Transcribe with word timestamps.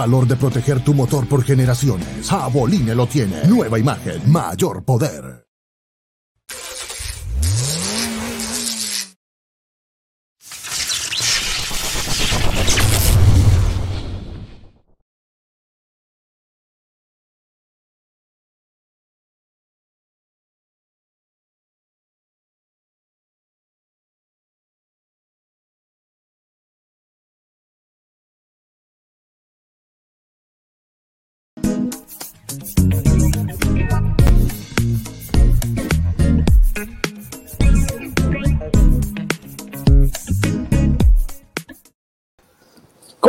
Valor 0.00 0.26
de 0.26 0.34
proteger 0.36 0.82
tu 0.82 0.94
motor 0.94 1.26
por 1.26 1.44
generaciones. 1.44 2.26
Jaboline 2.26 2.94
lo 2.94 3.06
tiene. 3.06 3.44
Nueva 3.46 3.78
imagen, 3.78 4.22
mayor 4.32 4.82
poder. 4.82 5.49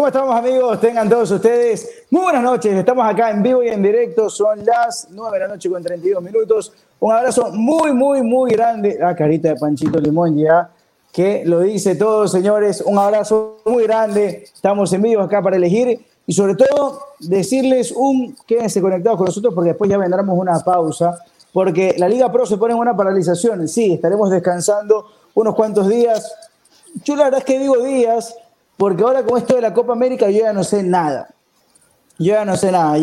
¿Cómo 0.02 0.08
estamos 0.08 0.36
amigos? 0.36 0.80
Tengan 0.80 1.08
todos 1.08 1.30
ustedes 1.30 2.06
muy 2.10 2.24
buenas 2.24 2.42
noches. 2.42 2.74
Estamos 2.74 3.06
acá 3.06 3.30
en 3.30 3.44
vivo 3.44 3.62
y 3.62 3.68
en 3.68 3.84
directo. 3.84 4.32
Son 4.32 4.66
las 4.66 5.10
9 5.12 5.38
de 5.38 5.40
la 5.46 5.54
noche 5.54 5.70
con 5.70 5.84
32 5.84 6.24
minutos. 6.24 6.74
Un 7.00 7.14
abrazo 7.14 7.52
muy, 7.52 7.94
muy, 7.94 8.24
muy 8.24 8.50
grande. 8.50 8.98
La 9.00 9.16
carita 9.16 9.50
de 9.50 9.58
Panchito 9.58 10.00
Limón 10.00 10.36
ya, 10.36 10.72
que 11.14 11.44
lo 11.46 11.60
dice 11.60 11.94
todo, 11.94 12.28
señores. 12.28 12.82
Un 12.82 12.98
abrazo 12.98 13.60
muy 13.64 13.84
grande. 13.84 14.46
Estamos 14.52 14.92
en 14.92 15.04
vivo 15.04 15.22
acá 15.22 15.40
para 15.40 15.58
elegir. 15.58 16.04
Y 16.26 16.34
sobre 16.34 16.56
todo, 16.56 17.00
decirles 17.20 17.92
un 17.92 18.36
quédense 18.48 18.82
conectados 18.82 19.20
con 19.20 19.28
nosotros 19.28 19.54
porque 19.54 19.70
después 19.70 19.88
ya 19.88 20.00
vendremos 20.00 20.36
una 20.36 20.60
pausa. 20.62 21.24
Porque 21.54 21.94
la 22.00 22.10
Liga 22.10 22.32
Pro 22.32 22.48
se 22.48 22.58
pone 22.58 22.74
en 22.74 22.80
una 22.80 22.98
paralización. 22.98 23.68
Sí, 23.68 23.94
estaremos 23.94 24.32
descansando 24.32 25.06
unos 25.36 25.54
cuantos 25.54 25.88
días. 25.88 26.34
Yo 27.04 27.16
la 27.16 27.26
verdad 27.26 27.42
es 27.42 27.46
que 27.46 27.60
digo 27.60 27.78
días 27.84 28.36
porque 28.82 29.04
ahora 29.04 29.24
con 29.24 29.38
esto 29.38 29.54
de 29.54 29.62
la 29.62 29.76
Copa 29.76 29.94
América 29.94 30.28
yo 30.32 30.40
ya 30.40 30.54
no 30.54 30.64
sé 30.64 30.82
nada. 30.82 31.30
Yo 32.18 32.34
ya 32.34 32.44
no 32.44 32.58
sé 32.58 32.72
nada. 32.72 32.98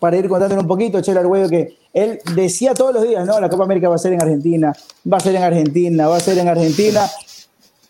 Para 0.00 0.16
ir 0.16 0.28
contándole 0.28 0.62
un 0.62 0.66
poquito, 0.66 1.00
Chelo 1.00 1.20
Arguello, 1.20 1.48
que 1.48 1.78
él 1.94 2.18
decía 2.34 2.74
todos 2.74 2.92
los 2.92 3.04
días, 3.04 3.24
no, 3.24 3.38
la 3.38 3.48
Copa 3.48 3.62
América 3.62 3.88
va 3.88 3.94
a 3.94 3.98
ser 3.98 4.14
en 4.14 4.20
Argentina, 4.20 4.72
va 5.10 5.18
a 5.18 5.20
ser 5.20 5.36
en 5.36 5.44
Argentina, 5.44 6.08
va 6.08 6.16
a 6.16 6.18
ser 6.18 6.36
en 6.38 6.48
Argentina. 6.48 7.08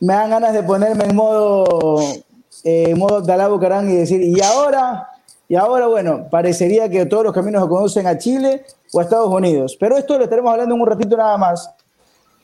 Me 0.01 0.13
dan 0.13 0.29
ganas 0.29 0.53
de 0.53 0.63
ponerme 0.63 1.07
en 1.07 1.17
modo, 1.17 2.01
eh, 2.65 2.95
modo 2.95 3.23
Dalabo 3.23 3.59
Carán 3.59 3.89
y 3.89 3.97
decir, 3.97 4.21
y 4.21 4.39
ahora, 4.43 5.09
y 5.49 5.55
ahora, 5.55 5.87
bueno, 5.87 6.29
parecería 6.31 6.91
que 6.91 7.07
todos 7.07 7.25
los 7.25 7.33
caminos 7.33 7.67
conducen 7.67 8.07
a 8.07 8.19
Chile 8.19 8.67
o 8.93 9.01
a 9.01 9.05
Estados 9.05 9.33
Unidos. 9.33 9.75
Pero 9.81 9.97
esto 9.97 10.19
lo 10.19 10.25
estaremos 10.25 10.53
hablando 10.53 10.75
en 10.75 10.83
un 10.83 10.87
ratito 10.87 11.17
nada 11.17 11.39
más, 11.39 11.71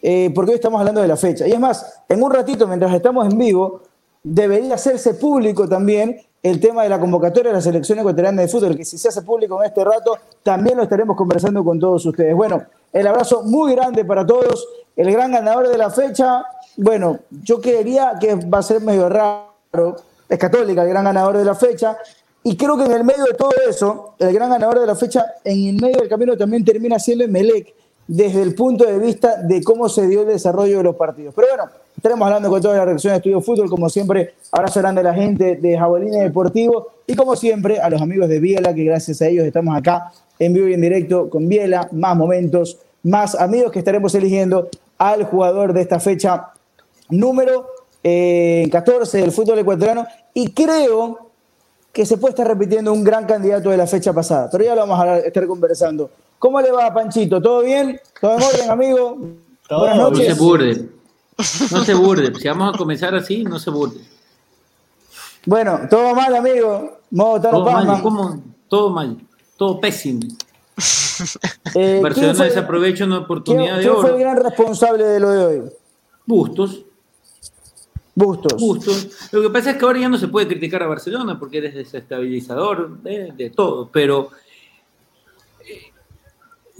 eh, 0.00 0.32
porque 0.34 0.52
hoy 0.52 0.54
estamos 0.54 0.80
hablando 0.80 1.02
de 1.02 1.08
la 1.08 1.18
fecha. 1.18 1.46
Y 1.46 1.52
es 1.52 1.60
más, 1.60 2.00
en 2.08 2.22
un 2.22 2.32
ratito, 2.32 2.66
mientras 2.66 2.94
estamos 2.94 3.30
en 3.30 3.36
vivo, 3.36 3.91
debería 4.22 4.74
hacerse 4.74 5.14
público 5.14 5.68
también 5.68 6.20
el 6.42 6.60
tema 6.60 6.82
de 6.82 6.88
la 6.88 6.98
convocatoria 6.98 7.50
de 7.50 7.56
la 7.56 7.62
selección 7.62 8.00
ecuatoriana 8.00 8.42
de 8.42 8.48
fútbol, 8.48 8.76
que 8.76 8.84
si 8.84 8.98
se 8.98 9.08
hace 9.08 9.22
público 9.22 9.60
en 9.60 9.68
este 9.68 9.84
rato, 9.84 10.16
también 10.42 10.76
lo 10.76 10.82
estaremos 10.82 11.16
conversando 11.16 11.64
con 11.64 11.78
todos 11.78 12.04
ustedes. 12.04 12.34
Bueno, 12.34 12.64
el 12.92 13.06
abrazo 13.06 13.42
muy 13.44 13.74
grande 13.74 14.04
para 14.04 14.26
todos. 14.26 14.66
El 14.96 15.10
gran 15.12 15.32
ganador 15.32 15.68
de 15.68 15.78
la 15.78 15.88
fecha, 15.90 16.44
bueno, 16.76 17.20
yo 17.30 17.60
creería 17.60 18.14
que 18.20 18.34
va 18.34 18.58
a 18.58 18.62
ser 18.62 18.80
medio 18.80 19.08
raro, 19.08 19.96
es 20.28 20.38
católica 20.38 20.82
el 20.82 20.88
gran 20.88 21.04
ganador 21.04 21.38
de 21.38 21.44
la 21.44 21.54
fecha, 21.54 21.96
y 22.42 22.56
creo 22.56 22.76
que 22.76 22.84
en 22.84 22.92
el 22.92 23.04
medio 23.04 23.24
de 23.24 23.34
todo 23.34 23.52
eso, 23.68 24.14
el 24.18 24.34
gran 24.34 24.50
ganador 24.50 24.80
de 24.80 24.86
la 24.86 24.96
fecha, 24.96 25.24
en 25.44 25.76
el 25.76 25.80
medio 25.80 25.98
del 25.98 26.08
camino 26.08 26.36
también 26.36 26.64
termina 26.64 26.98
siendo 26.98 27.24
Emelec, 27.24 27.72
desde 28.06 28.42
el 28.42 28.54
punto 28.54 28.84
de 28.84 28.98
vista 28.98 29.36
de 29.36 29.62
cómo 29.62 29.88
se 29.88 30.06
dio 30.08 30.22
el 30.22 30.28
desarrollo 30.28 30.78
de 30.78 30.82
los 30.82 30.96
partidos. 30.96 31.34
Pero 31.34 31.48
bueno, 31.48 31.70
estaremos 32.02 32.26
hablando 32.26 32.50
con 32.50 32.60
toda 32.60 32.78
la 32.78 32.84
reacción 32.84 33.12
de 33.12 33.18
Estudio 33.18 33.40
Fútbol, 33.40 33.70
como 33.70 33.88
siempre, 33.88 34.34
abrazo 34.50 34.80
grande 34.80 35.02
a 35.02 35.04
la 35.04 35.14
gente 35.14 35.54
de 35.54 35.78
Jabolines 35.78 36.20
Deportivo 36.20 36.88
y 37.06 37.14
como 37.14 37.36
siempre 37.36 37.78
a 37.78 37.88
los 37.88 38.02
amigos 38.02 38.28
de 38.28 38.40
Biela, 38.40 38.74
que 38.74 38.82
gracias 38.82 39.22
a 39.22 39.28
ellos 39.28 39.46
estamos 39.46 39.76
acá 39.76 40.12
en 40.40 40.52
vivo 40.52 40.66
y 40.66 40.74
en 40.74 40.80
directo 40.80 41.30
con 41.30 41.48
Biela, 41.48 41.88
más 41.92 42.16
momentos, 42.16 42.76
más 43.04 43.36
amigos 43.36 43.70
que 43.70 43.78
estaremos 43.78 44.12
eligiendo 44.16 44.68
al 44.98 45.22
jugador 45.22 45.72
de 45.72 45.82
esta 45.82 46.00
fecha 46.00 46.48
número 47.08 47.68
14 48.02 48.02
eh, 48.02 49.20
del 49.20 49.30
fútbol 49.30 49.60
ecuatoriano 49.60 50.04
y 50.34 50.50
creo 50.50 51.30
que 51.92 52.04
se 52.04 52.16
puede 52.16 52.32
estar 52.32 52.48
repitiendo 52.48 52.92
un 52.92 53.04
gran 53.04 53.26
candidato 53.26 53.70
de 53.70 53.76
la 53.76 53.86
fecha 53.86 54.12
pasada, 54.12 54.48
pero 54.50 54.64
ya 54.64 54.74
lo 54.74 54.80
vamos 54.80 54.98
a 54.98 55.18
estar 55.18 55.46
conversando. 55.46 56.10
¿Cómo 56.40 56.60
le 56.60 56.72
va, 56.72 56.92
Panchito? 56.92 57.40
¿Todo 57.40 57.62
bien? 57.62 58.00
¿Todo 58.20 58.38
en 58.38 58.42
orden, 58.42 58.70
amigo? 58.70 59.18
Buenas 59.70 59.98
noches. 59.98 60.36
No 60.36 60.58
se. 60.58 61.01
No 61.70 61.84
se 61.84 61.94
burde. 61.94 62.34
Si 62.38 62.48
vamos 62.48 62.74
a 62.74 62.78
comenzar 62.78 63.14
así, 63.14 63.44
no 63.44 63.58
se 63.58 63.70
burde. 63.70 64.00
Bueno, 65.44 65.80
todo 65.90 66.14
mal, 66.14 66.34
amigo. 66.34 66.98
Modo 67.10 67.50
todo 67.50 67.64
mal, 67.64 68.02
¿cómo? 68.02 68.42
Todo 68.68 68.90
mal. 68.90 69.16
Todo 69.56 69.80
pésimo. 69.80 70.20
Eh, 71.74 72.00
Barcelona 72.02 72.44
desaprovecha 72.44 73.04
una 73.04 73.18
oportunidad 73.18 73.78
de 73.78 73.88
oro. 73.88 74.00
¿Quién 74.00 74.10
fue 74.10 74.10
el 74.10 74.18
gran 74.18 74.42
responsable 74.42 75.04
de 75.04 75.20
lo 75.20 75.30
de 75.30 75.44
hoy? 75.44 75.70
Bustos. 76.26 76.84
Bustos. 78.14 78.60
Bustos. 78.60 79.08
Lo 79.30 79.42
que 79.42 79.50
pasa 79.50 79.70
es 79.70 79.76
que 79.76 79.84
ahora 79.84 80.00
ya 80.00 80.08
no 80.08 80.18
se 80.18 80.26
puede 80.26 80.48
criticar 80.48 80.82
a 80.82 80.86
Barcelona 80.86 81.38
porque 81.38 81.58
eres 81.58 81.74
desestabilizador 81.74 82.98
de, 83.02 83.32
de 83.32 83.50
todo, 83.50 83.88
pero 83.92 84.30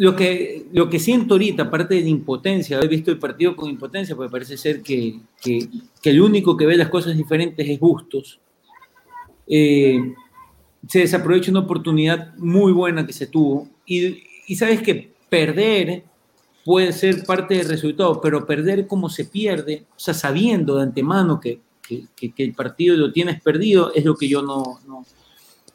lo 0.03 0.17
que, 0.17 0.67
lo 0.73 0.91
que 0.91 0.99
siento 0.99 1.35
ahorita, 1.35 1.63
aparte 1.63 1.95
de 1.95 2.09
impotencia, 2.09 2.77
haber 2.77 2.89
visto 2.89 3.13
el 3.13 3.21
partido 3.21 3.55
con 3.55 3.71
impotencia, 3.71 4.17
porque 4.17 4.33
parece 4.33 4.57
ser 4.57 4.83
que, 4.83 5.21
que, 5.41 5.69
el 6.03 6.21
único 6.21 6.57
que 6.57 6.67
ve 6.67 6.77
las 6.77 6.89
cosas 6.89 7.17
diferentes 7.17 7.69
es 7.69 7.79
Bustos, 7.79 8.41
eh, 9.47 10.13
se 10.89 10.99
desaprovecha 10.99 11.53
una 11.53 11.61
oportunidad 11.61 12.35
muy 12.39 12.73
buena 12.73 13.07
que 13.07 13.13
se 13.13 13.29
tuvo. 13.29 13.69
Y, 13.87 14.25
y, 14.49 14.57
sabes 14.57 14.83
que 14.83 15.13
perder 15.29 16.03
puede 16.65 16.93
ser 16.93 17.25
parte 17.25 17.55
del 17.55 17.69
resultado, 17.69 18.21
pero 18.21 18.45
perder 18.45 18.89
como 18.89 19.09
se 19.09 19.27
pierde, 19.27 19.85
o 19.97 20.01
sea, 20.01 20.15
sabiendo 20.15 20.79
de 20.79 20.83
antemano 20.83 21.39
que, 21.39 21.61
que 21.81 22.33
el 22.39 22.55
partido 22.55 22.97
lo 22.97 23.13
tienes 23.13 23.41
perdido, 23.41 23.95
es 23.95 24.05
lo 24.05 24.17
que 24.17 24.27
yo 24.27 24.43
no, 24.43 24.81
no, 24.85 25.07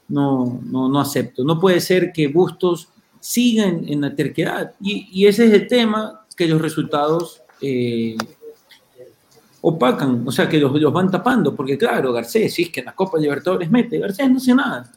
no, 0.10 0.60
no, 0.66 0.90
no 0.90 1.00
acepto. 1.00 1.46
No 1.46 1.62
puede 1.62 1.80
ser 1.80 2.12
que 2.12 2.28
Bustos 2.28 2.90
sigan 3.27 3.83
en 3.89 4.00
la 4.00 4.15
terquedad. 4.15 4.71
Y, 4.79 5.25
ese 5.25 5.47
es 5.47 5.53
el 5.53 5.68
tema 5.68 6.25
que 6.33 6.47
los 6.47 6.62
resultados 6.62 7.41
eh, 7.62 8.15
opacan, 9.59 10.25
o 10.25 10.31
sea, 10.31 10.47
que 10.47 10.57
los, 10.57 10.71
los, 10.79 10.94
van 10.94 11.12
tapando, 11.12 11.53
porque 11.53 11.77
claro, 11.77 12.13
Garcés, 12.13 12.53
si 12.53 12.63
es 12.63 12.69
que 12.69 12.79
en 12.79 12.85
la 12.85 12.95
Copa 12.95 13.18
Libertadores 13.18 13.69
mete, 13.69 14.00
Garcés 14.00 14.31
no 14.31 14.38
hace 14.38 14.56
nada. 14.56 14.89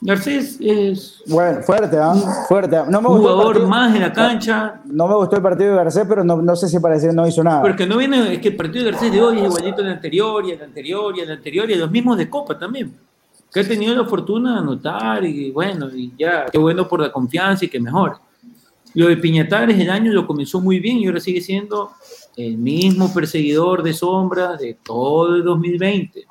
Garcés 0.00 0.58
es. 0.60 1.20
Bueno, 1.26 1.62
fuerte, 1.62 1.96
¿eh? 1.96 2.22
Fuerte. 2.46 2.76
No 2.88 3.02
me 3.02 3.08
jugador 3.08 3.66
más 3.66 3.96
en 3.96 4.02
la 4.02 4.12
cancha. 4.12 4.80
No 4.84 5.08
me 5.08 5.16
gustó 5.16 5.34
el 5.34 5.42
partido 5.42 5.70
de 5.70 5.76
Garcés, 5.78 6.04
pero 6.08 6.22
no, 6.22 6.40
no 6.40 6.54
sé 6.54 6.68
si 6.68 6.78
parece 6.78 7.08
que 7.08 7.12
no 7.12 7.26
hizo 7.26 7.42
nada. 7.42 7.60
Porque 7.60 7.88
no 7.88 7.96
viene, 7.96 8.34
es 8.34 8.38
que 8.38 8.50
el 8.50 8.56
partido 8.56 8.84
de 8.84 8.92
Garcés 8.92 9.10
de 9.10 9.20
hoy 9.20 9.38
es 9.38 9.46
igualito 9.46 9.82
al 9.82 9.88
anterior, 9.88 10.46
y 10.46 10.52
al 10.52 10.62
anterior, 10.62 11.18
y 11.18 11.20
al 11.22 11.30
anterior, 11.32 11.68
y 11.68 11.74
los 11.74 11.90
mismos 11.90 12.16
de 12.16 12.30
Copa 12.30 12.56
también 12.56 13.07
que 13.52 13.60
he 13.60 13.64
tenido 13.64 13.94
la 13.94 14.04
fortuna 14.04 14.54
de 14.54 14.58
anotar 14.60 15.24
y 15.24 15.50
bueno, 15.50 15.88
y 15.94 16.12
ya, 16.18 16.46
qué 16.46 16.58
bueno 16.58 16.86
por 16.86 17.00
la 17.00 17.10
confianza 17.10 17.64
y 17.64 17.68
que 17.68 17.80
mejor. 17.80 18.18
Lo 18.94 19.08
de 19.08 19.16
Piñatares 19.16 19.78
el 19.78 19.90
año 19.90 20.12
lo 20.12 20.26
comenzó 20.26 20.60
muy 20.60 20.80
bien 20.80 20.98
y 20.98 21.06
ahora 21.06 21.20
sigue 21.20 21.40
siendo 21.40 21.92
el 22.36 22.56
mismo 22.56 23.12
perseguidor 23.12 23.82
de 23.82 23.92
sombras 23.92 24.58
de 24.60 24.78
todo 24.82 25.36
el 25.36 25.44
2020, 25.44 26.26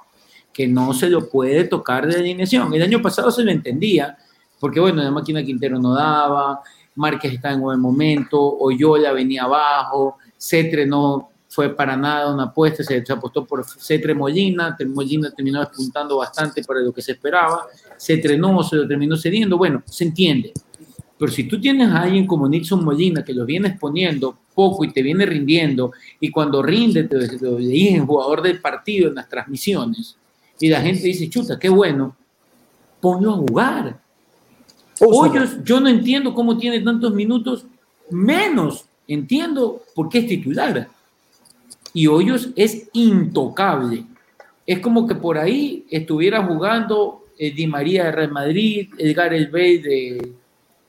que 0.53 0.67
no 0.67 0.93
se 0.93 1.09
lo 1.09 1.29
puede 1.29 1.65
tocar 1.65 2.07
de 2.07 2.15
alineación. 2.15 2.73
El 2.73 2.81
año 2.81 3.01
pasado 3.01 3.31
se 3.31 3.43
lo 3.43 3.51
entendía, 3.51 4.17
porque 4.59 4.79
bueno, 4.79 5.03
la 5.03 5.11
máquina 5.11 5.43
Quintero 5.43 5.79
no 5.79 5.93
daba, 5.93 6.61
Márquez 6.95 7.33
estaba 7.33 7.53
en 7.53 7.61
buen 7.61 7.79
momento, 7.79 8.39
Oyola 8.57 9.11
venía 9.11 9.43
abajo, 9.43 10.17
Cetre 10.37 10.85
no 10.85 11.29
fue 11.57 11.75
para 11.75 11.97
nada 11.97 12.31
una 12.31 12.43
apuesta, 12.43 12.83
se, 12.83 13.03
apostó 13.11 13.43
por 13.43 13.65
Cetre 13.65 14.13
Molina, 14.13 14.77
Molina 14.93 15.31
terminó 15.31 15.59
despuntando 15.59 16.17
bastante 16.17 16.63
para 16.63 16.81
lo 16.81 16.93
que 16.93 17.01
se 17.01 17.13
esperaba, 17.13 17.65
Cetre 17.97 18.37
no, 18.37 18.61
se 18.61 18.75
lo 18.75 18.87
terminó 18.87 19.17
cediendo, 19.17 19.57
bueno, 19.57 19.81
se 19.87 20.03
entiende. 20.03 20.53
Pero 21.17 21.31
si 21.31 21.45
tú 21.45 21.59
tienes 21.59 21.89
a 21.89 22.03
alguien 22.03 22.27
como 22.27 22.47
Nixon 22.47 22.85
Molina 22.85 23.25
que 23.25 23.33
lo 23.33 23.43
viene 23.43 23.69
exponiendo 23.69 24.37
poco 24.53 24.85
y 24.85 24.93
te 24.93 25.01
viene 25.01 25.25
rindiendo, 25.25 25.93
y 26.19 26.29
cuando 26.29 26.61
rinde 26.61 27.05
te 27.05 27.39
lo 27.41 27.55
dije 27.55 27.99
jugador 28.01 28.43
del 28.43 28.61
partido 28.61 29.09
en 29.09 29.15
las 29.15 29.27
transmisiones, 29.27 30.15
y 30.59 30.69
la 30.69 30.79
gente 30.79 31.07
dice, 31.07 31.27
chuta, 31.27 31.57
qué 31.57 31.69
bueno, 31.69 32.15
ponlo 33.01 33.33
a 33.33 33.37
jugar. 33.37 33.99
Hoyos, 34.99 35.63
yo 35.63 35.79
no 35.79 35.89
entiendo 35.89 36.35
cómo 36.35 36.55
tiene 36.55 36.81
tantos 36.81 37.15
minutos, 37.15 37.65
menos 38.11 38.85
entiendo 39.07 39.81
por 39.95 40.07
qué 40.07 40.19
es 40.19 40.27
titular 40.27 40.95
y 41.97 42.05
Hoyos 42.05 42.49
es 42.55 42.89
intocable. 42.93 44.05
es 44.67 44.79
como 44.81 45.07
que 45.07 45.15
por 45.15 45.35
ahí 45.35 45.87
estuviera 45.89 46.43
jugando 46.43 47.23
eh, 47.39 47.49
Di 47.49 47.65
María 47.65 48.03
de 48.03 48.11
Real 48.11 48.31
Madrid, 48.31 48.89
Edgar 48.99 49.33
El 49.33 49.47
Bey 49.47 49.79
de, 49.79 50.33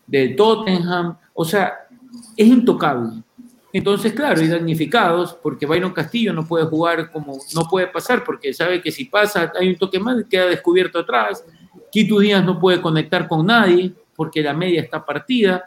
de 0.07 0.29
Tottenham, 0.31 1.17
o 1.33 1.47
sea, 1.47 1.73
es 2.37 2.47
intocable. 2.47 3.23
Entonces, 3.73 4.13
claro, 4.13 4.39
hay 4.43 4.49
damnificados 4.49 5.33
porque 5.43 5.65
Byron 5.65 5.95
Castillo 5.95 6.35
no 6.35 6.47
puede 6.47 6.67
jugar 6.67 7.11
como, 7.11 7.39
no 7.55 7.63
puede 7.71 7.87
pasar 7.87 8.23
porque 8.23 8.53
sabe 8.53 8.83
que 8.83 8.93
si 8.93 9.07
pasa 9.07 9.51
hay 9.59 9.71
un 9.71 9.77
toque 9.77 9.99
más, 9.99 10.23
queda 10.29 10.45
descubierto 10.45 10.99
atrás. 10.99 11.43
Quito 11.91 12.19
Díaz 12.19 12.45
no 12.45 12.61
puede 12.61 12.83
conectar 12.83 13.27
con 13.27 13.47
nadie 13.47 13.95
porque 14.15 14.43
la 14.43 14.53
media 14.53 14.83
está 14.83 15.03
partida. 15.03 15.65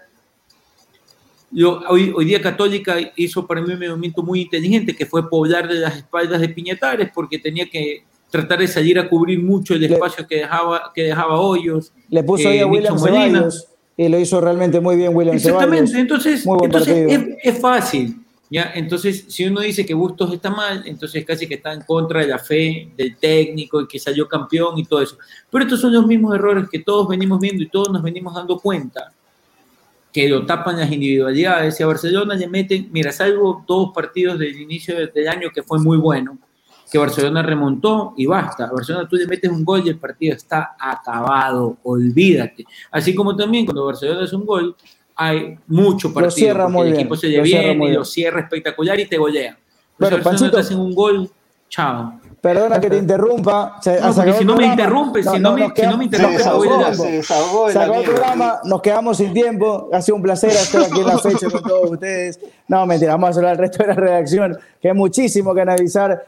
Hoy, 1.89 2.13
hoy, 2.15 2.25
día 2.25 2.41
Católica 2.41 2.95
hizo 3.15 3.45
para 3.45 3.61
mí 3.61 3.73
un 3.73 3.79
movimiento 3.79 4.23
muy 4.23 4.41
inteligente 4.41 4.95
que 4.95 5.05
fue 5.05 5.29
poblar 5.29 5.67
de 5.67 5.75
las 5.75 5.97
espaldas 5.97 6.41
de 6.41 6.49
Piñatares 6.49 7.09
porque 7.13 7.39
tenía 7.39 7.69
que 7.69 8.05
tratar 8.29 8.59
de 8.59 8.67
salir 8.67 8.97
a 8.97 9.09
cubrir 9.09 9.43
mucho 9.43 9.75
el 9.75 9.83
espacio 9.83 10.25
que 10.25 10.37
dejaba, 10.37 10.91
que 10.95 11.03
dejaba 11.03 11.39
Hoyos. 11.39 11.91
Le 12.09 12.23
puso 12.23 12.47
ahí 12.47 12.59
a 12.59 12.61
eh, 12.61 12.65
William 12.65 12.97
Ceballos 12.97 13.67
y 13.97 14.07
lo 14.07 14.17
hizo 14.17 14.39
realmente 14.39 14.79
muy 14.79 14.95
bien 14.95 15.15
William 15.15 15.35
Exactamente, 15.35 15.99
entonces, 15.99 16.45
entonces 16.63 17.37
es, 17.43 17.59
fácil. 17.59 18.15
¿ya? 18.49 18.71
Entonces, 18.73 19.25
si 19.27 19.45
uno 19.45 19.59
dice 19.59 19.85
que 19.85 19.93
Bustos 19.93 20.33
está 20.33 20.49
mal, 20.49 20.83
entonces 20.85 21.25
casi 21.25 21.45
que 21.45 21.55
está 21.55 21.73
en 21.73 21.81
contra 21.81 22.21
de 22.21 22.27
la 22.27 22.39
fe 22.39 22.89
del 22.97 23.17
técnico 23.17 23.81
y 23.81 23.87
que 23.87 23.99
salió 23.99 24.27
campeón 24.27 24.79
y 24.79 24.85
todo 24.85 25.01
eso. 25.01 25.17
Pero 25.51 25.65
estos 25.65 25.81
son 25.81 25.93
los 25.93 26.07
mismos 26.07 26.33
errores 26.33 26.69
que 26.71 26.79
todos 26.79 27.09
venimos 27.09 27.39
viendo 27.39 27.61
y 27.61 27.67
todos 27.67 27.91
nos 27.91 28.01
venimos 28.01 28.33
dando 28.33 28.57
cuenta 28.57 29.11
que 30.11 30.27
lo 30.27 30.45
tapan 30.45 30.77
las 30.77 30.91
individualidades. 30.91 31.79
Y 31.79 31.83
a 31.83 31.87
Barcelona 31.87 32.35
le 32.35 32.47
meten, 32.47 32.89
mira, 32.91 33.11
salvo 33.11 33.63
dos 33.67 33.91
partidos 33.93 34.37
del 34.39 34.59
inicio 34.59 34.95
del 35.07 35.27
año 35.27 35.49
que 35.53 35.63
fue 35.63 35.79
muy 35.79 35.97
bueno, 35.97 36.37
que 36.91 36.97
Barcelona 36.97 37.41
remontó 37.41 38.13
y 38.17 38.25
basta. 38.25 38.65
A 38.65 38.71
Barcelona 38.71 39.07
tú 39.07 39.15
le 39.15 39.27
metes 39.27 39.49
un 39.49 39.63
gol 39.63 39.83
y 39.85 39.89
el 39.89 39.97
partido 39.97 40.35
está 40.35 40.75
acabado, 40.79 41.77
olvídate. 41.83 42.65
Así 42.91 43.15
como 43.15 43.35
también 43.35 43.65
cuando 43.65 43.85
Barcelona 43.85 44.23
hace 44.23 44.35
un 44.35 44.45
gol, 44.45 44.75
hay 45.15 45.57
mucho 45.67 46.13
partido. 46.13 46.83
el 46.83 46.93
equipo 46.93 47.15
se 47.15 47.29
lleva 47.29 47.43
bien 47.43 47.81
y 47.81 47.91
lo 47.91 48.03
cierra 48.03 48.41
espectacular 48.41 48.99
y 48.99 49.05
te 49.05 49.17
golea. 49.17 49.57
Pero 49.97 50.17
bueno, 50.17 50.23
Barcelona 50.23 50.51
te 50.51 50.59
hacen 50.59 50.79
un 50.79 50.93
gol, 50.93 51.29
chao. 51.69 52.20
Perdona 52.41 52.81
que 52.81 52.89
te 52.89 52.97
interrumpa. 52.97 53.79
No, 54.01 54.13
si 54.33 54.45
no 54.45 54.55
me 54.55 54.65
interrumpes, 54.65 55.29
si, 55.29 55.39
no, 55.39 55.53
me, 55.53 55.71
si 55.75 55.81
no 55.83 55.97
me 55.97 56.05
interrumpes, 56.05 56.47
el 57.75 58.03
programa, 58.03 58.61
nos 58.63 58.81
quedamos 58.81 59.17
sin 59.17 59.31
tiempo. 59.31 59.89
Ha 59.93 60.01
sido 60.01 60.15
un 60.15 60.23
placer 60.23 60.49
estar 60.49 60.81
aquí 60.81 60.99
en 60.99 61.05
la 61.05 61.19
fecha 61.19 61.49
con 61.51 61.61
todos 61.61 61.91
ustedes. 61.91 62.39
No, 62.67 62.87
mentira, 62.87 63.11
vamos 63.11 63.35
a 63.35 63.39
hablar 63.39 63.51
al 63.51 63.57
resto 63.59 63.83
de 63.83 63.87
la 63.89 63.93
redacción, 63.93 64.57
que 64.81 64.87
hay 64.87 64.95
muchísimo 64.95 65.53
que 65.53 65.61
analizar. 65.61 66.25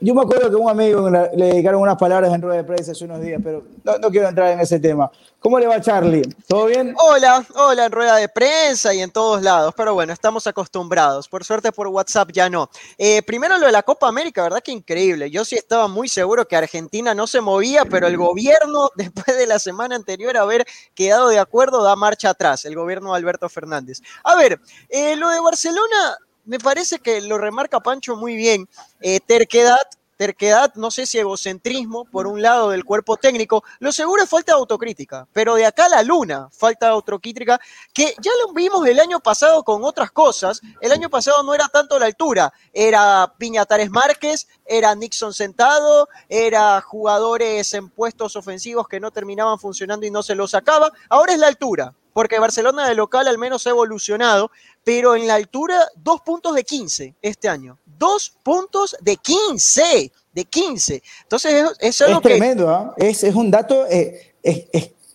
Yo 0.00 0.14
me 0.14 0.22
acuerdo 0.22 0.50
que 0.50 0.56
un 0.56 0.70
amigo 0.70 1.10
le 1.10 1.46
dedicaron 1.46 1.82
unas 1.82 1.96
palabras 1.96 2.32
en 2.32 2.40
rueda 2.40 2.58
de 2.58 2.64
prensa 2.64 2.92
hace 2.92 3.04
unos 3.04 3.20
días, 3.20 3.40
pero 3.42 3.62
no, 3.84 4.10
quiero 4.10 4.28
entrar 4.28 4.52
en 4.52 4.60
ese 4.60 4.78
tema. 4.78 5.10
¿Cómo 5.38 5.58
le 5.58 5.66
va 5.66 5.80
Charlie? 5.80 6.22
¿Todo 6.46 6.66
bien? 6.66 6.94
Hola, 6.98 7.44
hola, 7.56 7.86
en 7.86 7.92
rueda 7.92 8.16
de 8.16 8.28
prensa 8.28 8.94
y 8.94 9.00
en 9.00 9.10
todos 9.10 9.42
lados, 9.42 9.74
pero 9.76 9.94
bueno, 9.94 10.12
estamos 10.12 10.46
acostumbrados. 10.46 11.28
Por 11.28 11.44
suerte 11.44 11.72
por 11.72 11.88
WhatsApp 11.88 12.30
ya 12.32 12.48
no. 12.48 12.70
Eh, 12.96 13.22
primero 13.22 13.58
lo 13.58 13.66
de 13.66 13.72
la 13.72 13.82
Copa 13.82 14.08
América, 14.08 14.42
¿verdad? 14.44 14.62
Que 14.62 14.72
increíble. 14.72 15.30
Yo 15.30 15.44
sí 15.44 15.56
estaba 15.56 15.88
muy 15.88 16.08
seguro 16.08 16.46
que 16.46 16.56
Argentina 16.56 17.14
no 17.14 17.26
se 17.26 17.40
movía, 17.40 17.84
pero 17.84 18.06
el 18.06 18.16
gobierno, 18.16 18.90
después 18.96 19.36
de 19.36 19.46
la 19.46 19.58
semana 19.58 19.96
anterior 19.96 20.36
haber 20.36 20.64
quedado 20.94 21.28
de 21.28 21.38
acuerdo, 21.38 21.82
da 21.82 21.96
marcha 21.96 22.30
atrás, 22.30 22.64
el 22.64 22.76
gobierno 22.76 23.12
de 23.12 23.18
Alberto 23.18 23.48
Fernández. 23.48 24.00
A 24.24 24.36
ver, 24.36 24.60
eh, 24.88 25.16
lo 25.16 25.28
de 25.30 25.40
Barcelona 25.40 26.16
me 26.44 26.58
parece 26.58 26.98
que 26.98 27.20
lo 27.20 27.38
remarca 27.38 27.80
Pancho 27.80 28.16
muy 28.16 28.36
bien. 28.36 28.68
Eh, 29.00 29.20
terquedad, 29.20 29.78
terquedad, 30.16 30.72
no 30.76 30.90
sé 30.90 31.06
si 31.06 31.18
egocentrismo 31.18 32.04
por 32.04 32.26
un 32.26 32.42
lado 32.42 32.70
del 32.70 32.84
cuerpo 32.84 33.16
técnico, 33.16 33.64
lo 33.80 33.90
seguro 33.90 34.22
es 34.22 34.30
falta 34.30 34.52
de 34.52 34.58
autocrítica, 34.58 35.26
pero 35.32 35.56
de 35.56 35.66
acá 35.66 35.86
a 35.86 35.88
la 35.88 36.02
luna 36.02 36.48
falta 36.52 36.86
de 36.86 36.92
autocrítica, 36.92 37.60
que 37.92 38.14
ya 38.20 38.30
lo 38.46 38.52
vimos 38.52 38.86
el 38.86 39.00
año 39.00 39.18
pasado 39.18 39.64
con 39.64 39.82
otras 39.82 40.12
cosas, 40.12 40.60
el 40.80 40.92
año 40.92 41.10
pasado 41.10 41.42
no 41.42 41.54
era 41.54 41.66
tanto 41.68 41.98
la 41.98 42.06
altura, 42.06 42.52
era 42.72 43.34
Piñatares 43.36 43.90
Márquez, 43.90 44.46
era 44.64 44.94
Nixon 44.94 45.34
sentado, 45.34 46.08
era 46.28 46.80
jugadores 46.82 47.74
en 47.74 47.88
puestos 47.88 48.36
ofensivos 48.36 48.86
que 48.86 49.00
no 49.00 49.10
terminaban 49.10 49.58
funcionando 49.58 50.06
y 50.06 50.10
no 50.10 50.22
se 50.22 50.36
los 50.36 50.52
sacaba, 50.52 50.92
ahora 51.08 51.32
es 51.32 51.40
la 51.40 51.48
altura, 51.48 51.94
porque 52.12 52.38
Barcelona 52.38 52.88
de 52.88 52.94
local 52.94 53.28
al 53.28 53.38
menos 53.38 53.66
ha 53.66 53.70
evolucionado, 53.70 54.50
pero 54.84 55.14
en 55.14 55.26
la 55.26 55.34
altura, 55.34 55.78
dos 55.96 56.20
puntos 56.20 56.54
de 56.54 56.64
15 56.64 57.14
este 57.22 57.48
año. 57.48 57.78
Dos 57.98 58.32
puntos 58.42 58.96
de 59.00 59.16
15, 59.16 60.12
de 60.32 60.44
15. 60.44 61.02
Entonces, 61.22 61.70
es, 61.78 62.00
es 62.00 62.20
tremendo, 62.20 62.68
¿ah? 62.68 62.94
es, 62.96 63.22
es, 63.24 63.34
un 63.34 63.50
dato... 63.50 63.86
Eh, 63.88 64.34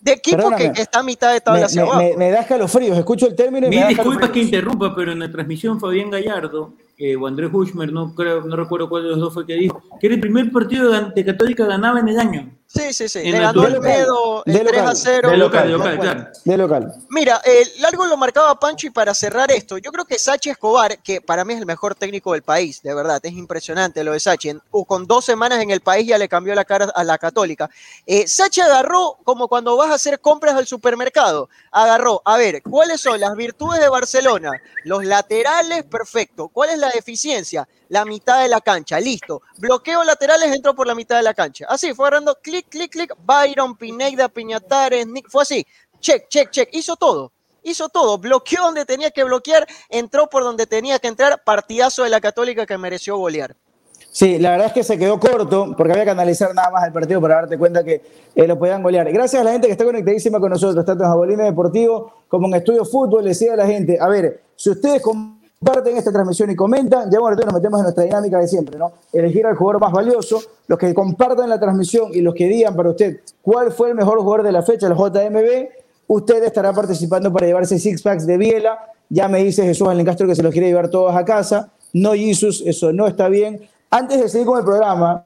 de 0.00 0.12
equipo 0.12 0.50
que, 0.56 0.72
está 0.80 1.00
a 1.00 1.02
mitad 1.02 1.32
de 1.32 1.40
tabla 1.40 1.60
me, 1.60 1.66
hacia 1.66 1.82
abajo. 1.82 2.00
Me, 2.16 2.30
da 2.30 2.40
escalofríos, 2.40 2.96
escucho 2.96 3.26
el 3.26 3.34
término 3.34 3.66
y 3.66 3.70
Me 3.70 3.88
disculpa 3.88 4.30
que 4.30 4.40
interrumpa, 4.40 4.94
pero 4.94 5.12
en 5.12 5.18
la 5.18 5.30
transmisión 5.30 5.80
Fabián 5.80 6.10
Gallardo 6.10 6.74
eh, 6.96 7.16
o 7.16 7.26
Andrés 7.26 7.50
Hushmer, 7.52 7.92
no, 7.92 8.14
creo, 8.14 8.42
no 8.42 8.56
recuerdo 8.56 8.88
cuál 8.88 9.04
de 9.04 9.08
los 9.10 9.18
dos 9.18 9.34
fue 9.34 9.46
que 9.46 9.54
dijo, 9.54 9.82
que 10.00 10.06
era 10.06 10.14
el 10.14 10.20
primer 10.20 10.50
partido 10.52 10.90
de 10.90 11.24
Católica 11.24 11.66
ganaba 11.66 12.00
en 12.00 12.08
el 12.08 12.18
año. 12.18 12.57
Sí, 12.70 12.92
sí, 12.92 13.08
sí. 13.08 13.22
Le 13.32 13.38
ganó 13.38 13.66
el 13.66 13.80
pedo 13.80 14.42
el 14.44 14.62
3 14.66 14.82
a 14.82 14.94
0. 14.94 15.30
De 15.30 15.36
local, 15.38 15.66
de 15.66 15.72
local, 15.72 15.98
claro. 15.98 16.26
De 16.44 16.56
local. 16.58 16.94
Mira, 17.08 17.40
eh, 17.46 17.66
largo 17.78 18.04
lo 18.04 18.18
marcaba 18.18 18.60
Pancho 18.60 18.86
y 18.86 18.90
para 18.90 19.14
cerrar 19.14 19.50
esto, 19.50 19.78
yo 19.78 19.90
creo 19.90 20.04
que 20.04 20.18
Sachi 20.18 20.50
Escobar, 20.50 20.98
que 20.98 21.22
para 21.22 21.46
mí 21.46 21.54
es 21.54 21.60
el 21.60 21.64
mejor 21.64 21.94
técnico 21.94 22.34
del 22.34 22.42
país, 22.42 22.82
de 22.82 22.94
verdad, 22.94 23.20
es 23.22 23.32
impresionante 23.32 24.04
lo 24.04 24.12
de 24.12 24.20
Sachi. 24.20 24.52
con 24.86 25.06
dos 25.06 25.24
semanas 25.24 25.62
en 25.62 25.70
el 25.70 25.80
país 25.80 26.06
ya 26.06 26.18
le 26.18 26.28
cambió 26.28 26.54
la 26.54 26.66
cara 26.66 26.92
a 26.94 27.04
la 27.04 27.16
Católica. 27.16 27.70
Eh, 28.04 28.28
Sachi 28.28 28.60
agarró 28.60 29.16
como 29.24 29.48
cuando 29.48 29.74
vas 29.74 29.90
a 29.90 29.94
hacer 29.94 30.20
compras 30.20 30.54
al 30.54 30.66
supermercado. 30.66 31.48
Agarró, 31.70 32.20
a 32.26 32.36
ver, 32.36 32.62
¿cuáles 32.62 33.00
son 33.00 33.18
las 33.18 33.34
virtudes 33.34 33.80
de 33.80 33.88
Barcelona? 33.88 34.50
Los 34.84 35.06
laterales, 35.06 35.84
perfecto. 35.84 36.48
¿Cuál 36.48 36.68
es 36.68 36.78
la 36.78 36.90
deficiencia? 36.90 37.66
La 37.88 38.04
mitad 38.04 38.42
de 38.42 38.48
la 38.48 38.60
cancha, 38.60 39.00
listo. 39.00 39.42
Bloqueo 39.58 40.04
laterales, 40.04 40.54
entró 40.54 40.74
por 40.74 40.86
la 40.86 40.94
mitad 40.94 41.16
de 41.16 41.22
la 41.22 41.34
cancha. 41.34 41.66
Así, 41.68 41.94
fue 41.94 42.06
agarrando 42.06 42.36
clic, 42.42 42.68
clic, 42.68 42.92
clic, 42.92 43.14
Byron, 43.24 43.76
Pineida, 43.76 44.28
Piñatares, 44.28 45.06
Nick, 45.06 45.28
fue 45.28 45.42
así. 45.42 45.66
Check, 46.00 46.28
check, 46.28 46.50
check, 46.50 46.68
hizo 46.72 46.96
todo. 46.96 47.32
Hizo 47.62 47.88
todo, 47.88 48.18
bloqueó 48.18 48.62
donde 48.62 48.84
tenía 48.84 49.10
que 49.10 49.24
bloquear, 49.24 49.66
entró 49.90 50.28
por 50.28 50.42
donde 50.44 50.66
tenía 50.66 50.98
que 50.98 51.08
entrar, 51.08 51.42
partidazo 51.44 52.04
de 52.04 52.10
la 52.10 52.20
Católica 52.20 52.64
que 52.64 52.78
mereció 52.78 53.16
golear. 53.16 53.56
Sí, 54.10 54.38
la 54.38 54.52
verdad 54.52 54.68
es 54.68 54.72
que 54.72 54.82
se 54.82 54.98
quedó 54.98 55.20
corto 55.20 55.74
porque 55.76 55.92
había 55.92 56.04
que 56.04 56.10
analizar 56.10 56.54
nada 56.54 56.70
más 56.70 56.84
el 56.84 56.92
partido 56.92 57.20
para 57.20 57.36
darte 57.36 57.58
cuenta 57.58 57.84
que 57.84 58.02
eh, 58.34 58.46
lo 58.46 58.58
podían 58.58 58.82
golear. 58.82 59.12
Gracias 59.12 59.40
a 59.40 59.44
la 59.44 59.52
gente 59.52 59.66
que 59.66 59.72
está 59.72 59.84
conectadísima 59.84 60.40
con 60.40 60.50
nosotros, 60.50 60.84
tanto 60.84 61.04
en 61.04 61.10
Jabolina 61.10 61.44
Deportivo 61.44 62.24
como 62.26 62.46
en 62.46 62.54
Estudio 62.54 62.84
Fútbol. 62.84 63.24
Decía 63.24 63.52
a 63.52 63.56
la 63.56 63.66
gente, 63.66 63.98
a 64.00 64.08
ver, 64.08 64.42
si 64.56 64.70
ustedes 64.70 65.02
comparten 65.58 65.96
esta 65.96 66.12
transmisión 66.12 66.50
y 66.50 66.56
comentan, 66.56 67.10
ya 67.10 67.18
bueno, 67.18 67.36
nos 67.36 67.54
metemos 67.54 67.80
en 67.80 67.82
nuestra 67.84 68.04
dinámica 68.04 68.38
de 68.38 68.46
siempre, 68.46 68.78
¿no? 68.78 68.92
Elegir 69.12 69.46
al 69.46 69.56
jugador 69.56 69.80
más 69.80 69.92
valioso, 69.92 70.40
los 70.68 70.78
que 70.78 70.94
compartan 70.94 71.48
la 71.48 71.58
transmisión 71.58 72.10
y 72.12 72.20
los 72.20 72.34
que 72.34 72.46
digan 72.46 72.76
para 72.76 72.90
usted 72.90 73.20
cuál 73.42 73.72
fue 73.72 73.88
el 73.88 73.94
mejor 73.94 74.18
jugador 74.20 74.44
de 74.44 74.52
la 74.52 74.62
fecha, 74.62 74.86
el 74.86 74.94
JMB, 74.94 75.68
usted 76.06 76.44
estará 76.44 76.72
participando 76.72 77.32
para 77.32 77.46
llevarse 77.46 77.78
six 77.78 78.02
packs 78.02 78.26
de 78.26 78.36
Biela. 78.36 78.78
Ya 79.08 79.26
me 79.26 79.42
dice 79.42 79.64
Jesús 79.64 79.88
Alencastro 79.88 80.26
que 80.26 80.34
se 80.34 80.42
los 80.42 80.52
quiere 80.52 80.68
llevar 80.68 80.88
todos 80.88 81.14
a 81.14 81.24
casa. 81.24 81.70
No, 81.92 82.12
Jesus, 82.12 82.62
eso 82.64 82.92
no 82.92 83.06
está 83.06 83.28
bien. 83.28 83.60
Antes 83.90 84.20
de 84.20 84.28
seguir 84.28 84.46
con 84.46 84.58
el 84.58 84.64
programa, 84.64 85.24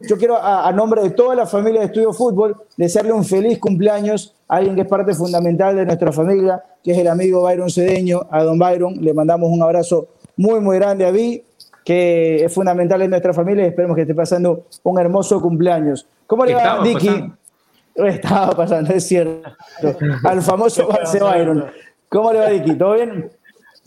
yo 0.00 0.16
quiero, 0.16 0.36
a, 0.42 0.70
nombre 0.72 1.02
de 1.02 1.10
toda 1.10 1.34
la 1.34 1.46
familia 1.46 1.80
de 1.80 1.86
Estudio 1.86 2.12
Fútbol, 2.12 2.56
desearle 2.76 3.12
un 3.12 3.24
feliz 3.24 3.58
cumpleaños 3.58 4.34
a 4.48 4.56
alguien 4.56 4.74
que 4.74 4.82
es 4.82 4.88
parte 4.88 5.14
fundamental 5.14 5.76
de 5.76 5.86
nuestra 5.86 6.12
familia, 6.12 6.62
que 6.82 6.92
es 6.92 6.98
el 6.98 7.08
amigo 7.08 7.42
Byron 7.42 7.70
Cedeño. 7.70 8.26
A 8.30 8.42
don 8.42 8.58
Byron 8.58 8.94
le 9.00 9.12
mandamos 9.14 9.50
un 9.50 9.62
abrazo 9.62 10.08
muy, 10.36 10.60
muy 10.60 10.76
grande 10.76 11.06
a 11.06 11.10
Vi, 11.10 11.44
que 11.84 12.44
es 12.44 12.52
fundamental 12.52 13.02
en 13.02 13.10
nuestra 13.10 13.32
familia 13.32 13.64
y 13.64 13.68
esperemos 13.68 13.94
que 13.94 14.02
esté 14.02 14.14
pasando 14.14 14.66
un 14.82 14.98
hermoso 14.98 15.40
cumpleaños. 15.40 16.06
¿Cómo 16.26 16.44
le 16.44 16.54
va, 16.54 16.82
Dicky? 16.82 17.32
Estaba 17.94 18.52
pasando, 18.52 18.92
es 18.92 19.06
cierto. 19.06 19.50
Al 20.24 20.42
famoso 20.42 20.88
Byron. 20.88 21.66
¿Cómo 22.08 22.32
le 22.32 22.38
va, 22.38 22.48
Dicky? 22.48 22.74
¿Todo 22.76 22.94
bien? 22.94 23.30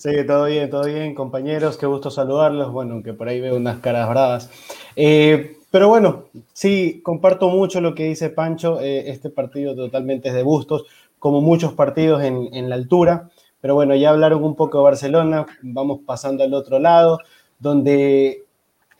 Sí, 0.03 0.11
todo 0.27 0.45
bien, 0.45 0.69
todo 0.69 0.83
bien, 0.83 1.15
compañeros. 1.15 1.77
Qué 1.77 1.85
gusto 1.85 2.11
saludarlos. 2.11 2.73
Bueno, 2.73 2.95
aunque 2.95 3.13
por 3.13 3.29
ahí 3.29 3.39
veo 3.39 3.55
unas 3.55 3.79
caras 3.79 4.09
bravas. 4.09 4.49
Eh, 4.97 5.55
pero 5.73 5.87
bueno, 5.87 6.25
sí, 6.53 7.01
comparto 7.01 7.49
mucho 7.49 7.81
lo 7.81 7.95
que 7.95 8.03
dice 8.03 8.29
Pancho. 8.29 8.79
Eh, 8.79 9.09
este 9.09 9.31
partido 9.31 9.75
totalmente 9.75 10.29
es 10.29 10.35
de 10.35 10.43
gustos, 10.43 10.85
como 11.17 11.41
muchos 11.41 11.73
partidos 11.73 12.21
en, 12.21 12.69
la 12.69 12.75
altura. 12.75 13.31
Pero 13.59 13.73
bueno, 13.73 13.95
ya 13.95 14.11
hablaron 14.11 14.43
un 14.43 14.55
poco 14.55 14.77
de 14.77 14.83
Barcelona. 14.83 15.47
Vamos 15.63 16.01
pasando 16.05 16.43
al 16.43 16.53
otro 16.53 16.77
lado, 16.77 17.17
donde 17.57 18.43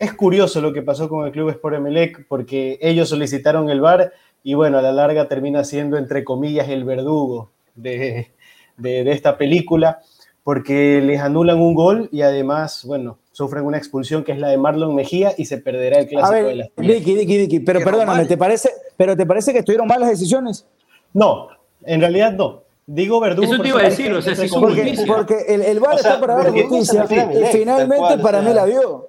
es 0.00 0.14
curioso 0.14 0.60
lo 0.60 0.72
que 0.72 0.82
pasó 0.82 1.08
con 1.08 1.24
el 1.24 1.30
Club 1.30 1.50
Sport 1.50 1.76
Emelec, 1.76 2.26
porque 2.26 2.76
ellos 2.82 3.08
solicitaron 3.08 3.70
el 3.70 3.80
VAR 3.80 4.12
y 4.42 4.54
bueno, 4.54 4.78
a 4.78 4.82
la 4.82 4.90
larga 4.90 5.28
termina 5.28 5.62
siendo, 5.62 5.96
entre 5.96 6.24
comillas, 6.24 6.68
el 6.68 6.82
verdugo 6.82 7.52
de, 7.76 8.32
de 8.78 9.12
esta 9.12 9.38
película, 9.38 10.00
porque 10.42 11.00
les 11.00 11.20
anulan 11.20 11.60
un 11.60 11.74
gol 11.74 12.08
y 12.10 12.22
además, 12.22 12.84
bueno, 12.84 13.18
sufren 13.34 13.64
una 13.64 13.76
expulsión 13.78 14.22
que 14.22 14.30
es 14.30 14.38
la 14.38 14.48
de 14.48 14.56
Marlon 14.56 14.94
Mejía 14.94 15.34
y 15.36 15.46
se 15.46 15.58
perderá 15.58 15.98
el 15.98 16.04
A 16.04 16.08
clásico 16.08 16.34
de 16.36 16.42
ver, 16.44 16.56
las 16.56 16.68
Vicky, 16.76 17.14
Vicky, 17.14 17.36
Vicky, 17.38 17.60
pero 17.60 17.80
Qué 17.80 17.84
perdóname, 17.84 18.06
normal. 18.12 18.28
¿te 18.28 18.36
parece, 18.36 18.70
pero 18.96 19.16
¿te 19.16 19.26
parece 19.26 19.52
que 19.52 19.58
estuvieron 19.58 19.88
malas 19.88 20.08
decisiones? 20.08 20.66
No, 21.12 21.48
en 21.84 22.00
realidad 22.00 22.32
no. 22.32 22.62
Digo 22.86 23.18
Verdugo. 23.18 23.52
Eso 23.52 23.60
te 23.60 23.68
iba 23.68 23.80
a 23.80 23.84
decir, 23.84 24.12
o 24.12 24.22
sea, 24.22 24.36
si 24.36 24.48
Porque, 24.48 24.94
porque 25.06 25.36
el, 25.48 25.62
el 25.62 25.80
VAR 25.80 25.94
O 25.94 25.98
sea, 25.98 26.10
está 26.12 26.20
para 26.20 26.36
dar 26.36 26.52
justicia 26.52 27.02
a 27.02 27.32
y 27.34 27.44
finalmente 27.50 27.96
cual, 27.96 28.20
para 28.20 28.38
o 28.38 28.42
mí 28.42 28.52
la 28.52 28.66
dio. 28.66 29.08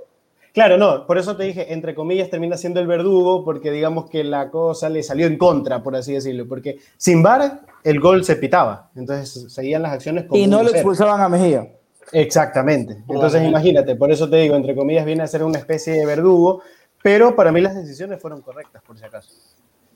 Claro, 0.54 0.78
no, 0.78 1.06
por 1.06 1.18
eso 1.20 1.36
te 1.36 1.44
dije, 1.44 1.72
entre 1.74 1.94
comillas, 1.94 2.30
termina 2.30 2.58
siendo 2.58 2.80
el 2.80 2.88
verdugo, 2.88 3.44
porque 3.44 3.70
digamos 3.72 4.10
que 4.10 4.24
la 4.24 4.50
cosa 4.50 4.90
le 4.90 5.04
salió 5.04 5.28
en 5.28 5.38
contra, 5.38 5.84
por 5.84 5.96
así 5.96 6.14
decirlo, 6.14 6.48
porque 6.48 6.78
sin 6.98 7.22
VAR 7.22 7.60
el 7.84 8.00
gol 8.00 8.24
se 8.24 8.38
pitaba, 8.38 8.90
entonces 8.96 9.54
seguían 9.54 9.84
las 9.84 9.92
acciones 9.92 10.26
como 10.26 10.42
Y 10.42 10.48
no 10.48 10.60
cero. 10.60 10.72
expulsaban 10.74 11.22
a 11.22 11.30
Mejía. 11.30 11.68
Exactamente. 12.12 12.98
Entonces 13.08 13.44
imagínate, 13.44 13.96
por 13.96 14.12
eso 14.12 14.30
te 14.30 14.38
digo, 14.38 14.56
entre 14.56 14.76
comillas, 14.76 15.06
viene 15.06 15.24
a 15.24 15.28
ser 15.28 15.44
una 15.44 15.60
especie 15.60 15.94
de 15.94 16.06
verdugo, 16.06 16.62
pero 17.02 17.36
para 17.36 17.52
mí 17.52 17.62
las 17.62 17.76
decisiones 17.76 18.22
fueron 18.22 18.42
correctas, 18.42 18.82
por 18.84 18.98
si 18.98 19.06
acaso. 19.06 19.30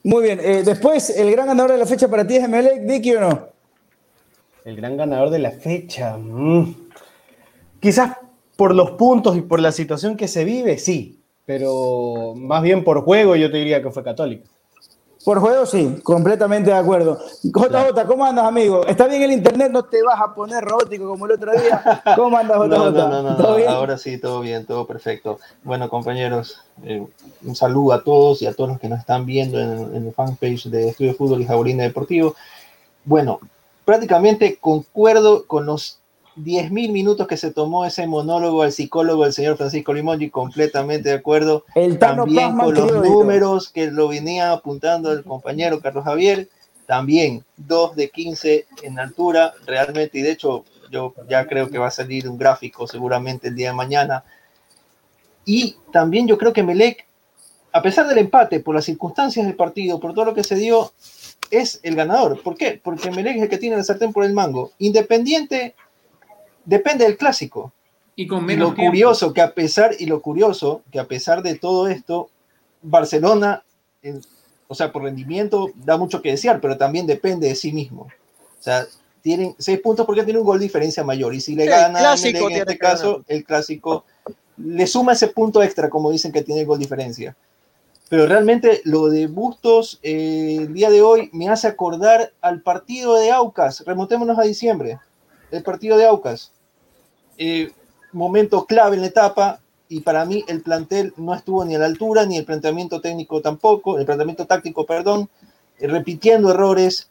Muy 0.04 0.24
bien, 0.24 0.39
eh, 0.42 0.63
después, 0.63 1.10
¿el 1.10 1.32
gran 1.32 1.48
ganador 1.48 1.72
de 1.72 1.78
la 1.78 1.86
fecha 1.86 2.08
para 2.08 2.25
ti 2.25 2.38
es 2.38 2.44
Emelec, 2.44 2.86
Vicky 2.86 3.16
o 3.16 3.22
no? 3.22 3.48
El 4.66 4.75
gran 4.75 4.98
ganador 4.98 5.30
de 5.30 5.39
la 5.39 5.51
fecha. 5.51 6.18
mm. 6.18 6.89
Quizás 7.80 8.18
por 8.56 8.75
los 8.75 8.92
puntos 8.92 9.38
y 9.38 9.42
por 9.42 9.62
la 9.62 9.72
situación 9.72 10.18
que 10.18 10.28
se 10.28 10.44
vive, 10.44 10.78
sí, 10.78 11.22
pero 11.46 12.34
más 12.36 12.62
bien 12.62 12.84
por 12.84 13.01
juego 13.01 13.36
yo 13.36 13.50
te 13.50 13.58
diría 13.58 13.82
que 13.82 13.89
fue 13.89 14.04
Católica. 14.04 14.50
Por 15.26 15.40
juego, 15.40 15.66
sí, 15.66 16.00
completamente 16.02 16.72
de 16.72 16.78
acuerdo. 16.78 17.20
JJ, 17.44 18.06
¿cómo 18.08 18.26
andas, 18.26 18.46
amigo? 18.46 18.86
¿Está 18.88 19.06
bien 19.08 19.22
el 19.22 19.34
internet? 19.34 19.70
¿No 19.70 19.84
te 19.84 20.02
vas 20.02 20.20
a 20.22 20.34
poner 20.34 20.64
robótico 20.64 21.10
como 21.10 21.26
el 21.26 21.34
otro 21.34 21.52
día? 21.52 22.02
¿Cómo 22.16 22.38
andas, 22.38 22.58
JJ? 22.58 22.70
No, 22.70 22.92
no, 22.92 23.10
no, 23.10 23.24
no, 23.24 23.36
¿Todo 23.36 23.58
bien? 23.58 23.70
ahora 23.70 23.98
sí, 23.98 24.18
todo 24.18 24.40
bien, 24.40 24.66
todo 24.66 24.88
perfecto. 24.88 25.40
Bueno, 25.64 25.90
compañeros, 25.90 26.62
eh, 26.84 27.06
un 27.44 27.56
saludo 27.56 27.94
a 27.94 28.04
todos 28.04 28.42
y 28.42 28.48
a 28.48 28.54
todos 28.54 28.70
los 28.70 28.80
que 28.80 28.88
nos 28.88 29.00
están 29.00 29.26
viendo 29.26 29.60
en, 29.60 29.94
en 29.94 30.08
el 30.08 30.14
fanpage 30.14 30.66
de 30.70 30.90
Estudio 30.90 31.14
Fútbol 31.14 31.42
y 31.42 31.46
Jabolina 31.46 31.84
Deportivo. 31.84 32.36
Bueno, 33.04 33.40
prácticamente 33.84 34.58
concuerdo 34.60 35.46
con 35.48 35.66
los 35.66 35.99
10.000 36.43 36.91
minutos 36.91 37.27
que 37.27 37.38
se 37.38 37.51
tomó 37.51 37.86
ese 37.86 38.08
monólogo 38.08 38.63
al 38.63 38.72
psicólogo 38.72 39.24
del 39.24 39.34
señor 39.34 39.58
Francisco 39.58 39.93
Limongi, 39.93 40.29
completamente 40.29 41.10
de 41.10 41.15
acuerdo. 41.15 41.65
El 41.75 42.00
Tano 42.00 42.24
También 42.24 42.58
Pazman 42.58 42.65
con 42.65 42.75
los 42.75 43.10
números 43.10 43.69
que 43.69 43.91
lo 43.91 44.08
venía 44.08 44.51
apuntando 44.51 45.12
el 45.12 45.24
compañero 45.24 45.79
Carlos 45.79 46.03
Javier, 46.03 46.48
también 46.86 47.43
2 47.58 47.96
de 47.96 48.10
15 48.10 48.65
en 48.84 49.00
altura, 49.00 49.53
realmente, 49.65 50.17
y 50.19 50.22
de 50.22 50.31
hecho 50.31 50.65
yo 50.89 51.13
ya 51.29 51.46
creo 51.46 51.69
que 51.69 51.77
va 51.77 51.88
a 51.88 51.91
salir 51.91 52.27
un 52.27 52.38
gráfico 52.38 52.88
seguramente 52.88 53.50
el 53.50 53.55
día 53.55 53.69
de 53.69 53.75
mañana. 53.75 54.24
Y 55.46 55.75
también 55.91 56.27
yo 56.27 56.38
creo 56.38 56.53
que 56.53 56.63
Melec, 56.63 57.05
a 57.72 57.81
pesar 57.81 58.08
del 58.08 58.17
empate, 58.17 58.60
por 58.60 58.75
las 58.75 58.86
circunstancias 58.86 59.46
del 59.46 59.55
partido, 59.55 60.00
por 60.00 60.13
todo 60.13 60.25
lo 60.25 60.34
que 60.34 60.43
se 60.43 60.55
dio, 60.55 60.91
es 61.51 61.79
el 61.84 61.96
ganador. 61.96 62.41
¿Por 62.41 62.55
qué? 62.55 62.79
Porque 62.84 63.12
Melec 63.12 63.38
es 63.38 63.43
el 63.43 63.50
que 63.50 63.58
tiene 63.58 63.77
la 63.77 63.84
sartén 63.84 64.13
por 64.13 64.25
el 64.25 64.34
mango. 64.34 64.72
Independiente 64.79 65.75
depende 66.66 67.06
del 67.06 67.18
clásico. 67.18 67.72
Y 68.16 68.28
con 68.28 68.39
Y 68.44 68.48
menos 68.48 68.70
lo 68.70 68.75
tiempo. 68.75 68.92
curioso 68.92 69.34
que 69.34 69.42
a 69.42 69.54
pesar 69.54 69.96
y 69.98 70.06
lo 70.06 70.22
curioso 70.22 70.82
que 70.92 71.00
a 71.00 71.08
pesar 71.08 71.42
de 71.42 71.56
todo 71.56 71.88
esto, 71.88 72.30
Barcelona, 72.82 73.63
en- 74.01 74.22
o 74.68 74.75
sea, 74.75 74.92
por 74.92 75.04
rendimiento 75.04 75.70
da 75.75 75.98
mucho 75.98 76.22
que 76.22 76.32
desear, 76.32 76.60
pero 76.62 76.78
también 76.78 77.08
depende 77.08 77.48
de 77.48 77.56
sí 77.56 77.72
mismo. 77.72 78.04
O 78.04 78.62
sea, 78.63 78.86
tienen 79.22 79.56
seis 79.58 79.80
puntos 79.80 80.06
porque 80.06 80.24
tiene 80.24 80.39
un 80.39 80.46
gol 80.46 80.60
de 80.60 80.66
diferencia 80.66 81.04
mayor 81.04 81.34
y 81.34 81.42
si 81.42 81.56
le 81.56 81.63
El 81.63 81.70
gana 81.70 82.00
en 82.13 82.16
este 82.16 82.39
ganar. 82.39 82.78
caso, 82.78 83.24
el 83.28 83.44
clásico 83.44 84.06
le 84.58 84.86
suma 84.88 85.13
ese 85.13 85.28
punto 85.30 85.63
extra, 85.63 85.89
como 85.89 86.12
dicen 86.12 86.32
que 86.32 86.44
tiene 86.44 86.62
el 86.62 86.68
gol 86.68 86.80
diferencia. 86.80 87.36
Pero 88.10 88.25
realmente 88.28 88.82
lo 88.86 89.08
de 89.10 89.28
Bustos 89.28 90.00
eh, 90.04 90.58
el 90.62 90.74
día 90.74 90.89
de 90.89 91.01
hoy 91.01 91.30
me 91.32 91.48
hace 91.48 91.68
acordar 91.68 92.32
al 92.42 92.62
partido 92.62 93.16
de 93.16 93.32
Aucas. 93.32 93.84
Remontémonos 93.86 94.38
a 94.38 94.44
diciembre. 94.44 95.00
El 95.51 95.63
partido 95.63 95.98
de 95.98 96.06
Aucas. 96.06 96.51
Eh, 97.38 97.72
momento 98.12 98.65
clave 98.65 98.96
en 98.96 99.01
la 99.01 99.08
etapa 99.08 99.60
y 99.88 100.01
para 100.01 100.25
mí 100.25 100.44
el 100.48 100.62
plantel 100.62 101.13
no 101.18 101.34
estuvo 101.34 101.63
ni 101.65 101.75
a 101.75 101.79
la 101.79 101.86
altura, 101.86 102.25
ni 102.25 102.38
el 102.38 102.46
planteamiento 102.46 103.01
técnico 103.01 103.41
tampoco, 103.41 103.98
el 103.98 104.06
planteamiento 104.06 104.46
táctico, 104.46 104.86
perdón, 104.86 105.29
eh, 105.79 105.88
repitiendo 105.88 106.51
errores 106.51 107.10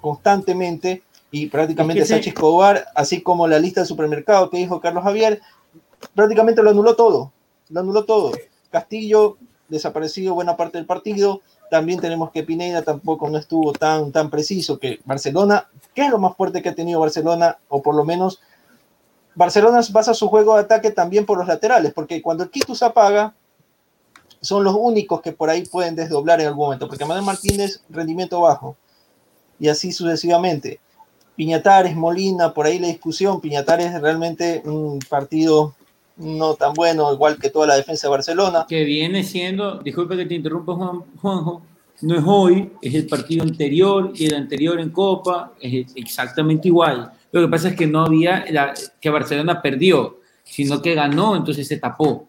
constantemente 0.00 1.02
y 1.30 1.46
prácticamente 1.46 2.02
Es 2.02 2.04
que 2.04 2.08
sí. 2.08 2.14
Sánchez 2.14 2.34
Escobar, 2.34 2.86
así 2.94 3.22
como 3.22 3.46
la 3.46 3.58
lista 3.58 3.80
del 3.80 3.88
supermercado 3.88 4.50
que 4.50 4.58
dijo 4.58 4.80
Carlos 4.80 5.04
Javier, 5.04 5.40
prácticamente 6.14 6.62
lo 6.62 6.70
anuló 6.70 6.96
todo, 6.96 7.32
lo 7.70 7.80
anuló 7.80 8.04
todo. 8.04 8.32
Castillo 8.70 9.36
desaparecido 9.68 10.34
buena 10.34 10.56
parte 10.56 10.78
del 10.78 10.86
partido, 10.86 11.42
también 11.70 12.00
tenemos 12.00 12.30
que 12.30 12.42
Pineda 12.42 12.82
tampoco 12.82 13.28
no 13.28 13.38
estuvo 13.38 13.72
tan, 13.72 14.12
tan 14.12 14.30
preciso, 14.30 14.78
que 14.78 15.00
Barcelona, 15.04 15.68
¿qué 15.94 16.06
es 16.06 16.10
lo 16.10 16.18
más 16.18 16.36
fuerte 16.36 16.62
que 16.62 16.70
ha 16.70 16.74
tenido 16.74 17.00
Barcelona? 17.00 17.58
O 17.68 17.82
por 17.82 17.94
lo 17.94 18.04
menos 18.04 18.40
Barcelona 19.34 19.80
basa 19.90 20.14
su 20.14 20.28
juego 20.28 20.54
de 20.54 20.62
ataque 20.62 20.90
también 20.90 21.24
por 21.24 21.38
los 21.38 21.46
laterales, 21.46 21.92
porque 21.92 22.20
cuando 22.20 22.44
el 22.44 22.50
Quito 22.50 22.74
se 22.74 22.84
apaga, 22.84 23.34
son 24.40 24.64
los 24.64 24.74
únicos 24.78 25.20
que 25.20 25.32
por 25.32 25.50
ahí 25.50 25.64
pueden 25.64 25.94
desdoblar 25.94 26.40
en 26.40 26.48
algún 26.48 26.66
momento, 26.66 26.88
porque 26.88 27.04
Manuel 27.04 27.24
Martínez, 27.24 27.80
rendimiento 27.88 28.40
bajo, 28.40 28.76
y 29.58 29.68
así 29.68 29.92
sucesivamente. 29.92 30.80
Piñatares, 31.36 31.94
Molina, 31.94 32.52
por 32.52 32.66
ahí 32.66 32.78
la 32.78 32.88
discusión, 32.88 33.40
Piñatares 33.40 33.94
es 33.94 34.00
realmente 34.00 34.62
un 34.64 34.98
partido 35.08 35.74
no 36.18 36.54
tan 36.54 36.74
bueno, 36.74 37.12
igual 37.12 37.38
que 37.38 37.50
toda 37.50 37.66
la 37.66 37.76
defensa 37.76 38.06
de 38.06 38.10
Barcelona. 38.10 38.66
que 38.68 38.84
viene 38.84 39.22
siendo, 39.24 39.78
disculpe 39.78 40.16
que 40.16 40.26
te 40.26 40.34
interrumpa 40.34 40.74
Juan, 40.74 41.02
Juanjo, 41.20 41.62
no 42.00 42.16
es 42.16 42.24
hoy, 42.26 42.72
es 42.82 42.94
el 42.94 43.06
partido 43.06 43.42
anterior 43.42 44.12
y 44.14 44.26
el 44.26 44.34
anterior 44.34 44.78
en 44.80 44.90
Copa, 44.90 45.52
es 45.60 45.86
exactamente 45.96 46.68
igual. 46.68 47.12
Lo 47.32 47.40
que 47.40 47.48
pasa 47.48 47.68
es 47.68 47.76
que 47.76 47.86
no 47.86 48.04
había, 48.04 48.44
la- 48.50 48.74
que 49.00 49.10
Barcelona 49.10 49.60
perdió, 49.60 50.18
sino 50.44 50.80
que 50.80 50.94
ganó, 50.94 51.36
entonces 51.36 51.66
se 51.68 51.76
tapó. 51.76 52.26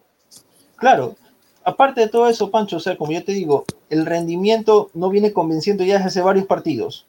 Claro, 0.76 1.16
aparte 1.64 2.02
de 2.02 2.08
todo 2.10 2.28
eso, 2.28 2.50
Pancho, 2.52 2.78
o 2.78 2.80
sea, 2.80 2.98
como 2.98 3.12
yo 3.12 3.24
te 3.24 3.32
digo, 3.32 3.66
el 3.90 4.06
rendimiento 4.06 4.90
no 4.94 5.10
viene 5.10 5.34
convenciendo 5.34 5.84
ya 5.84 5.96
desde 5.96 6.08
hace 6.08 6.22
varios 6.22 6.46
partidos. 6.46 7.06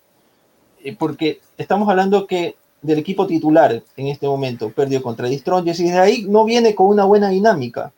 Eh, 0.83 0.97
porque 0.99 1.41
estamos 1.59 1.89
hablando 1.89 2.27
que 2.27 2.57
del 2.83 2.99
equipo 2.99 3.27
titular 3.27 3.83
en 3.97 4.07
este 4.07 4.27
momento 4.27 4.71
perdió 4.71 5.03
contra 5.03 5.29
Strongest 5.31 5.81
y 5.81 5.85
desde 5.85 5.99
ahí 5.99 6.27
no 6.29 6.45
viene 6.45 6.75
con 6.75 6.87
una 6.87 7.05
buena 7.05 7.29
dinámica. 7.29 7.93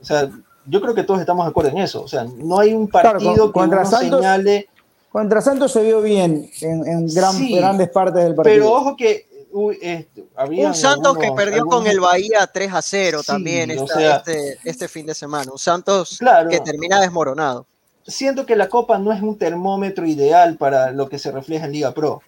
O 0.00 0.04
sea, 0.04 0.30
yo 0.66 0.80
creo 0.80 0.94
que 0.94 1.02
todos 1.02 1.20
estamos 1.20 1.44
de 1.46 1.50
acuerdo 1.50 1.70
en 1.70 1.78
eso. 1.78 2.02
O 2.02 2.08
sea, 2.08 2.24
no 2.24 2.58
hay 2.58 2.72
un 2.72 2.86
Claro, 2.86 3.12
partido 3.12 3.52
con- 3.52 3.62
contra 3.62 3.82
que 3.82 3.88
uno 3.88 3.98
Santos, 3.98 4.20
señale. 4.20 4.68
Contra 5.10 5.40
Santos 5.40 5.72
se 5.72 5.82
vio 5.82 6.00
bien 6.02 6.50
en, 6.60 6.86
en 6.86 7.06
gran- 7.14 7.34
Sí, 7.34 7.56
grandes 7.56 7.88
partes 7.90 8.22
del 8.24 8.34
partido. 8.34 8.54
Pero 8.56 8.72
ojo 8.72 8.96
que 8.96 9.26
uy, 9.52 9.78
este, 9.80 10.24
habían 10.34 10.68
Un 10.68 10.74
Santos 10.74 11.16
que 11.16 11.26
algunos- 11.26 11.44
perdió 11.44 11.64
con 11.66 11.86
algunos- 11.86 11.92
el 11.94 12.00
Bahía 12.00 12.46
3 12.52 12.72
a 12.72 12.82
0 12.82 13.20
Sí, 13.20 13.26
también 13.26 13.70
o 13.70 13.84
esta- 13.84 13.94
sea- 13.94 14.16
este, 14.16 14.58
este 14.64 14.88
fin 14.88 15.06
de 15.06 15.14
semana. 15.14 15.52
Un 15.52 15.58
Santos 15.58 16.16
Claro. 16.18 16.48
que 16.50 16.60
termina 16.60 17.00
desmoronado. 17.00 17.66
siento 18.06 18.44
que 18.44 18.54
la 18.54 18.68
Copa 18.68 18.98
no 18.98 19.12
es 19.12 19.22
un 19.22 19.38
termómetro 19.38 20.04
ideal 20.06 20.56
para 20.58 20.90
lo 20.90 21.08
que 21.08 21.18
se 21.18 21.32
refleja 21.32 21.64
en 21.64 21.72
Liga 21.72 21.92
Pro, 21.92 22.20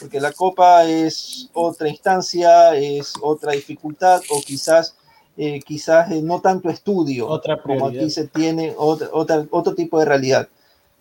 porque 0.00 0.20
la 0.20 0.32
Copa 0.32 0.84
es 0.84 1.48
otra 1.54 1.88
instancia, 1.88 2.74
es 2.76 3.14
otra 3.20 3.52
dificultad 3.52 4.20
o 4.30 4.40
quizás, 4.40 4.94
eh, 5.36 5.60
quizás 5.60 6.10
eh, 6.10 6.20
no 6.22 6.40
tanto 6.40 6.68
estudio, 6.70 7.28
Otra 7.28 7.60
como 7.62 7.86
aquí 7.86 8.10
se 8.10 8.26
tiene 8.28 8.74
otra, 8.76 9.08
otra- 9.12 9.46
otro 9.50 9.74
tipo 9.74 9.98
de 9.98 10.04
realidad. 10.04 10.48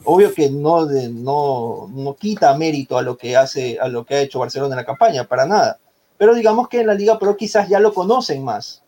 Obvio 0.04 0.34
que 0.34 0.50
no, 0.50 0.86
de- 0.86 1.10
no, 1.10 1.90
no 1.94 2.16
quita 2.16 2.54
mérito 2.56 2.98
a 2.98 3.02
lo 3.02 3.18
que 3.18 3.36
hace, 3.38 3.78
a 3.80 3.88
lo 3.88 4.04
que 4.06 4.16
ha 4.16 4.22
hecho 4.22 4.40
Barcelona 4.40 4.74
en 4.74 4.78
la 4.78 4.86
campaña, 4.86 5.26
para 5.26 5.46
nada. 5.46 5.78
Pero 6.18 6.34
digamos 6.34 6.68
que 6.70 6.82
en 6.82 6.88
la 6.88 6.94
Liga 6.94 7.18
Pro 7.20 7.36
quizás 7.38 7.68
ya 7.70 7.80
lo 7.80 7.94
conocen 7.94 8.44
más. 8.44 8.82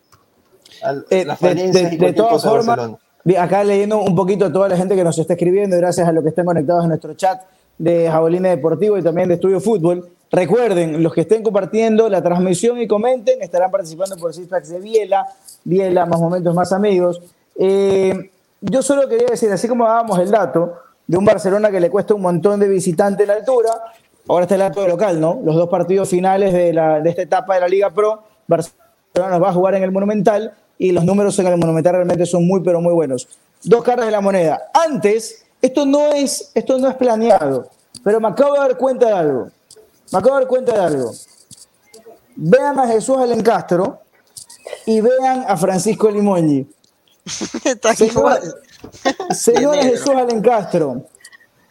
Al- 0.82 1.06
Eh, 1.10 1.24
las 1.24 1.38
de- 1.40 1.48
falencias 1.48 1.90
de- 1.90 1.94
y 1.96 1.98
de 1.98 2.12
todas 2.12 2.32
cosa 2.32 2.48
de 2.48 2.54
formas, 2.64 2.90
Acá 3.38 3.64
leyendo 3.64 4.00
un 4.02 4.14
poquito 4.14 4.44
a 4.44 4.52
toda 4.52 4.68
la 4.68 4.76
gente 4.76 4.94
que 4.94 5.02
nos 5.02 5.16
está 5.18 5.32
escribiendo, 5.32 5.76
gracias 5.78 6.06
a 6.06 6.12
los 6.12 6.22
que 6.22 6.28
estén 6.28 6.44
conectados 6.44 6.82
en 6.82 6.88
nuestro 6.90 7.14
chat 7.14 7.40
de 7.78 8.08
Jabolina 8.10 8.50
Deportivo 8.50 8.98
y 8.98 9.02
también 9.02 9.28
de 9.28 9.34
Estudio 9.34 9.60
Fútbol. 9.60 10.08
Recuerden, 10.30 11.02
los 11.02 11.12
que 11.12 11.22
estén 11.22 11.42
compartiendo 11.42 12.08
la 12.08 12.22
transmisión 12.22 12.80
y 12.80 12.88
comenten, 12.88 13.40
estarán 13.40 13.70
participando 13.70 14.16
por 14.16 14.34
Six 14.34 14.48
de 14.68 14.80
Biela, 14.80 15.26
Biela, 15.62 16.06
más 16.06 16.20
momentos, 16.20 16.54
más 16.54 16.72
amigos. 16.72 17.20
Eh, 17.56 18.30
yo 18.60 18.82
solo 18.82 19.08
quería 19.08 19.28
decir, 19.28 19.50
así 19.52 19.68
como 19.68 19.84
dábamos 19.84 20.18
el 20.18 20.30
dato 20.30 20.74
de 21.06 21.16
un 21.16 21.24
Barcelona 21.24 21.70
que 21.70 21.80
le 21.80 21.90
cuesta 21.90 22.14
un 22.14 22.22
montón 22.22 22.58
de 22.58 22.66
visitantes 22.66 23.28
la 23.28 23.34
altura, 23.34 23.70
ahora 24.26 24.44
está 24.44 24.54
el 24.54 24.62
dato 24.62 24.82
de 24.82 24.88
local, 24.88 25.20
¿no? 25.20 25.40
Los 25.44 25.54
dos 25.54 25.68
partidos 25.68 26.08
finales 26.08 26.52
de, 26.52 26.72
la, 26.72 27.00
de 27.00 27.10
esta 27.10 27.22
etapa 27.22 27.54
de 27.54 27.60
la 27.60 27.68
Liga 27.68 27.90
Pro, 27.90 28.22
Barcelona 28.48 29.38
va 29.38 29.50
a 29.50 29.52
jugar 29.52 29.74
en 29.74 29.82
el 29.82 29.92
Monumental 29.92 30.54
y 30.78 30.92
los 30.92 31.04
números 31.04 31.38
en 31.38 31.46
el 31.46 31.58
Monumental 31.58 31.94
realmente 31.94 32.26
son 32.26 32.46
muy, 32.46 32.60
pero 32.60 32.80
muy 32.80 32.92
buenos. 32.92 33.28
Dos 33.62 33.84
caras 33.84 34.06
de 34.06 34.12
la 34.12 34.20
moneda. 34.20 34.70
Antes, 34.72 35.43
esto 35.66 35.86
no 35.86 36.08
es, 36.12 36.50
esto 36.54 36.78
no 36.78 36.88
es 36.88 36.94
planeado, 36.96 37.68
pero 38.02 38.20
me 38.20 38.28
acabo 38.28 38.54
de 38.54 38.60
dar 38.60 38.76
cuenta 38.76 39.06
de 39.06 39.12
algo. 39.12 39.48
Me 40.12 40.18
acabo 40.18 40.34
de 40.36 40.40
dar 40.42 40.48
cuenta 40.48 40.72
de 40.72 40.80
algo. 40.80 41.12
Vean 42.36 42.78
a 42.80 42.86
Jesús 42.86 43.16
Alencastro 43.18 44.00
y 44.86 45.00
vean 45.00 45.44
a 45.48 45.56
Francisco 45.56 46.10
Limoñi. 46.10 46.66
Está 47.64 47.94
Señor- 47.94 48.12
igual. 48.12 48.54
Señor 49.30 49.72
De 49.76 49.82
negro. 49.84 49.92
Jesús 49.98 50.14
Alencastro. 50.14 51.02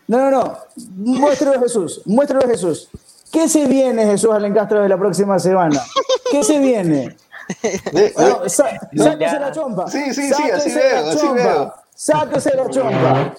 No, 0.07 0.17
no, 0.17 0.31
no. 0.31 0.57
Muéstralo 0.95 1.57
a 1.57 1.62
Jesús. 1.62 2.01
Muéstralo 2.05 2.45
a 2.45 2.47
Jesús. 2.50 2.89
¿Qué 3.31 3.47
se 3.50 3.65
viene, 3.65 4.05
Jesús 4.05 4.31
Alencastro, 4.31 4.81
de 4.81 4.89
la 4.89 4.97
próxima 4.97 5.39
semana? 5.39 5.81
¿Qué 6.31 6.43
se 6.43 6.59
viene? 6.59 7.15
De- 7.91 8.13
Bueno, 8.15 8.41
sáquese 8.50 9.39
la 9.39 9.51
chompa. 9.51 9.88
Sí, 9.89 10.13
sí, 10.13 10.31
sí, 10.33 10.43
así 10.51 10.71
veo, 10.73 11.07
así 11.09 11.27
veo. 11.29 11.73
Sáquese 11.95 12.55
la 12.55 12.69
chompa. 12.69 13.33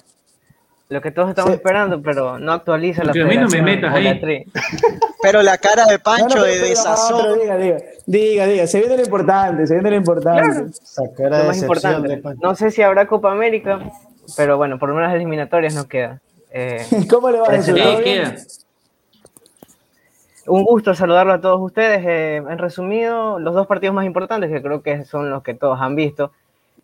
Lo 0.89 1.01
que 1.01 1.09
todos 1.11 1.29
estamos 1.29 1.49
Sí. 1.51 1.55
esperando, 1.55 2.01
pero 2.01 2.37
no 2.37 2.51
actualiza 2.53 3.03
la 3.03 3.07
Porque 3.11 3.23
a 3.23 3.25
mí 3.25 3.37
no 3.37 3.47
me 3.47 3.61
metas 3.61 3.91
la 3.91 3.97
ahí. 4.11 4.45
Pero 5.21 5.41
la 5.41 5.57
cara 5.57 5.85
de 5.85 5.97
Pancho 5.97 6.35
no, 6.37 6.43
de 6.43 6.59
desazón. 6.59 7.39
diga, 7.39 7.57
diga, 7.57 7.77
diga, 8.05 8.45
diga. 8.45 8.67
Se 8.67 8.79
viene 8.79 8.95
lo 8.97 9.03
importante, 9.03 9.65
se 9.65 9.73
viene 9.73 9.89
lo 9.89 9.95
importante. 9.95 10.71
Sacar 10.83 11.31
Lo 11.31 11.35
a 11.37 11.43
más 11.45 11.59
decepción 11.59 11.63
importante. 11.93 12.07
de 12.09 12.17
Pancho. 12.17 12.39
No 12.43 12.53
sé 12.55 12.69
si 12.69 12.83
habrá 12.83 13.07
Copa 13.07 13.31
América, 13.31 13.79
pero 14.37 14.57
bueno, 14.57 14.77
por 14.77 14.89
lo 14.89 14.95
menos 14.95 15.09
las 15.09 15.15
eliminatorias 15.15 15.73
no 15.73 15.87
queda. 15.87 16.21
Eh, 16.51 16.85
¿Cómo 17.09 17.31
le 17.31 17.39
va 17.39 17.47
a 17.49 17.51
decir? 17.53 17.75
Un 20.47 20.63
gusto 20.63 20.93
saludarlo 20.93 21.33
a 21.33 21.41
todos 21.41 21.59
ustedes. 21.59 22.03
Eh, 22.05 22.35
en 22.37 22.57
resumido, 22.59 23.39
los 23.39 23.55
dos 23.55 23.65
partidos 23.65 23.95
más 23.95 24.05
importantes, 24.05 24.51
que 24.51 24.61
creo 24.61 24.83
que 24.83 25.03
son 25.05 25.31
los 25.31 25.41
que 25.41 25.55
todos 25.55 25.81
han 25.81 25.95
visto. 25.95 26.31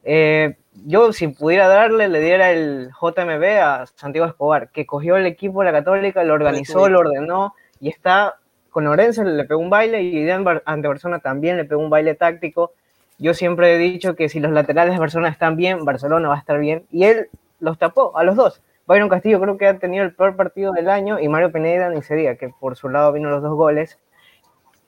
Eh, 0.04 0.56
yo, 0.86 1.14
si 1.14 1.28
pudiera 1.28 1.68
darle, 1.68 2.08
le 2.08 2.20
diera 2.20 2.52
el 2.52 2.90
JMB 3.00 3.44
a 3.62 3.86
Santiago 3.96 4.28
Escobar, 4.28 4.70
que 4.70 4.86
cogió 4.86 5.18
el 5.18 5.26
equipo 5.26 5.62
de 5.62 5.72
la 5.72 5.78
Católica, 5.78 6.24
lo 6.24 6.34
organizó, 6.34 6.88
lo 6.90 7.00
ordenó 7.00 7.54
y 7.80 7.90
está 7.90 8.36
con 8.70 8.86
Lorenzo, 8.86 9.24
le 9.24 9.44
pegó 9.44 9.60
un 9.60 9.70
baile 9.70 10.02
y 10.02 10.30
ante 10.30 10.88
Barcelona 10.88 11.20
también 11.20 11.58
le 11.58 11.66
pegó 11.66 11.82
un 11.82 11.90
baile 11.90 12.16
táctico. 12.16 12.72
Yo 13.20 13.34
siempre 13.34 13.76
he 13.76 13.78
dicho 13.78 14.16
que 14.16 14.30
si 14.30 14.40
los 14.40 14.52
laterales 14.52 14.94
de 14.94 15.00
Barcelona 15.00 15.30
están 15.30 15.56
bien, 15.56 15.86
Barcelona 15.86 16.30
va 16.30 16.36
a 16.36 16.40
estar 16.40 16.58
bien. 16.58 16.86
Y 16.90 17.04
él 17.04 17.30
los 17.60 17.78
tapó 17.78 18.18
a 18.18 18.24
los 18.24 18.36
dos. 18.36 18.62
Byron 18.88 19.10
Castillo 19.10 19.40
creo 19.40 19.58
que 19.58 19.68
ha 19.68 19.78
tenido 19.78 20.04
el 20.04 20.16
peor 20.16 20.36
partido 20.36 20.72
del 20.72 20.90
año 20.90 21.20
y 21.20 21.28
Mario 21.28 21.52
Pineda 21.52 21.90
ni 21.90 22.02
se 22.02 22.16
diga, 22.16 22.36
que 22.36 22.50
por 22.50 22.76
su 22.76 22.90
lado 22.90 23.12
vino 23.12 23.30
los 23.30 23.44
dos 23.44 23.54
goles. 23.54 24.00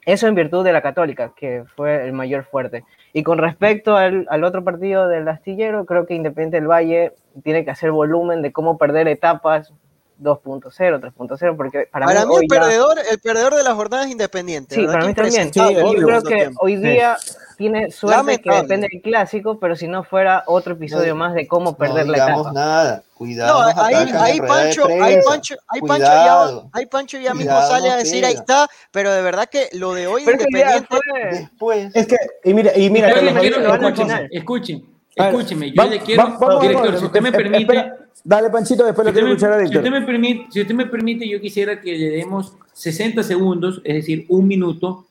Eso 0.05 0.27
en 0.27 0.35
virtud 0.35 0.63
de 0.63 0.73
la 0.73 0.81
Católica, 0.81 1.33
que 1.35 1.63
fue 1.75 2.05
el 2.05 2.13
mayor 2.13 2.43
fuerte. 2.43 2.83
Y 3.13 3.23
con 3.23 3.37
respecto 3.37 3.95
al, 3.95 4.25
al 4.29 4.43
otro 4.43 4.63
partido 4.63 5.07
del 5.07 5.27
Astillero, 5.27 5.85
creo 5.85 6.05
que 6.05 6.15
Independiente 6.15 6.57
del 6.57 6.69
Valle 6.69 7.13
tiene 7.43 7.63
que 7.63 7.71
hacer 7.71 7.91
volumen 7.91 8.41
de 8.41 8.51
cómo 8.51 8.77
perder 8.77 9.07
etapas 9.07 9.73
2.0, 10.21 10.99
3.0, 10.99 11.57
porque 11.57 11.87
para, 11.91 12.05
Para 12.05 12.25
mí, 12.25 12.27
mí 12.29 12.35
el 12.35 12.47
ya- 12.49 12.59
perdedor, 12.59 12.97
el 13.11 13.19
perdedor 13.19 13.55
de 13.55 13.63
las 13.63 13.73
jornadas 13.73 14.07
independientes. 14.09 14.77
Sí, 14.77 14.85
para 14.85 15.05
mí 15.05 15.13
también. 15.13 15.53
Sí, 15.53 15.59
Yo 15.59 15.85
obvio. 15.87 16.07
creo 16.07 16.21
que 16.23 16.35
tiempo. 16.35 16.59
hoy 16.63 16.75
día 16.77 17.17
tiene 17.57 17.91
suerte 17.91 18.39
que 18.41 18.49
depende 18.51 18.87
del 18.91 19.01
clásico, 19.01 19.59
pero 19.59 19.75
si 19.75 19.87
no 19.87 20.03
fuera 20.03 20.43
otro 20.47 20.73
episodio 20.73 21.13
No, 21.13 21.19
más 21.19 21.33
de 21.33 21.47
cómo 21.47 21.75
perder 21.77 22.05
no 22.05 22.11
la 22.13 22.17
etapa. 22.25 22.51
nada. 22.53 23.03
Cuidado. 23.13 23.71
No, 23.73 23.81
ahí, 23.81 23.95
ahí 23.95 24.39
Pancho, 24.41 24.85
ahí. 24.87 25.17
Pancho, 25.25 25.55
ahí 25.69 25.81
Pancho 25.81 26.03
ya, 26.03 26.47
ahí 26.73 26.85
Pancho 26.87 27.17
ya 27.19 27.33
mismo 27.33 27.51
Cuidado, 27.51 27.71
sale 27.71 27.89
a 27.91 27.95
decir 27.95 28.25
ahí 28.25 28.33
está, 28.33 28.67
pero 28.91 29.11
de 29.13 29.21
verdad 29.21 29.47
que 29.49 29.69
lo 29.73 29.93
de 29.93 30.07
hoy 30.07 30.23
Pero 30.25 30.37
Independiente, 30.41 30.87
fue- 30.89 31.29
Después. 31.39 31.95
Es 31.95 32.07
que, 32.07 32.17
y 32.43 32.53
mira, 32.53 32.71
y 32.75 32.89
mira, 32.89 33.09
escuchen, 33.11 34.27
escuchen, 34.31 34.92
escúcheme, 35.15 35.71
yo 35.71 35.75
va- 35.83 35.85
le 35.89 35.99
quiero, 35.99 36.23
va- 36.23 36.37
vamos, 36.39 36.61
director, 36.61 36.85
vamos, 36.85 36.99
si 36.99 37.05
usted 37.05 37.21
me 37.21 37.31
permite, 37.31 37.61
espera. 37.61 37.97
Dale, 38.25 38.49
Panchito, 38.49 38.85
después 38.85 39.05
si 39.05 39.09
lo 39.09 39.13
quiero 39.13 39.27
usted, 39.33 39.47
escuchar 39.47 39.53
a 39.53 39.57
me, 39.61 39.67
si, 39.67 39.77
usted 39.77 39.91
me 39.91 40.01
permite, 40.05 40.45
si 40.51 40.61
usted 40.61 40.75
me 40.75 40.85
permite, 40.85 41.27
yo 41.27 41.41
quisiera 41.41 41.81
que 41.81 41.97
le 41.97 42.09
demos 42.11 42.53
60 42.73 43.21
segundos, 43.23 43.81
es 43.83 43.95
decir, 43.95 44.25
un 44.29 44.47
minuto 44.47 45.05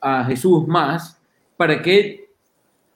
a 0.00 0.24
Jesús 0.24 0.66
más, 0.66 1.16
para 1.56 1.80
que 1.80 2.28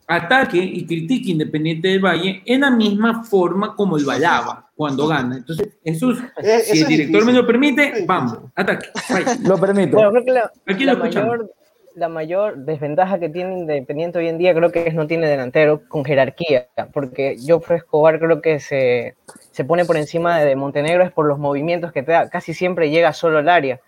ataque 0.06 0.58
y 0.58 0.84
critique 0.86 1.30
Independiente 1.30 1.88
del 1.88 2.00
Valle 2.04 2.42
en 2.44 2.60
la 2.60 2.70
misma 2.70 3.24
forma 3.24 3.74
como 3.74 3.96
lo 3.98 4.10
alaba 4.10 4.68
cuando 4.74 5.06
gana. 5.06 5.36
Entonces, 5.36 5.68
Jesús, 5.84 6.18
Eh, 6.42 6.60
si 6.64 6.82
el 6.82 6.88
director 6.88 7.20
difícil. 7.20 7.26
me 7.26 7.32
lo 7.32 7.46
permite, 7.46 8.04
vamos, 8.06 8.38
ataque. 8.54 8.88
vaya. 9.08 9.36
Lo 9.44 9.56
permito. 9.58 9.96
Bueno, 9.96 10.10
creo 10.10 10.24
que 10.24 10.30
la, 10.32 10.52
Aquí 10.66 10.84
la 10.84 10.92
lo 10.94 10.98
escuchamos. 11.04 11.30
mayor, 11.38 11.52
la 11.94 12.08
mayor 12.08 12.56
desventaja 12.58 13.18
que 13.18 13.28
tiene 13.28 13.58
Independiente 13.58 14.18
hoy 14.18 14.28
en 14.28 14.38
día 14.38 14.54
creo 14.54 14.72
que 14.72 14.86
es 14.86 14.94
no 14.94 15.06
tiene 15.06 15.28
delantero 15.28 15.82
con 15.88 16.04
jerarquía, 16.04 16.66
porque 16.92 17.36
Joffre 17.44 17.76
Escobar 17.76 18.18
creo 18.18 18.42
que 18.42 18.60
se, 18.60 19.14
se 19.52 19.64
pone 19.64 19.84
por 19.84 19.96
encima 19.96 20.38
de, 20.40 20.56
Montenegro 20.56 21.04
es 21.04 21.12
por 21.12 21.26
los 21.26 21.38
movimientos 21.38 21.92
que 21.92 22.02
te 22.02 22.12
da, 22.12 22.28
casi 22.28 22.54
siempre 22.54 22.90
llega 22.90 23.12
solo 23.12 23.38
al 23.38 23.48
área, 23.48 23.80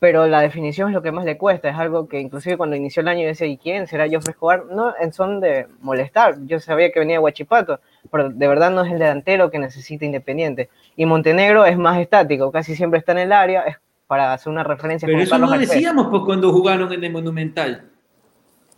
pero 0.00 0.26
la 0.26 0.40
definición 0.40 0.88
es 0.88 0.94
lo 0.94 1.02
que 1.02 1.12
más 1.12 1.24
le 1.24 1.38
cuesta, 1.38 1.68
es 1.68 1.76
algo 1.76 2.08
que 2.08 2.20
inclusive 2.20 2.56
cuando 2.56 2.76
inició 2.76 3.02
el 3.02 3.08
año 3.08 3.22
yo 3.22 3.28
decía, 3.28 3.46
¿y 3.46 3.56
quién 3.56 3.86
será 3.86 4.06
Joffre 4.10 4.32
Escobar? 4.32 4.66
No 4.66 4.94
en 5.00 5.12
son 5.12 5.40
de 5.40 5.68
molestar, 5.80 6.36
yo 6.46 6.58
sabía 6.58 6.90
que 6.90 6.98
venía 7.00 7.16
de 7.16 7.20
Huachipato, 7.20 7.80
pero 8.10 8.30
de 8.30 8.48
verdad 8.48 8.70
no 8.70 8.84
es 8.84 8.92
el 8.92 8.98
delantero 8.98 9.50
que 9.50 9.58
necesita 9.58 10.04
Independiente, 10.04 10.70
y 10.96 11.06
Montenegro 11.06 11.64
es 11.66 11.78
más 11.78 12.00
estático, 12.00 12.50
casi 12.50 12.74
siempre 12.74 12.98
está 12.98 13.12
en 13.12 13.18
el 13.18 13.32
área, 13.32 13.62
es 13.62 13.76
para 14.06 14.32
hacer 14.32 14.52
una 14.52 14.62
referencia 14.62 15.06
Pero 15.06 15.16
con 15.16 15.22
eso 15.22 15.30
Carlos 15.30 15.48
no 15.50 15.54
Alpes. 15.54 15.68
decíamos 15.70 16.08
pues, 16.10 16.22
cuando 16.24 16.52
jugaron 16.52 16.92
en 16.92 17.04
el 17.04 17.12
Monumental. 17.12 17.90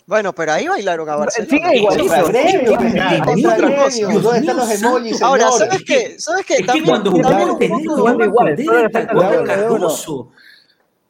bueno, 0.06 0.32
pero 0.32 0.52
ahí 0.52 0.68
bailaron 0.68 1.08
a 1.08 1.16
Barcelona. 1.16 1.50
Sigue 1.50 1.76
igual, 1.78 1.98
Contra 1.98 2.16
pero- 2.16 2.28
Gremio, 2.28 2.60
Dios 2.60 2.76
contra 2.78 3.10
mío, 3.34 3.56
Gremio. 3.56 4.08
Dios 4.08 4.22
¿Dónde 4.22 4.38
están 4.40 4.56
los 4.56 4.70
emojis. 4.70 5.22
Ahora? 5.22 5.50
¿sabes 5.50 5.82
qué? 5.84 6.14
¿Sabes 6.18 6.46
qué? 6.46 6.54
Es 6.54 6.66
que 6.72 6.82
cuando 6.84 7.10
jugamos 7.10 7.58
tenemos 7.58 7.82
jugando 7.98 8.24
igual. 8.24 8.56
Cardoso. 9.46 10.30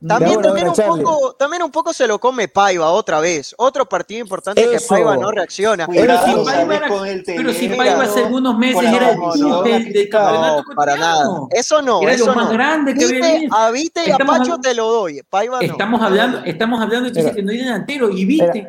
También, 0.06 0.36
De 0.40 0.42
también, 0.48 0.72
de 0.74 0.82
un 0.90 1.02
poco, 1.02 1.32
también 1.38 1.62
un 1.62 1.70
poco 1.70 1.92
se 1.92 2.06
lo 2.06 2.18
come 2.18 2.48
Paiva 2.48 2.90
otra 2.90 3.18
vez. 3.18 3.54
Otro 3.56 3.88
partido 3.88 4.20
importante 4.20 4.62
que. 4.62 4.78
Paiva 4.86 5.16
no 5.16 5.30
reacciona. 5.30 5.86
Pero 5.86 6.18
si 6.24 6.44
Paiva 6.44 6.76
era- 6.76 6.88
con 6.88 7.06
el 7.06 7.22
pero 7.24 7.52
si 7.52 7.68
Paiva 7.70 8.02
hace 8.02 8.24
algunos 8.24 8.58
meses 8.58 8.82
era 8.82 9.10
el 9.12 9.18
líder 9.18 9.62
del, 9.84 9.92
del 9.94 10.08
campeonato 10.10 10.64
No, 10.68 10.74
para 10.76 10.96
nada. 10.96 11.26
Eso 11.50 11.80
no, 11.80 12.02
Era 12.02 12.12
eso 12.12 12.26
lo 12.26 12.34
más 12.34 12.44
no. 12.46 12.52
grande 12.52 12.94
que 12.94 13.06
Vite, 13.06 13.48
a 13.50 13.70
Vite 13.70 14.02
y 14.06 14.10
a 14.10 14.18
Pacho 14.18 14.58
te 14.58 14.74
lo 14.74 14.86
doy. 14.92 15.22
Paiva 15.30 15.60
no. 15.60 15.66
Estamos 15.66 16.02
hablando, 16.02 16.38
estamos 16.44 16.80
hablando 16.82 17.10
Mira. 17.10 17.32
que 17.32 17.42
no 17.42 17.50
hay 17.52 17.58
delantero 17.58 18.10
y 18.10 18.24
viste. 18.26 18.50
Hay 18.50 18.66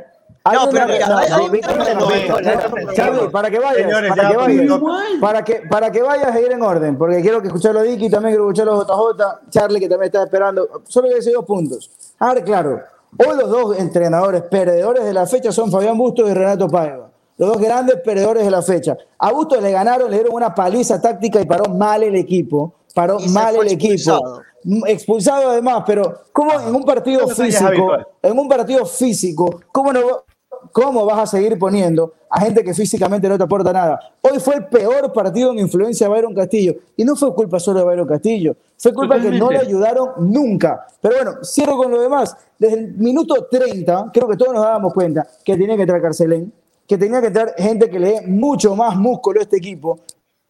No, 0.53 0.69
pero 0.71 0.86
mira, 0.88 1.07
Charlie, 2.93 3.29
para 3.29 3.49
que 3.49 3.60
vayas, 3.60 3.83
Señores, 3.83 4.10
para 4.10 4.23
ya, 4.23 4.29
que 4.29 4.38
vayas, 4.38 4.79
para 5.21 5.43
que, 5.43 5.55
para 5.69 5.91
que 5.91 6.01
vayas 6.01 6.36
a 6.36 6.39
ir 6.39 6.51
en 6.51 6.62
orden, 6.62 6.97
porque 6.97 7.21
quiero 7.21 7.41
que 7.41 7.47
escucharlo 7.47 7.79
a 7.79 7.83
Dicky, 7.83 8.10
también 8.10 8.33
quiero 8.36 8.45
escucharlo 8.49 8.81
a 8.81 8.86
JJ, 8.86 9.49
Charlie 9.49 9.79
que 9.79 9.89
también 9.89 10.07
está 10.07 10.23
esperando, 10.23 10.67
solo 10.88 11.10
decir 11.10 11.33
dos 11.33 11.45
puntos. 11.45 11.91
A 12.19 12.33
ver, 12.33 12.43
claro, 12.43 12.81
hoy 13.17 13.38
los 13.38 13.49
dos 13.49 13.77
entrenadores 13.79 14.43
perdedores 14.43 15.03
de 15.03 15.13
la 15.13 15.25
fecha 15.25 15.51
son 15.51 15.71
Fabián 15.71 15.97
Bustos 15.97 16.29
y 16.29 16.33
Renato 16.33 16.67
Paiva. 16.67 17.10
Los 17.38 17.49
dos 17.53 17.62
grandes 17.62 17.97
perdedores 18.03 18.43
de 18.45 18.49
la 18.51 18.62
fecha. 18.63 18.97
A 19.19 19.31
Bustos 19.31 19.62
le 19.62 19.71
ganaron, 19.71 20.10
le 20.10 20.17
dieron 20.17 20.33
una 20.33 20.55
paliza 20.55 20.99
táctica 20.99 21.39
y 21.39 21.45
paró 21.45 21.65
mal 21.71 22.01
el 22.01 22.15
equipo. 22.15 22.73
Paró 22.95 23.19
mal 23.29 23.55
el 23.57 23.67
equipo. 23.73 23.93
expulsado. 23.93 24.41
Mm, 24.63 24.88
Expulsado 24.88 25.51
además, 25.51 25.83
pero 25.86 26.19
¿cómo 26.33 26.60
en 26.60 26.73
un 26.75 26.83
partido 26.83 27.27
físico, 27.29 27.95
en 28.23 28.39
un 28.39 28.49
partido 28.49 28.86
físico, 28.88 29.62
¿cómo, 29.71 29.93
no, 29.93 29.99
va- 30.01 30.23
¿cómo 30.71 31.06
vas 31.06 31.19
a 31.19 31.25
seguir 31.25 31.58
poniendo 31.58 32.13
a 32.30 32.41
gente 32.41 32.63
que 32.63 32.73
físicamente 32.73 33.27
no 33.30 33.38
te 33.38 33.43
aporta 33.43 33.71
nada? 33.71 33.99
Hoy 34.21 34.39
fue 34.39 34.56
el 34.56 34.65
peor 34.65 35.12
partido 35.13 35.51
en 35.51 35.60
influencia 35.60 36.08
de 36.08 36.13
Byron 36.13 36.34
Castillo. 36.34 36.75
Y 36.95 37.03
no 37.03 37.15
fue 37.15 37.34
culpa 37.34 37.60
solo 37.60 37.80
de 37.80 37.86
Byron 37.86 38.08
Castillo, 38.08 38.56
fue 38.77 38.93
culpa 38.93 39.15
que 39.15 39.23
no 39.25 39.32
le 39.32 39.39
Totalmente. 39.39 39.67
ayudaron 39.67 40.10
nunca. 40.19 40.88
Pero 41.01 41.15
bueno, 41.15 41.32
cierro 41.43 41.77
con 41.77 41.91
lo 41.91 42.01
demás. 42.01 42.36
Desde 42.60 42.80
el 42.80 42.93
minuto 42.93 43.47
30, 43.49 44.12
creo 44.13 44.27
que 44.27 44.38
todos 44.38 44.53
nos 44.53 44.63
dábamos 44.63 44.93
cuenta 44.93 45.25
que 45.43 45.56
tenía 45.56 45.75
que 45.75 45.84
entrar 45.84 46.01
Carcelén, 46.01 46.51
que 46.88 46.97
tenía 46.97 47.21
que 47.21 47.27
entrar 47.27 47.53
gente 47.58 47.89
que 47.89 47.99
le 47.99 48.12
dé 48.13 48.21
mucho 48.27 48.75
más 48.75 48.95
músculo 48.95 49.39
a 49.39 49.43
este 49.43 49.58
equipo, 49.58 49.99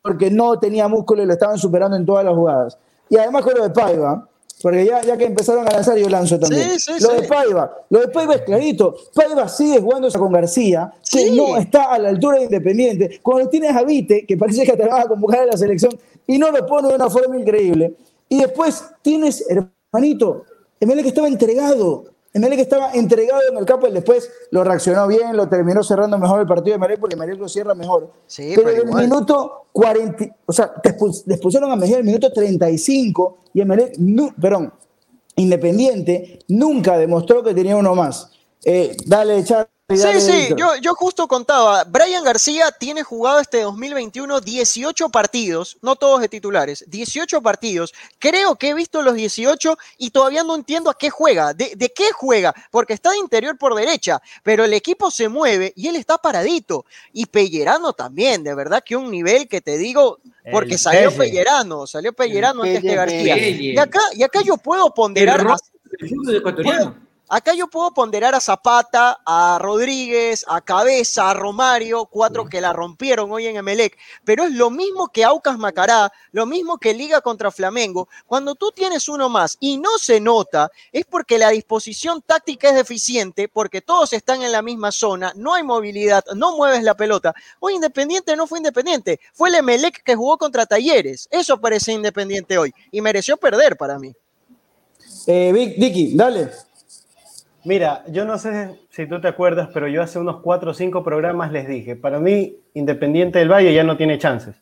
porque 0.01 0.29
no 0.31 0.57
tenía 0.59 0.87
músculo 0.87 1.23
y 1.23 1.25
lo 1.25 1.33
estaban 1.33 1.57
superando 1.57 1.97
en 1.97 2.05
todas 2.05 2.23
las 2.23 2.33
jugadas. 2.33 2.77
Y 3.09 3.17
además 3.17 3.43
con 3.43 3.53
lo 3.55 3.63
de 3.63 3.69
Paiva, 3.69 4.27
porque 4.61 4.85
ya, 4.85 5.01
ya 5.03 5.17
que 5.17 5.25
empezaron 5.25 5.67
a 5.67 5.71
lanzar, 5.71 5.97
yo 5.97 6.09
lanzo 6.09 6.39
también. 6.39 6.79
Sí, 6.79 6.93
sí, 6.97 7.03
lo 7.03 7.11
sí. 7.11 7.21
de 7.21 7.27
Paiva, 7.27 7.75
lo 7.89 7.99
de 7.99 8.07
Paiva 8.07 8.35
es 8.35 8.41
clarito. 8.41 8.95
Paiva 9.13 9.47
sigue 9.47 9.79
jugando 9.79 10.09
con 10.11 10.31
García, 10.31 10.91
que 11.11 11.19
Sí. 11.19 11.35
no 11.35 11.57
está 11.57 11.91
a 11.93 11.99
la 11.99 12.09
altura 12.09 12.37
de 12.39 12.45
Independiente. 12.45 13.19
Cuando 13.21 13.49
tienes 13.49 13.75
a 13.75 13.83
Vite, 13.83 14.25
que 14.25 14.35
parece 14.35 14.65
que 14.65 14.73
te 14.75 14.85
vas 14.87 15.05
a 15.05 15.07
convocar 15.07 15.41
a 15.41 15.45
la 15.45 15.57
selección, 15.57 15.91
y 16.25 16.37
no 16.37 16.51
lo 16.51 16.65
pone 16.65 16.89
de 16.89 16.95
una 16.95 17.09
forma 17.09 17.37
increíble. 17.37 17.93
Y 18.29 18.39
después 18.41 18.83
tienes, 19.01 19.45
hermanito, 19.49 20.43
Emelec 20.79 21.03
que 21.03 21.09
estaba 21.09 21.27
entregado. 21.27 22.05
Emelec 22.37 22.57
que 22.57 22.61
estaba 22.63 22.91
entregado 22.93 23.41
en 23.51 23.57
el 23.57 23.65
campo 23.65 23.87
y 23.87 23.91
después 23.91 24.29
lo 24.51 24.63
reaccionó 24.63 25.07
bien, 25.07 25.35
lo 25.37 25.47
terminó 25.47 25.83
cerrando 25.83 26.17
mejor 26.17 26.39
el 26.41 26.47
partido 26.47 26.73
de 26.73 26.75
Emelec 26.77 26.99
porque 26.99 27.15
Emelec 27.15 27.37
lo 27.39 27.47
cierra 27.49 27.75
mejor. 27.75 28.11
Sí, 28.25 28.53
pero 28.55 28.69
en 28.69 28.77
el 28.77 28.87
igual. 28.87 29.03
minuto 29.03 29.67
40, 29.73 30.25
o 30.45 30.53
sea, 30.53 30.73
te 30.81 30.89
expulsaron 30.89 31.71
a 31.71 31.75
Mejía 31.75 31.95
en 31.95 31.99
el 32.01 32.05
minuto 32.07 32.31
35 32.31 33.37
y 33.53 33.61
Emelec, 33.61 33.97
nu- 33.99 34.33
perdón, 34.41 34.73
Independiente 35.35 36.39
nunca 36.47 36.97
demostró 36.97 37.43
que 37.43 37.53
tenía 37.53 37.75
uno 37.75 37.93
más. 37.93 38.31
Eh, 38.65 38.97
dale, 39.05 39.43
Charlie, 39.43 39.67
Sí, 39.89 40.19
sí, 40.19 40.49
yo, 40.57 40.75
yo 40.81 40.93
justo 40.95 41.29
contaba, 41.29 41.85
Brian 41.85 42.21
García 42.21 42.73
tiene 42.77 43.03
jugado 43.03 43.39
este 43.39 43.61
2021 43.61 44.41
18 44.41 45.07
partidos, 45.07 45.77
no 45.81 45.95
todos 45.95 46.19
de 46.19 46.27
titulares, 46.27 46.83
18 46.89 47.41
partidos. 47.41 47.93
Creo 48.19 48.57
que 48.57 48.69
he 48.69 48.73
visto 48.73 49.01
los 49.01 49.15
18 49.15 49.77
y 49.97 50.09
todavía 50.09 50.43
no 50.43 50.55
entiendo 50.55 50.89
a 50.89 50.97
qué 50.97 51.09
juega, 51.09 51.53
de, 51.53 51.71
de 51.77 51.89
qué 51.93 52.11
juega, 52.11 52.53
porque 52.69 52.91
está 52.91 53.11
de 53.11 53.19
interior 53.19 53.57
por 53.57 53.75
derecha, 53.75 54.21
pero 54.43 54.65
el 54.65 54.73
equipo 54.73 55.09
se 55.09 55.29
mueve 55.29 55.71
y 55.77 55.87
él 55.87 55.95
está 55.95 56.17
paradito. 56.17 56.85
Y 57.13 57.27
Pellerano 57.27 57.93
también, 57.93 58.43
de 58.43 58.53
verdad 58.55 58.83
que 58.85 58.97
un 58.97 59.09
nivel 59.09 59.47
que 59.47 59.61
te 59.61 59.77
digo, 59.77 60.19
porque 60.51 60.73
El 60.73 60.79
salió 60.79 61.11
Pelle. 61.11 61.31
Pellerano, 61.31 61.87
salió 61.87 62.11
Pellerano 62.11 62.65
El 62.65 62.71
antes 62.71 62.81
que 62.81 62.87
Pelle, 62.89 62.95
García. 62.97 63.35
Pelle. 63.35 63.63
Y 63.73 63.77
acá, 63.77 64.01
y 64.11 64.23
acá 64.23 64.41
yo 64.41 64.57
puedo 64.57 64.87
El 64.87 64.91
ponderar 64.91 65.41
rock 65.41 65.61
ecuatoriano. 66.35 67.06
Acá 67.29 67.53
yo 67.53 67.67
puedo 67.67 67.91
ponderar 67.91 68.35
a 68.35 68.39
Zapata, 68.39 69.19
a 69.25 69.59
Rodríguez, 69.61 70.45
a 70.47 70.61
Cabeza, 70.61 71.29
a 71.29 71.33
Romario, 71.33 72.05
cuatro 72.05 72.45
que 72.45 72.61
la 72.61 72.71
rompieron 72.71 73.29
hoy 73.33 73.47
en 73.47 73.57
Emelec, 73.57 73.97
pero 74.23 74.45
es 74.45 74.53
lo 74.53 74.69
mismo 74.69 75.09
que 75.09 75.25
Aucas 75.25 75.57
Macará, 75.57 76.09
lo 76.31 76.45
mismo 76.45 76.77
que 76.77 76.93
Liga 76.93 77.19
contra 77.19 77.51
Flamengo. 77.51 78.07
Cuando 78.27 78.55
tú 78.55 78.71
tienes 78.71 79.09
uno 79.09 79.27
más 79.27 79.57
y 79.59 79.77
no 79.77 79.97
se 79.97 80.21
nota, 80.21 80.71
es 80.93 81.03
porque 81.03 81.37
la 81.37 81.49
disposición 81.49 82.21
táctica 82.21 82.69
es 82.69 82.75
deficiente, 82.75 83.49
porque 83.49 83.81
todos 83.81 84.13
están 84.13 84.41
en 84.41 84.53
la 84.53 84.61
misma 84.61 84.93
zona, 84.93 85.33
no 85.35 85.53
hay 85.53 85.63
movilidad, 85.63 86.23
no 86.33 86.55
mueves 86.55 86.81
la 86.83 86.95
pelota. 86.95 87.35
Hoy 87.59 87.73
Independiente 87.75 88.37
no 88.37 88.47
fue 88.47 88.59
Independiente, 88.59 89.19
fue 89.33 89.49
el 89.49 89.55
Emelec 89.55 90.01
que 90.01 90.15
jugó 90.15 90.37
contra 90.37 90.65
Talleres. 90.65 91.27
Eso 91.29 91.59
parece 91.59 91.91
Independiente 91.91 92.57
hoy 92.57 92.73
y 92.89 93.01
mereció 93.01 93.35
perder 93.35 93.75
para 93.75 93.99
mí. 93.99 94.15
Eh, 95.25 95.51
Vic, 95.53 95.75
Dicky, 95.75 96.15
dale. 96.15 96.66
Mira, 97.67 98.05
yo 98.07 98.23
no 98.23 98.37
sé 98.37 98.79
si 98.89 99.07
tú 99.07 99.19
te 99.19 99.27
acuerdas, 99.27 99.67
pero 99.73 99.89
yo 99.89 100.01
hace 100.01 100.17
unos 100.19 100.39
cuatro 100.39 100.71
o 100.71 100.73
cinco 100.73 101.03
programas 101.03 101.51
les 101.51 101.67
dije, 101.67 101.97
para 101.97 102.17
mí 102.17 102.55
Independiente 102.75 103.39
del 103.39 103.51
Valle 103.51 103.73
ya 103.73 103.83
no 103.83 103.97
tiene 103.97 104.17
chances. 104.17 104.55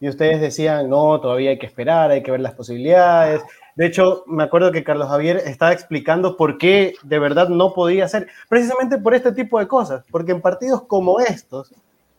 Y 0.00 0.08
ustedes 0.08 0.40
decían, 0.40 0.90
no, 0.90 1.20
todavía 1.20 1.50
hay 1.50 1.60
que 1.60 1.66
esperar, 1.66 2.10
hay 2.10 2.24
que 2.24 2.32
ver 2.32 2.40
las 2.40 2.54
posibilidades. 2.54 3.40
De 3.76 3.86
hecho, 3.86 4.24
me 4.26 4.42
acuerdo 4.42 4.72
que 4.72 4.82
Carlos 4.82 5.06
Javier 5.06 5.36
estaba 5.36 5.72
explicando 5.72 6.36
por 6.36 6.58
qué 6.58 6.94
de 7.04 7.20
verdad 7.20 7.50
no 7.50 7.72
podía 7.72 8.08
ser, 8.08 8.26
precisamente 8.48 8.98
por 8.98 9.14
este 9.14 9.30
tipo 9.30 9.60
de 9.60 9.68
cosas, 9.68 10.04
porque 10.10 10.32
en 10.32 10.40
partidos 10.40 10.82
como 10.88 11.20
estos, 11.20 11.72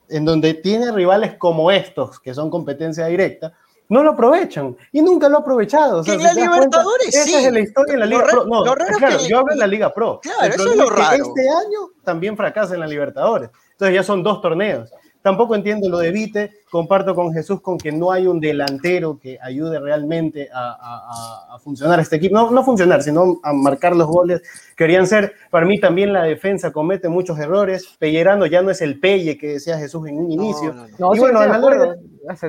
en 0.08 0.24
donde 0.24 0.54
tiene 0.54 0.94
rivales 0.94 1.36
como 1.36 1.72
estos, 1.72 2.22
que 2.22 2.34
son 2.34 2.50
competencia 2.50 3.06
directa, 3.08 3.52
no 3.92 4.04
lo 4.04 4.12
aprovechan 4.12 4.76
y 4.94 5.02
nunca 5.02 5.28
lo 5.28 5.38
ha 5.38 5.40
aprovechado. 5.42 6.00
O 6.00 6.04
sea, 6.04 6.14
En 6.14 6.20
si 6.22 6.24
la 6.24 6.30
das 6.30 6.38
cuenta, 6.40 6.56
Libertadores, 6.58 7.08
esa 7.10 7.24
sí. 7.26 7.36
es 7.46 7.52
la 7.52 7.60
historia 7.60 7.94
en 7.96 8.00
la 8.00 8.06
Liga 8.06 8.24
Pro. 8.32 8.46
No, 8.46 8.64
claro, 8.64 9.18
que- 9.20 9.28
yo 9.28 9.40
hablo 9.40 9.52
en 9.52 9.60
la 9.60 9.68
Liga 9.68 9.94
Pro. 9.94 10.20
Claro, 10.24 10.54
eso 10.56 10.70
es 10.72 10.76
lo 10.78 10.90
raro. 10.90 11.14
Este 11.24 11.50
año 11.50 11.80
también 12.06 12.38
fracasa 12.38 12.74
en 12.74 12.80
la 12.80 12.88
Libertadores. 12.88 13.50
Entonces 13.72 13.94
ya 13.96 14.04
son 14.04 14.24
dos 14.24 14.42
torneos. 14.42 14.90
Tampoco 15.22 15.54
entiendo 15.56 15.88
lo 15.88 16.00
de 16.00 16.12
Vite. 16.12 16.52
Comparto 16.72 17.14
con 17.14 17.32
Jesús 17.34 17.62
con 17.62 17.78
que 17.78 17.92
no 17.92 18.12
hay 18.12 18.26
un 18.28 18.40
delantero 18.40 19.20
que 19.22 19.38
ayude 19.42 19.80
realmente 19.80 20.50
a, 20.54 20.72
a- 20.72 21.48
a- 21.52 21.56
a 21.56 21.60
funcionar 21.60 22.00
este 22.00 22.16
equipo. 22.16 22.34
No, 22.36 22.50
no 22.50 22.64
funcionar, 22.64 23.04
sino 23.04 23.40
a 23.44 23.54
marcar 23.54 23.96
los 23.96 24.08
goles. 24.08 24.42
Querían 24.76 25.06
ser, 25.06 25.34
para 25.52 25.66
mí 25.66 25.80
también 25.80 26.12
la 26.14 26.24
defensa 26.24 26.72
comete 26.72 27.08
muchos 27.10 27.38
errores. 27.38 27.86
Pellerano 28.00 28.46
ya 28.46 28.62
no 28.62 28.72
es 28.72 28.82
el 28.82 29.00
Pelle 29.00 29.38
que 29.38 29.48
decía 29.54 29.78
Jesús 29.78 30.08
en 30.08 30.18
un 30.18 30.32
inicio. 30.32 30.74
no, 30.74 30.88
no. 30.88 30.96
No, 30.98 31.16
Y 31.16 31.20
bueno, 31.20 31.40
a 31.40 31.48
la 31.48 31.58
larga, 31.60 31.96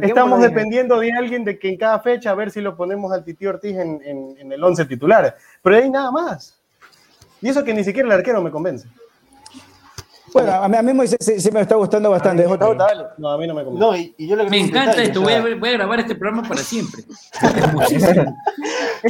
Estamos 0.03 0.41
dependiendo 0.43 0.99
de 1.01 1.13
alguien 1.13 1.45
de 1.45 1.59
que 1.59 1.69
en 1.69 1.77
cada 1.77 1.99
fecha 2.01 2.31
a 2.31 2.35
ver 2.35 2.51
si 2.51 2.61
lo 2.61 2.77
ponemos 2.77 3.13
al 3.13 3.25
Titi 3.25 3.47
Ortiz 3.47 3.77
en, 3.77 4.01
en- 4.05 4.35
en 4.39 4.53
el 4.53 4.63
11 4.63 4.85
titular. 4.87 5.35
Pero 5.63 5.77
ahí 5.77 5.91
nada 5.91 6.11
más. 6.11 6.57
Y 7.41 7.49
eso 7.49 7.65
que 7.65 7.75
ni 7.75 7.83
siquiera 7.83 8.07
el 8.07 8.13
arquero 8.13 8.41
me 8.41 8.51
convence. 8.51 8.87
Bueno, 10.33 10.53
a 10.53 10.69
mí, 10.69 10.77
a 10.77 10.83
mí 10.83 10.93
Moisés 10.93 11.19
sí, 11.21 11.41
sí 11.41 11.51
me 11.51 11.61
está 11.61 11.75
gustando 11.77 12.11
bastante. 12.11 12.45
Dale. 12.45 13.05
No, 13.19 13.31
a 13.31 13.39
mí 13.39 13.47
no 13.47 13.55
me 13.55 13.65
convence. 13.65 13.87
No, 13.87 13.97
y, 13.97 14.15
y 14.17 14.27
yo 14.29 14.37
le 14.37 14.45
Me 14.45 14.49
agrego 14.49 14.63
un 14.65 14.69
encanta 14.71 14.91
detalle, 14.91 15.07
esto, 15.09 15.21
voy 15.23 15.33
a, 15.35 15.41
ver- 15.43 15.59
voy 15.59 15.69
a 15.69 15.73
grabar 15.73 16.01
este 16.01 16.15
programa 16.15 16.49
para 16.49 16.61
siempre. 16.63 17.03
Muchísimo. 17.73 18.37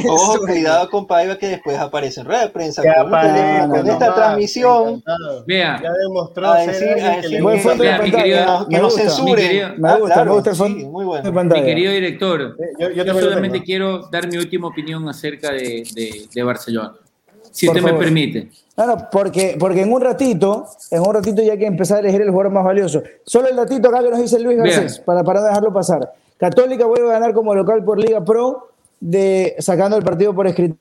Ojo, 0.09 0.39
cuidado 0.39 0.89
con 0.89 1.05
Paiva 1.07 1.37
que 1.37 1.47
después 1.47 1.77
aparece 1.77 2.21
en 2.21 2.25
rueda 2.27 2.41
de 2.41 2.49
prensa 2.49 2.81
Que 2.81 2.89
con, 2.93 3.07
aparezca 3.07 3.69
con 3.69 3.85
no, 3.85 3.93
esta 3.93 4.15
transmisión. 4.15 5.03
Vea. 5.47 5.79
Ya 5.81 5.91
demostró 5.93 6.47
A 6.51 6.57
ser 6.63 6.69
decir- 6.73 6.87
alguien 6.89 7.05
a 7.05 7.09
que 7.11 7.15
decir 7.17 7.31
le 7.31 7.41
Buen 7.41 7.57
que- 7.57 7.63
fondo 7.63 7.83
de 7.83 7.89
Vea, 7.89 7.97
mi 8.01 8.11
pantalla. 8.11 8.23
querido- 8.23 8.67
que 8.67 8.75
me 8.75 8.81
no 8.81 8.89
querido- 9.35 9.69
Me 9.77 9.99
gusta, 9.99 10.25
me 10.25 10.35
el 10.49 10.55
fondo 10.55 10.89
muy 10.89 11.05
bueno. 11.05 11.31
Mi 11.43 11.63
querido 11.63 11.91
director, 11.93 12.41
Eh, 12.79 12.93
yo, 12.95 13.03
lo 13.03 13.19
solamente 13.19 13.61
quiero 13.63 14.07
dar 14.11 14.27
mi 14.27 14.37
última 14.37 14.67
opinión 14.67 15.07
acerca 15.07 15.51
de 15.51 16.43
Barcelona. 16.43 16.93
Si 17.53 17.67
Por 17.67 17.77
usted 17.77 17.91
me 17.91 17.97
permite. 17.97 18.49
No, 18.75 18.87
no, 18.87 19.07
porque, 19.11 19.55
porque 19.59 19.83
en 19.83 19.93
un 19.93 20.01
ratito, 20.01 20.65
en 20.89 21.01
un 21.01 21.13
ratito 21.13 21.43
ya 21.43 21.53
hay 21.53 21.59
que 21.59 21.67
empezar 21.67 21.97
a 21.97 21.99
elegir 21.99 22.21
el 22.21 22.31
jugador 22.31 22.51
más 22.51 22.65
valioso. 22.65 23.03
Solo 23.23 23.47
el 23.47 23.55
datito 23.55 23.89
acá 23.89 24.01
que 24.01 24.09
nos 24.09 24.19
dice 24.19 24.39
Luis. 24.39 24.57
Garcés, 24.57 24.99
para, 24.99 25.23
para 25.23 25.41
no 25.41 25.45
dejarlo 25.45 25.71
pasar. 25.71 26.11
Católica 26.37 26.87
vuelve 26.87 27.09
a 27.09 27.13
ganar 27.13 27.33
como 27.33 27.53
local 27.53 27.83
por 27.83 27.99
Liga 27.99 28.25
Pro, 28.25 28.69
de, 28.99 29.55
sacando 29.59 29.95
el 29.97 30.03
partido 30.03 30.33
por 30.33 30.47
escritorio 30.47 30.79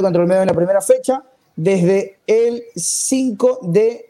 contra 0.00 0.22
el 0.22 0.28
medio 0.28 0.42
en 0.42 0.48
la 0.48 0.54
primera 0.54 0.80
fecha, 0.80 1.22
desde 1.54 2.18
el 2.26 2.64
5 2.74 3.60
de 3.62 4.06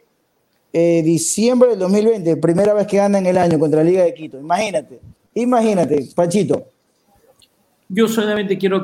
eh, 0.73 1.03
diciembre 1.03 1.69
del 1.69 1.79
2020, 1.81 2.39
primera 2.39 2.73
vez 2.73 2.87
que 2.87 2.97
gana 2.97 3.19
en 3.19 3.27
el 3.27 3.37
año 3.37 3.59
contra 3.59 3.85
la 3.85 3.91
Liga 3.91 4.05
de 4.05 4.15
Quito. 4.15 4.39
Imagínate, 4.39 4.99
imagínate, 5.35 6.09
Pachito. 6.15 6.65
Yo 7.91 8.09
solamente 8.09 8.57
quiero, 8.57 8.81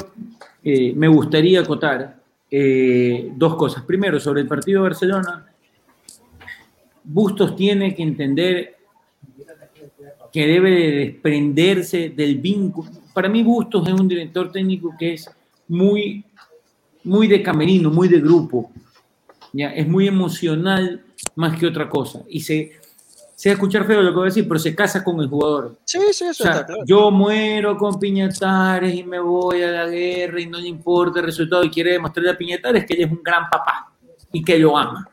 eh, 0.63 0.93
me 0.95 1.09
gustaría 1.09 1.61
acotar 1.61 2.24
eh, 2.57 3.33
dos 3.35 3.57
cosas. 3.57 3.83
Primero, 3.83 4.21
sobre 4.21 4.43
el 4.43 4.47
partido 4.47 4.81
de 4.81 4.89
Barcelona, 4.91 5.45
Bustos 7.03 7.57
tiene 7.57 7.97
que 7.97 8.05
entender 8.05 8.77
que 10.33 10.47
debe 10.47 10.71
de 10.71 10.93
desprenderse 10.93 12.11
del 12.11 12.37
vínculo. 12.39 12.89
Para 13.13 13.29
mí 13.29 13.43
Bustos 13.43 13.89
es 13.89 13.95
un 13.95 14.07
director 14.07 14.53
técnico 14.53 14.95
que 14.97 15.15
es 15.15 15.29
muy, 15.67 16.25
muy 17.03 17.27
de 17.27 17.43
camerino, 17.43 17.91
muy 17.91 18.07
de 18.07 18.21
grupo. 18.21 18.71
¿ya? 19.53 19.71
Es 19.71 19.89
muy 19.89 20.07
emocional 20.07 21.05
más 21.35 21.59
que 21.59 21.67
otra 21.67 21.89
cosa. 21.89 22.23
Y 22.29 22.41
se, 22.41 22.71
se 23.35 23.49
va 23.49 23.53
a 23.53 23.55
escuchar 23.55 23.85
feo 23.87 24.01
lo 24.01 24.11
que 24.11 24.15
voy 24.17 24.23
a 24.23 24.27
decir, 24.27 24.47
pero 24.47 24.59
se 24.61 24.75
casa 24.75 25.03
con 25.03 25.21
el 25.21 25.29
jugador. 25.29 25.77
Sí, 25.85 25.99
sí, 26.13 26.25
O 26.25 26.31
eso 26.31 26.45
sea, 26.45 26.53
está 26.53 26.67
claro. 26.67 26.83
yo 26.87 27.11
muero 27.11 27.77
con 27.77 27.99
Piñatares 27.99 28.95
y 28.95 29.03
me 29.05 29.19
voy 29.19 29.63
a 29.63 29.71
la 29.71 29.87
guerra 29.89 30.41
y 30.41 30.47
no 30.47 30.59
le 30.59 30.69
importa 30.69 31.21
el 31.21 31.27
resultado 31.27 31.65
y 31.65 31.71
quiere 31.71 31.93
demostrarle 31.93 32.31
a 32.31 32.37
Piñatares 32.39 32.87
que 32.87 32.95
él 32.95 33.01
es 33.03 33.11
un 33.11 33.21
gran 33.23 33.49
papá 33.51 33.93
y 34.33 34.43
que 34.43 34.59
lo 34.59 34.77
ama. 34.77 35.09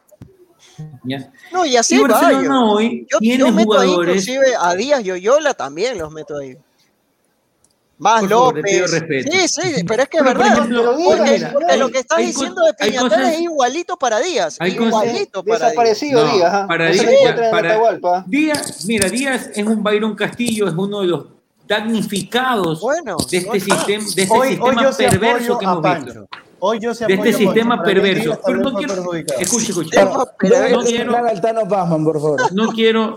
¿Ya? 1.04 1.32
No, 1.52 1.66
y 1.66 1.76
así 1.78 1.96
y 1.96 1.98
hay 1.98 2.04
Barcelona 2.04 2.38
varios. 2.42 2.74
hoy 2.74 3.08
Yo, 3.12 3.20
tiene 3.20 3.38
yo 3.40 3.52
meto 3.52 3.80
ahí 3.80 3.88
jugadores. 3.90 4.28
inclusive 4.28 4.56
a 4.60 4.74
Díaz 4.76 5.06
y 5.06 5.12
Oyola 5.12 5.54
también 5.54 5.98
los 5.98 6.12
meto 6.12 6.38
ahí. 6.38 6.56
Más 8.02 8.28
favor, 8.28 8.56
López. 8.58 8.92
Sí, 9.32 9.48
sí, 9.48 9.84
pero 9.88 10.04
es 10.04 10.10
que 10.10 10.18
es 10.18 10.24
verdad. 10.24 10.54
ejemplo, 10.54 10.96
porque, 11.06 11.32
mira, 11.32 11.50
porque 11.54 11.72
hay- 11.72 11.80
lo 11.80 11.90
que 11.90 12.00
estás 12.00 12.18
hay 12.18 12.26
diciendo 12.28 12.62
de 12.66 12.74
cosas- 13.00 13.34
es 13.34 13.40
igualito 13.42 13.98
para 13.98 14.20
Díaz. 14.20 14.58
hay 14.60 14.76
cosas- 14.76 14.88
igualito 15.06 15.44
para 15.44 15.58
Díaz. 15.58 15.70
Desaparecido 15.70 16.26
Díaz, 16.34 16.52
¿ah? 16.54 16.66
para 16.68 16.94
se 16.94 17.00
Díaz- 17.04 17.14
encuentra 17.14 17.46
en 17.46 17.52
para- 17.52 17.70
Atahualpa. 17.70 18.24
Díaz, 18.28 18.86
mira, 18.86 19.08
Díaz 19.08 19.50
es 19.54 19.66
un 19.68 19.84
Byron 19.84 20.16
Castillo, 20.16 20.68
es 20.68 20.74
uno 20.76 21.02
de 21.02 21.08
los 21.08 21.26
damnificados 21.68 22.82
Bueno, 22.82 23.18
de 23.30 23.38
este 23.38 23.60
sistema, 23.60 24.04
de 24.16 24.22
este 24.24 24.38
Hoy, 24.38 24.48
sistema 24.50 24.92
perverso 24.98 25.58
que 25.58 25.66
hemos 25.66 25.82
Pancho. 25.82 26.06
visto. 26.06 26.28
Hoy 26.64 26.80
yo 26.80 26.94
sí 26.94 27.06
De 27.06 27.14
este 27.14 27.32
Pancho. 27.32 27.38
sistema 27.38 27.76
Para 27.78 27.88
mí 27.88 27.94
perverso. 27.94 28.24
Díaz 28.24 28.40
Pero 28.46 28.58
no 28.60 28.74
quiero. 28.74 29.14
Escuche, 29.40 29.68
escuche. 29.70 30.00
No 32.52 32.72
quiero- 32.74 33.16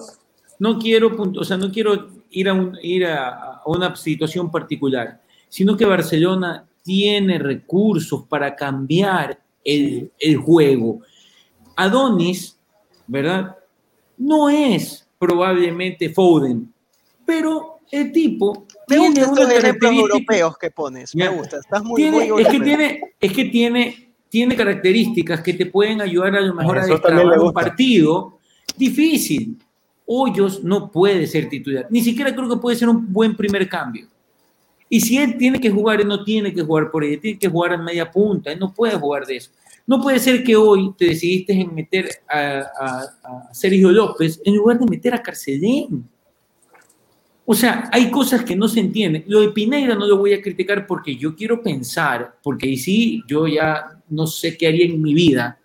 no 0.58 0.78
quiero, 0.78 1.16
o 1.38 1.44
sea, 1.44 1.56
no 1.56 1.70
quiero 1.70 2.08
ir 2.30 2.48
a, 2.48 2.54
un- 2.54 2.78
ir 2.82 3.06
a, 3.06 3.28
a 3.28 3.62
una 3.66 3.94
situación 3.96 4.50
particular, 4.50 5.20
sino 5.48 5.76
que 5.76 5.84
Barcelona 5.84 6.64
tiene 6.82 7.38
recursos 7.38 8.24
para 8.28 8.54
cambiar 8.54 9.40
el, 9.64 10.10
el 10.18 10.36
juego. 10.36 11.00
Adonis, 11.76 12.58
¿verdad? 13.06 13.56
No 14.18 14.48
es 14.48 15.08
probablemente 15.18 16.08
Foden, 16.10 16.72
pero 17.24 17.78
el 17.90 18.12
tipo 18.12 18.66
Me 18.88 18.96
tiene 18.98 19.20
estos 19.20 19.50
ejemplos 19.50 19.92
europeos 19.92 20.58
que 20.58 20.70
pones. 20.70 21.10
Ya. 21.14 21.30
Me 21.30 21.36
gusta. 21.38 21.58
Estás 21.58 21.82
muy, 21.82 21.96
Tiene- 22.02 22.30
muy 22.32 22.42
es 22.42 22.48
que 22.48 22.60
tiene, 22.60 23.00
es 23.20 23.32
que 23.32 23.44
tiene, 23.46 24.12
tiene 24.28 24.56
características 24.56 25.40
que 25.40 25.54
te 25.54 25.66
pueden 25.66 26.00
ayudar 26.00 26.36
a 26.36 26.40
lo 26.40 26.54
mejor 26.54 26.78
a 26.78 26.86
destrabar 26.86 27.38
un 27.38 27.52
partido 27.52 28.38
difícil. 28.76 29.58
Hoyos 30.06 30.62
no 30.62 30.90
puede 30.90 31.26
ser 31.26 31.48
titular. 31.48 31.86
Ni 31.90 32.02
siquiera 32.02 32.34
creo 32.34 32.48
que 32.48 32.56
puede 32.56 32.76
ser 32.76 32.88
un 32.88 33.12
buen 33.12 33.36
primer 33.36 33.68
cambio. 33.68 34.06
Y 34.88 35.00
si 35.00 35.16
él 35.16 35.36
tiene 35.38 35.58
que 35.60 35.70
jugar, 35.70 36.00
él 36.00 36.08
no 36.08 36.22
tiene 36.24 36.52
que 36.52 36.62
jugar 36.62 36.90
por 36.90 37.02
ella, 37.04 37.20
tiene 37.20 37.38
que 37.38 37.48
jugar 37.48 37.72
en 37.72 37.84
media 37.84 38.10
punta, 38.10 38.52
él 38.52 38.58
no 38.58 38.72
puede 38.72 38.94
jugar 38.96 39.24
de 39.26 39.36
eso. 39.36 39.50
No 39.86 40.00
puede 40.00 40.18
ser 40.18 40.44
que 40.44 40.54
hoy 40.56 40.92
te 40.96 41.06
decidiste 41.06 41.52
en 41.52 41.74
meter 41.74 42.08
a, 42.28 42.62
a- 42.78 43.48
a 43.48 43.54
Sergio 43.54 43.90
López 43.90 44.40
en 44.44 44.56
lugar 44.56 44.78
de 44.78 44.86
meter 44.86 45.14
a 45.14 45.22
Carcelén. 45.22 46.04
O 47.46 47.54
sea, 47.54 47.90
hay 47.92 48.10
cosas 48.10 48.42
que 48.42 48.56
no 48.56 48.68
se 48.68 48.80
entienden. 48.80 49.24
Lo 49.26 49.40
de 49.40 49.50
Pineira 49.50 49.94
no 49.94 50.06
lo 50.06 50.16
voy 50.16 50.32
a 50.32 50.40
criticar 50.40 50.86
porque 50.86 51.16
yo 51.16 51.34
quiero 51.36 51.62
pensar, 51.62 52.38
porque 52.42 52.66
ahí 52.66 52.76
sí, 52.78 53.22
yo 53.28 53.46
ya 53.46 54.00
no 54.08 54.26
sé 54.26 54.56
qué 54.56 54.68
haría 54.68 54.86
en 54.86 55.02
mi 55.02 55.12
vida, 55.12 55.58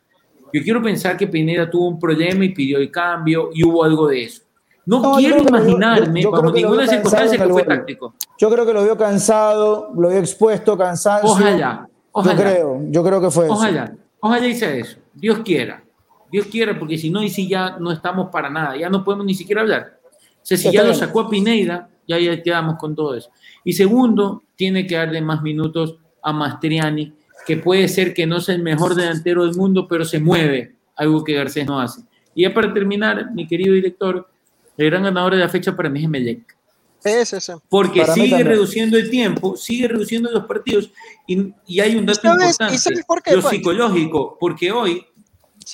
Yo 0.53 0.63
quiero 0.63 0.81
pensar 0.81 1.15
que 1.17 1.27
Pineda 1.27 1.69
tuvo 1.69 1.88
un 1.89 1.99
problema 1.99 2.43
y 2.45 2.49
pidió 2.49 2.77
el 2.77 2.89
cambio 2.91 3.49
y 3.53 3.63
hubo 3.63 3.83
algo 3.83 4.07
de 4.07 4.23
eso. 4.23 4.43
No, 4.85 5.01
No, 5.01 5.15
quiero 5.17 5.38
imaginarme, 5.41 6.21
yo- 6.21 6.29
yo 6.29 6.31
bajo 6.31 6.51
ninguna 6.51 6.88
circunstancia, 6.88 7.38
que 7.45 7.51
fue 7.53 7.63
táctico. 7.63 8.15
Yo 8.39 8.49
creo 8.49 8.65
que 8.65 8.73
lo 8.73 8.83
vio 8.83 8.97
cansado, 8.97 9.91
lo 9.95 10.09
vio 10.09 10.17
expuesto, 10.19 10.75
cansancio. 10.77 11.29
Ojalá, 11.29 11.88
ojalá. 12.12 12.35
Yo 12.35 12.41
creo, 12.41 12.81
yo 12.89 13.03
creo 13.03 13.21
que 13.21 13.29
fue 13.31 13.45
eso. 13.45 13.53
Ojalá, 13.53 13.93
ojalá 14.19 14.53
sea 14.55 14.73
eso. 14.75 14.97
Dios 15.13 15.39
quiera. 15.45 15.83
Dios 16.31 16.47
quiera, 16.47 16.77
porque 16.77 16.97
si 16.97 17.09
no, 17.09 17.21
y 17.23 17.29
si 17.29 17.47
ya 17.47 17.77
no 17.79 17.91
estamos 17.91 18.29
para 18.31 18.49
nada, 18.49 18.77
ya 18.77 18.89
no 18.89 19.03
podemos 19.03 19.25
ni 19.25 19.33
siquiera 19.35 19.62
hablar. 19.62 19.99
O 20.41 20.45
sea, 20.49 20.57
si 20.57 20.67
Está 20.69 20.81
ya 20.81 20.88
lo 20.88 20.93
sacó 20.93 21.21
a 21.21 21.29
Pineida, 21.29 21.89
ya, 22.07 22.17
ya 22.19 22.41
quedamos 22.41 22.75
con 22.77 22.95
todo 22.95 23.13
eso. 23.15 23.29
Y 23.63 23.73
segundo, 23.73 24.43
tiene 24.55 24.88
que 24.88 24.95
darle 24.95 25.21
más 25.21 25.41
minutos 25.43 25.97
a 26.23 26.31
Mastriani, 26.33 27.13
que 27.49 27.57
puede 27.57 27.88
ser 27.88 28.13
que 28.13 28.27
no 28.27 28.39
sea 28.41 28.53
el 28.53 28.62
mejor 28.62 28.93
delantero 28.93 29.43
del 29.43 29.55
mundo, 29.55 29.88
pero 29.88 30.05
se 30.05 30.19
mueve, 30.19 30.75
algo 30.95 31.23
que 31.23 31.33
Garcés 31.33 31.65
no 31.65 31.79
hace. 31.81 32.01
Y 32.35 32.43
ya 32.43 32.53
para 32.53 32.71
terminar, 32.71 33.31
mi 33.33 33.47
querido 33.47 33.73
director, 33.73 34.29
el 34.77 34.85
gran 34.91 35.01
ganador 35.01 35.33
de 35.33 35.39
la 35.39 35.49
fecha 35.49 35.75
para 35.75 35.89
mí 35.89 36.03
es 36.03 36.09
Melec. 36.09 36.55
Es 37.03 37.33
ese. 37.33 37.53
porque 37.69 38.01
Para 38.01 38.13
sigue 38.13 38.43
reduciendo 38.43 38.97
el 38.97 39.09
tiempo, 39.09 39.57
sigue 39.57 39.88
reduciendo 39.88 40.29
los 40.31 40.45
partidos 40.45 40.91
y, 41.25 41.51
y 41.65 41.79
hay 41.79 41.95
un 41.95 42.05
dato 42.05 42.19
sabes- 42.21 42.51
importante, 42.59 43.03
por 43.07 43.23
qué, 43.23 43.35
lo 43.35 43.41
psicológico, 43.41 44.38
porque 44.39 44.71
hoy 44.71 45.03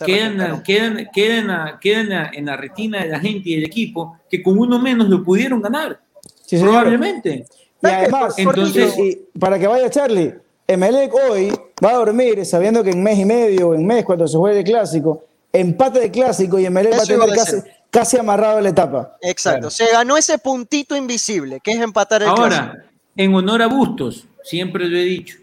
quedan, 0.06 0.64
quedan, 0.64 1.10
quedan, 1.14 1.50
a- 1.50 1.80
quedan 1.82 2.12
a- 2.14 2.32
en 2.34 2.46
la 2.46 2.56
retina 2.56 3.04
de 3.04 3.10
la 3.10 3.20
gente 3.20 3.50
y 3.50 3.56
del 3.56 3.66
equipo 3.66 4.18
que 4.30 4.42
con 4.42 4.58
uno 4.58 4.80
menos 4.80 5.10
lo 5.10 5.24
pudieron 5.24 5.62
ganar, 5.62 6.00
Sí, 6.46 6.58
probablemente. 6.58 7.46
Y 7.84 7.88
además, 7.88 8.36
Entonces- 8.38 8.98
y 8.98 9.40
para 9.40 9.60
que 9.60 9.68
vaya 9.68 9.90
Charlie, 9.90 10.34
Emelec 10.68 11.14
hoy 11.14 11.52
va 11.84 11.92
a 11.92 11.98
dormir 11.98 12.46
sabiendo 12.46 12.84
que 12.84 12.92
en 12.92 13.04
mes 13.04 13.20
y 13.20 13.26
medio 13.26 13.70
o 13.70 13.76
en 13.76 13.86
mes, 13.86 14.04
cuando 14.04 14.28
se 14.28 14.38
juegue 14.38 14.60
el 14.60 14.66
clásico, 14.66 15.24
empate 15.54 16.00
de 16.00 16.12
clásico 16.12 16.60
y 16.60 16.66
Emelec 16.66 16.94
va 16.94 17.04
a 17.04 17.06
tener 17.06 17.30
a 17.30 17.36
casi, 17.36 17.58
casi 17.92 18.18
amarrado 18.18 18.60
la 18.62 18.70
etapa. 18.70 19.18
Exacto. 19.22 19.70
Se 19.70 19.86
ganó 19.92 20.18
ese 20.18 20.38
puntito 20.40 20.96
invisible, 20.96 21.60
que 21.64 21.72
es 21.72 21.80
empatar 21.80 22.24
el 22.24 22.30
clásico. 22.30 22.44
Ahora, 22.44 22.86
en 23.16 23.36
honor 23.36 23.62
a 23.62 23.68
Bustos, 23.68 24.26
siempre 24.44 24.88
lo 24.88 24.98
he 24.98 25.04
dicho, 25.04 25.38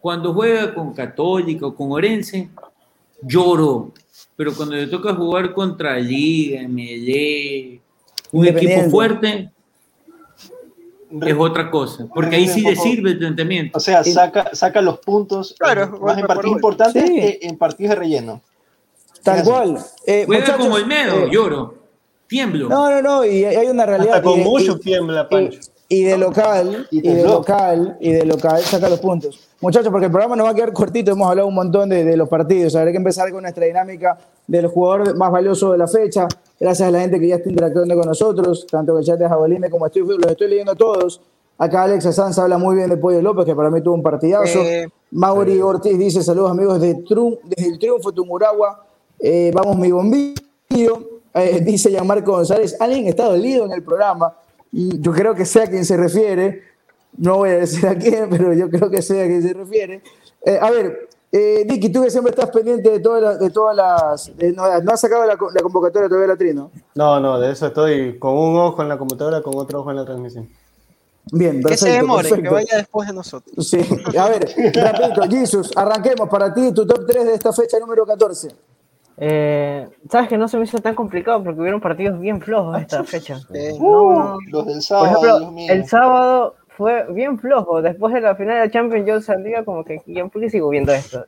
cuando 0.00 0.34
juega 0.34 0.74
con 0.74 0.92
Católica 0.92 1.66
o 1.66 1.74
con 1.74 1.92
Orense, 1.92 2.50
lloro, 3.22 3.92
pero 4.36 4.54
cuando 4.54 4.74
le 4.74 4.88
toca 4.88 5.14
jugar 5.14 5.54
contra 5.54 5.96
Liga, 5.98 6.66
Medellín, 6.68 7.80
un 8.32 8.46
equipo 8.46 8.90
fuerte, 8.90 9.50
es 11.26 11.34
otra 11.38 11.70
cosa, 11.70 12.06
porque 12.14 12.36
ahí 12.36 12.48
sí 12.48 12.60
le 12.62 12.74
sirve 12.76 13.10
el 13.10 13.18
planteamiento. 13.18 13.76
O 13.76 13.80
sea, 13.80 14.02
saca, 14.04 14.50
saca 14.54 14.80
los 14.80 14.98
puntos 14.98 15.54
Claro, 15.58 15.98
más 16.00 16.18
en 16.18 16.26
partidos 16.26 16.56
importantes 16.56 17.02
Sí. 17.06 17.14
que 17.14 17.38
en 17.42 17.58
partidos 17.58 17.90
de 17.90 17.96
relleno. 17.96 18.40
Tal 19.22 19.44
cual. 19.44 19.78
Eh, 20.06 20.24
Juega 20.26 20.40
muchachos, 20.42 20.64
como 20.64 20.74
Olmedo, 20.76 21.26
eh, 21.26 21.28
lloro, 21.30 21.74
tiemblo. 22.26 22.68
No, 22.68 22.90
no, 22.90 23.02
no, 23.02 23.24
y 23.24 23.44
hay 23.44 23.66
una 23.68 23.86
realidad. 23.86 24.14
Hasta 24.16 24.22
con 24.28 24.40
y- 24.40 24.44
mucho 24.44 24.72
y- 24.76 24.80
tiembla, 24.80 25.26
y, 25.30 25.32
Pancho. 25.34 25.60
y 25.88 26.02
de 26.04 26.18
local, 26.18 26.88
Y 26.90 26.98
y, 26.98 27.14
de 27.14 27.22
local, 27.24 27.96
y 28.00 28.10
de 28.12 28.24
local 28.24 28.60
saca 28.62 28.88
los 28.88 28.98
puntos. 29.00 29.48
Muchachos, 29.60 29.90
porque 29.92 30.06
el 30.06 30.10
programa 30.12 30.34
nos 30.34 30.46
va 30.46 30.50
a 30.50 30.54
quedar 30.54 30.72
cortito, 30.72 31.12
hemos 31.12 31.28
hablado 31.28 31.46
un 31.46 31.54
montón 31.54 31.88
de, 31.88 32.04
de 32.04 32.16
los 32.16 32.28
partidos. 32.28 32.74
Habrá 32.74 32.90
que 32.90 32.96
empezar 32.96 33.30
con 33.30 33.42
nuestra 33.42 33.64
dinámica 33.64 34.18
del 34.48 34.66
jugador 34.66 35.16
más 35.16 35.30
valioso 35.30 35.70
de 35.70 35.78
la 35.78 35.86
fecha. 35.86 36.26
Gracias 36.62 36.86
a 36.88 36.92
la 36.92 37.00
gente 37.00 37.18
que 37.18 37.26
ya 37.26 37.34
está 37.36 37.50
interactuando 37.50 37.96
con 37.96 38.06
nosotros, 38.06 38.64
tanto 38.70 38.92
en 38.92 38.98
el 39.00 39.04
chat 39.04 39.18
de 39.18 39.28
Jabolime 39.28 39.68
como 39.68 39.84
estoy, 39.86 40.02
los 40.02 40.30
estoy 40.30 40.46
leyendo 40.48 40.76
todos. 40.76 41.20
Acá 41.58 41.82
Alex 41.82 42.04
Sanz 42.14 42.38
habla 42.38 42.56
muy 42.56 42.76
bien 42.76 42.88
de 42.88 42.96
Pollo 42.96 43.20
López, 43.20 43.44
que 43.44 43.54
para 43.56 43.68
mí 43.68 43.80
tuvo 43.82 43.94
un 43.94 44.02
partidazo. 44.02 44.60
Eh, 44.60 44.86
Mauri 45.10 45.60
Ortiz 45.60 45.98
dice: 45.98 46.22
Saludos 46.22 46.52
amigos 46.52 46.80
desde, 46.80 46.98
Tru- 47.04 47.40
desde 47.44 47.68
el 47.68 47.78
triunfo 47.80 48.10
de 48.12 48.14
Tumuragua. 48.14 48.86
Eh, 49.18 49.50
vamos, 49.52 49.76
mi 49.76 49.90
bombillo. 49.90 50.36
Eh, 51.34 51.60
dice 51.64 51.90
Gianmarco 51.90 52.30
González: 52.30 52.76
Alguien 52.78 53.08
está 53.08 53.24
dolido 53.24 53.64
en 53.66 53.72
el 53.72 53.82
programa. 53.82 54.32
Y 54.70 55.00
yo 55.00 55.10
creo 55.12 55.34
que 55.34 55.44
sé 55.44 55.62
a 55.62 55.66
quién 55.66 55.84
se 55.84 55.96
refiere. 55.96 56.62
No 57.18 57.38
voy 57.38 57.50
a 57.50 57.56
decir 57.58 57.88
a 57.88 57.96
quién, 57.96 58.28
pero 58.30 58.52
yo 58.54 58.70
creo 58.70 58.88
que 58.88 59.02
sé 59.02 59.20
a 59.20 59.26
quién 59.26 59.42
se 59.42 59.52
refiere. 59.52 60.00
Eh, 60.44 60.58
a 60.62 60.70
ver, 60.70 61.08
eh, 61.32 61.64
Dicky, 61.66 61.90
tú 61.90 62.02
que 62.02 62.10
siempre 62.10 62.30
estás 62.30 62.50
pendiente 62.50 62.90
de 62.90 63.00
todas 63.00 63.22
las. 63.22 63.38
De 63.40 63.50
todas 63.50 63.74
las 63.74 64.36
de- 64.36 64.52
no, 64.52 64.80
no 64.82 64.92
has 64.92 65.00
sacado 65.00 65.24
la, 65.24 65.36
co- 65.36 65.50
la 65.50 65.62
convocatoria 65.62 66.06
todavía 66.08 66.28
de 66.28 66.32
la 66.34 66.38
Trino. 66.38 66.70
No, 66.94 67.18
no, 67.20 67.40
de 67.40 67.50
eso 67.52 67.66
estoy 67.68 68.18
con 68.18 68.36
un 68.36 68.56
ojo 68.58 68.82
en 68.82 68.88
la 68.88 68.98
computadora, 68.98 69.40
con 69.42 69.56
otro 69.56 69.80
ojo 69.80 69.90
en 69.90 69.96
la 69.96 70.04
transmisión. 70.04 70.48
Bien, 71.32 71.56
que 71.58 71.62
perfecto. 71.62 71.86
se 71.86 71.92
demore, 71.92 72.42
que 72.42 72.48
vaya 72.48 72.76
después 72.78 73.06
de 73.08 73.14
nosotros. 73.14 73.66
Sí, 73.68 73.78
a 74.18 74.28
ver, 74.28 74.44
rapidito, 74.74 75.22
Jesus, 75.30 75.70
arranquemos 75.76 76.28
para 76.28 76.52
ti 76.52 76.72
tu 76.74 76.84
top 76.86 77.06
3 77.06 77.24
de 77.26 77.34
esta 77.34 77.52
fecha 77.52 77.78
número 77.78 78.04
14. 78.04 78.48
Eh, 79.18 79.88
Sabes 80.10 80.28
que 80.28 80.36
no 80.38 80.48
se 80.48 80.56
me 80.56 80.64
hizo 80.64 80.78
tan 80.80 80.94
complicado 80.94 81.44
porque 81.44 81.60
hubieron 81.60 81.80
partidos 81.80 82.18
bien 82.18 82.40
flojos 82.40 82.80
esta 82.80 83.04
fecha. 83.04 83.38
Eh, 83.54 83.76
No, 83.78 84.10
no. 84.12 84.38
Los 84.50 84.66
del 84.66 84.74
Por 84.74 84.82
sábado, 84.82 85.20
Dios 85.20 85.42
ejemplo, 85.42 85.74
el 85.74 85.86
sábado 85.88 86.54
fue 86.82 87.06
bien 87.12 87.38
flojo. 87.38 87.80
Después 87.80 88.12
de 88.12 88.20
la 88.20 88.34
final 88.36 88.54
de 88.54 88.60
la 88.66 88.70
Champions 88.70 89.06
yo 89.06 89.20
salía 89.20 89.64
como 89.64 89.84
que, 89.84 90.00
¿y 90.06 90.22
¿por 90.24 90.40
qué 90.42 90.50
sigo 90.50 90.68
viendo 90.68 90.92
esto? 90.92 91.24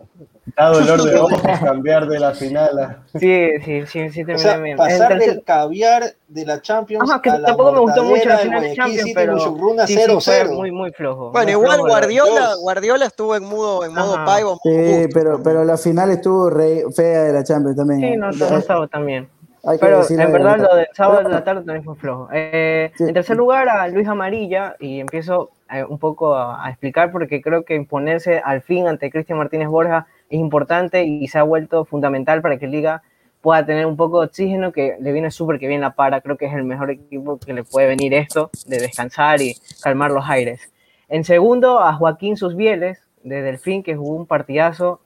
Da 0.56 0.68
dolor 0.68 1.02
de 1.02 1.14
ojos 1.16 1.40
cambiar 1.62 2.06
de 2.06 2.18
la 2.20 2.32
final 2.34 2.78
a... 2.78 3.02
Sí, 3.18 3.48
sí, 3.64 3.86
sí, 3.86 4.10
sí, 4.10 4.22
O 4.22 4.26
terminé 4.26 4.38
sea, 4.38 4.56
bien. 4.58 4.76
pasar 4.76 5.12
El 5.12 5.18
tercer- 5.18 5.30
del 5.30 5.44
caviar 5.44 6.04
de 6.28 6.44
la 6.46 6.60
Champions 6.60 7.10
Ajá, 7.10 7.22
que 7.22 7.30
a 7.30 7.38
la 7.38 7.48
tampoco 7.48 7.72
me 7.72 7.80
gustó 7.80 8.04
mucho 8.04 8.28
la 8.28 8.38
final 8.38 8.60
de 8.62 8.74
Champions, 8.74 9.10
pero 9.14 9.32
Musurruna 9.34 9.86
sí, 9.86 9.94
sí, 9.96 10.02
fue 10.04 10.14
0-0. 10.44 10.54
muy, 10.54 10.70
muy 10.70 10.92
flojo. 10.92 11.30
Bueno, 11.30 11.44
muy 11.46 11.52
igual 11.52 11.74
flojo. 11.76 11.88
Guardiola. 11.88 12.54
Guardiola 12.60 13.06
estuvo 13.06 13.36
en 13.36 13.44
modo, 13.44 13.84
en 13.84 13.94
modo 13.94 14.16
paivo. 14.24 14.58
Sí, 14.62 15.06
pero, 15.14 15.42
pero 15.42 15.64
la 15.64 15.76
final 15.78 16.10
estuvo 16.10 16.50
re 16.50 16.84
fea 16.94 17.22
de 17.24 17.32
la 17.32 17.42
Champions 17.44 17.76
también. 17.76 18.00
Sí, 18.00 18.06
¿eh? 18.06 18.16
no, 18.16 18.30
no 18.30 18.58
estaba 18.58 18.86
tan 18.88 19.06
bien. 19.06 19.28
Hay 19.66 19.78
Pero 19.78 20.02
en 20.08 20.32
verdad 20.32 20.58
lo 20.58 20.76
del 20.76 20.88
sábado 20.92 21.22
de 21.22 21.28
la 21.34 21.44
tarde 21.44 21.62
también 21.64 21.84
fue 21.84 21.96
flojo. 21.96 22.28
Eh, 22.32 22.92
Sí. 22.96 23.04
En 23.04 23.14
tercer 23.14 23.36
lugar 23.36 23.68
a 23.68 23.88
Luis 23.88 24.06
Amarilla 24.08 24.76
y 24.78 25.00
empiezo 25.00 25.50
eh, 25.70 25.84
un 25.84 25.98
poco 25.98 26.34
a, 26.34 26.64
a 26.64 26.70
explicar 26.70 27.10
porque 27.10 27.40
creo 27.40 27.64
que 27.64 27.74
imponerse 27.74 28.40
al 28.44 28.62
fin 28.62 28.86
ante 28.86 29.10
Cristian 29.10 29.38
Martínez 29.38 29.68
Borja 29.68 30.06
es 30.28 30.38
importante 30.38 31.04
y 31.04 31.26
se 31.28 31.38
ha 31.38 31.42
vuelto 31.42 31.84
fundamental 31.84 32.42
para 32.42 32.58
que 32.58 32.66
Liga 32.66 33.02
pueda 33.44 33.66
tener 33.66 33.84
un 33.84 33.96
poco 33.96 34.20
de 34.20 34.26
oxígeno 34.28 34.72
que 34.72 34.96
le 34.98 35.12
viene 35.12 35.30
súper 35.30 35.58
que 35.58 35.68
bien 35.68 35.82
la 35.82 35.94
para. 35.94 36.22
Creo 36.22 36.38
que 36.38 36.46
es 36.46 36.54
el 36.54 36.64
mejor 36.64 36.90
equipo 36.90 37.38
que 37.38 37.52
le 37.52 37.62
puede 37.62 37.86
venir 37.86 38.14
esto 38.14 38.50
de 38.66 38.78
descansar 38.78 39.42
y 39.42 39.54
calmar 39.82 40.10
los 40.10 40.24
aires. 40.26 40.72
En 41.10 41.24
segundo 41.24 41.78
a 41.78 41.92
Joaquín 41.92 42.38
Susbieles 42.38 43.02
de 43.22 43.42
Delfín 43.42 43.82
que 43.82 43.96
jugó 43.96 44.16
un 44.16 44.26
partidazo 44.26 45.00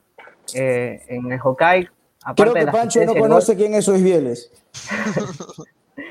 eh, 0.54 1.02
en 1.08 1.32
el 1.32 1.40
Hokkaido. 1.42 1.90
Aparte 2.28 2.52
Creo 2.52 2.66
que 2.66 2.70
Pancho 2.70 3.00
no 3.06 3.12
gol. 3.12 3.22
conoce 3.22 3.56
quién 3.56 3.72
es 3.72 3.88
Luis 3.88 4.04
Vieles. 4.04 4.52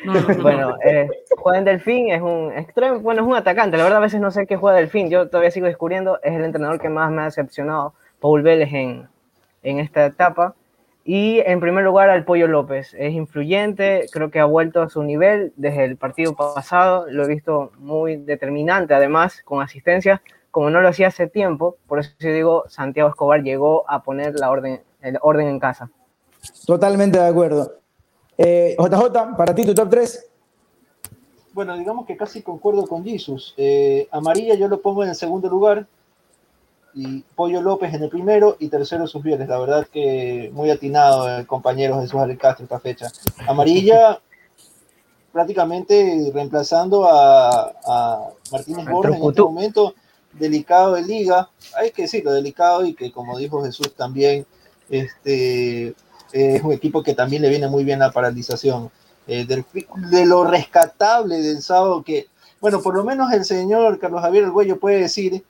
No, 0.03 0.13
no, 0.13 0.21
no, 0.21 0.33
no. 0.33 0.41
Bueno, 0.41 0.75
eh, 0.83 1.07
juega 1.37 1.59
en 1.59 1.65
Delfín, 1.65 2.09
es 2.09 2.21
un 2.21 2.51
extremo, 2.57 2.99
bueno, 3.01 3.21
es 3.21 3.27
un 3.27 3.35
atacante. 3.35 3.77
La 3.77 3.83
verdad, 3.83 3.99
a 3.99 4.01
veces 4.01 4.19
no 4.19 4.31
sé 4.31 4.47
qué 4.47 4.57
juega 4.57 4.77
Delfín. 4.77 5.11
Yo 5.11 5.29
todavía 5.29 5.51
sigo 5.51 5.67
descubriendo. 5.67 6.19
Es 6.23 6.33
el 6.33 6.43
entrenador 6.43 6.81
que 6.81 6.89
más 6.89 7.11
me 7.11 7.21
ha 7.21 7.25
decepcionado, 7.25 7.93
Paul 8.19 8.41
Vélez, 8.41 8.73
en, 8.73 9.07
en 9.61 9.79
esta 9.79 10.07
etapa. 10.07 10.55
Y 11.05 11.39
en 11.45 11.59
primer 11.59 11.83
lugar, 11.83 12.09
al 12.09 12.25
Pollo 12.25 12.47
López. 12.47 12.95
Es 12.97 13.13
influyente, 13.13 14.07
creo 14.11 14.31
que 14.31 14.39
ha 14.39 14.45
vuelto 14.45 14.81
a 14.81 14.89
su 14.89 15.03
nivel 15.03 15.53
desde 15.55 15.85
el 15.85 15.97
partido 15.97 16.35
pasado. 16.35 17.05
Lo 17.11 17.25
he 17.25 17.27
visto 17.27 17.71
muy 17.77 18.17
determinante, 18.17 18.95
además, 18.95 19.43
con 19.45 19.61
asistencia, 19.61 20.23
como 20.49 20.71
no 20.71 20.81
lo 20.81 20.87
hacía 20.87 21.09
hace 21.09 21.27
tiempo. 21.27 21.77
Por 21.85 21.99
eso 21.99 22.11
yo 22.17 22.33
digo, 22.33 22.63
Santiago 22.69 23.09
Escobar 23.09 23.43
llegó 23.43 23.87
a 23.87 24.01
poner 24.01 24.33
la 24.39 24.49
orden, 24.49 24.81
el 25.01 25.19
orden 25.21 25.47
en 25.47 25.59
casa. 25.59 25.91
Totalmente 26.65 27.17
de 27.17 27.27
acuerdo. 27.27 27.77
Eh, 28.37 28.75
JJ, 28.77 29.35
para 29.35 29.55
ti 29.55 29.65
tu 29.65 29.73
top 29.73 29.89
3. 29.89 30.29
Bueno, 31.53 31.77
digamos 31.77 32.05
que 32.05 32.15
casi 32.15 32.41
concuerdo 32.41 32.85
con 32.85 33.03
Jesus. 33.03 33.53
Eh, 33.57 34.07
amarilla 34.11 34.55
yo 34.55 34.67
lo 34.67 34.81
pongo 34.81 35.03
en 35.03 35.09
el 35.09 35.15
segundo 35.15 35.49
lugar 35.49 35.87
y 36.93 37.21
Pollo 37.35 37.61
López 37.61 37.93
en 37.93 38.03
el 38.03 38.09
primero 38.09 38.57
y 38.59 38.69
tercero 38.69 39.07
sus 39.07 39.23
fieles. 39.23 39.47
La 39.47 39.57
verdad 39.59 39.87
que 39.91 40.51
muy 40.53 40.69
atinado 40.69 41.27
el 41.29 41.47
compañero 41.47 41.99
Jesús 41.99 42.19
Ale 42.19 42.37
Castro 42.37 42.63
esta 42.63 42.79
fecha. 42.79 43.07
Amarilla 43.47 44.19
prácticamente 45.31 46.31
reemplazando 46.33 47.07
a, 47.07 47.73
a 47.85 48.29
Martínez 48.51 48.85
Borges 48.87 49.17
en 49.17 49.29
este 49.29 49.41
momento 49.41 49.95
delicado 50.33 50.93
de 50.93 51.03
liga. 51.03 51.49
Hay 51.75 51.91
que 51.91 52.03
decirlo, 52.03 52.33
delicado 52.33 52.85
y 52.85 52.93
que 52.93 53.11
como 53.11 53.37
dijo 53.37 53.63
Jesús 53.63 53.93
también 53.95 54.45
este, 54.89 55.95
es 56.31 56.63
un 56.63 56.71
equipo 56.73 57.03
que 57.03 57.13
también 57.13 57.41
le 57.41 57.49
viene 57.49 57.67
muy 57.67 57.83
bien 57.83 57.99
la 57.99 58.11
paralización. 58.11 58.89
Eh, 59.29 59.45
del- 59.45 59.65
de 60.09 60.25
lo 60.25 60.45
rescatable 60.45 61.41
del 61.41 61.61
sábado 61.61 62.01
que, 62.01 62.27
bueno, 62.61 62.81
por 62.81 62.95
lo 62.95 63.03
menos 63.03 63.31
el 63.33 63.43
señor 63.43 63.99
Carlos 63.99 64.21
Javier 64.21 64.45
El 64.45 64.51
Güello 64.51 64.79
puede 64.79 64.99
decir 64.99 65.43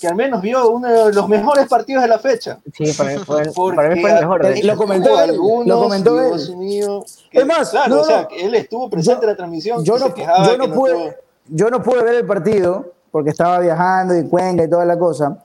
que 0.00 0.06
al 0.06 0.14
menos 0.14 0.42
vio 0.42 0.68
uno 0.70 0.88
de 1.06 1.12
los 1.12 1.26
mejores 1.28 1.66
partidos 1.66 2.02
de 2.02 2.08
la 2.08 2.18
fecha. 2.18 2.60
Sí, 2.76 2.92
para 2.92 3.10
mí 3.14 3.18
fue, 3.24 3.42
Porque 3.54 3.76
para 3.76 3.88
mí 3.94 4.00
fue 4.02 4.10
el 4.10 4.20
mejor. 4.20 4.64
lo 4.64 4.76
comentó 4.76 5.08
él, 5.20 5.30
algunos, 5.30 5.66
lo 5.66 5.82
comentó 5.82 6.14
Dios 6.14 6.48
él. 6.50 6.56
mío, 6.58 7.04
que- 7.30 7.38
Es 7.40 7.46
más, 7.46 7.70
claro, 7.70 7.94
no, 7.96 8.00
o 8.02 8.04
sea, 8.04 8.22
no. 8.22 8.28
que 8.28 8.44
él 8.44 8.54
estuvo 8.54 8.90
presente 8.90 9.20
Yo- 9.20 9.22
en 9.24 9.28
la 9.30 9.36
transmisión. 9.36 9.84
Yo 9.84 9.98
no, 9.98 10.14
yo, 10.14 10.56
no 10.58 10.72
pude, 10.72 10.92
estuvo- 10.92 11.14
yo 11.48 11.70
no 11.70 11.82
pude 11.82 12.02
ver 12.02 12.14
el 12.16 12.26
partido 12.26 12.92
porque 13.10 13.30
estaba 13.30 13.58
viajando 13.60 14.14
y 14.16 14.28
Cuenca 14.28 14.64
y 14.64 14.68
toda 14.70 14.84
la 14.84 14.98
cosa, 14.98 15.38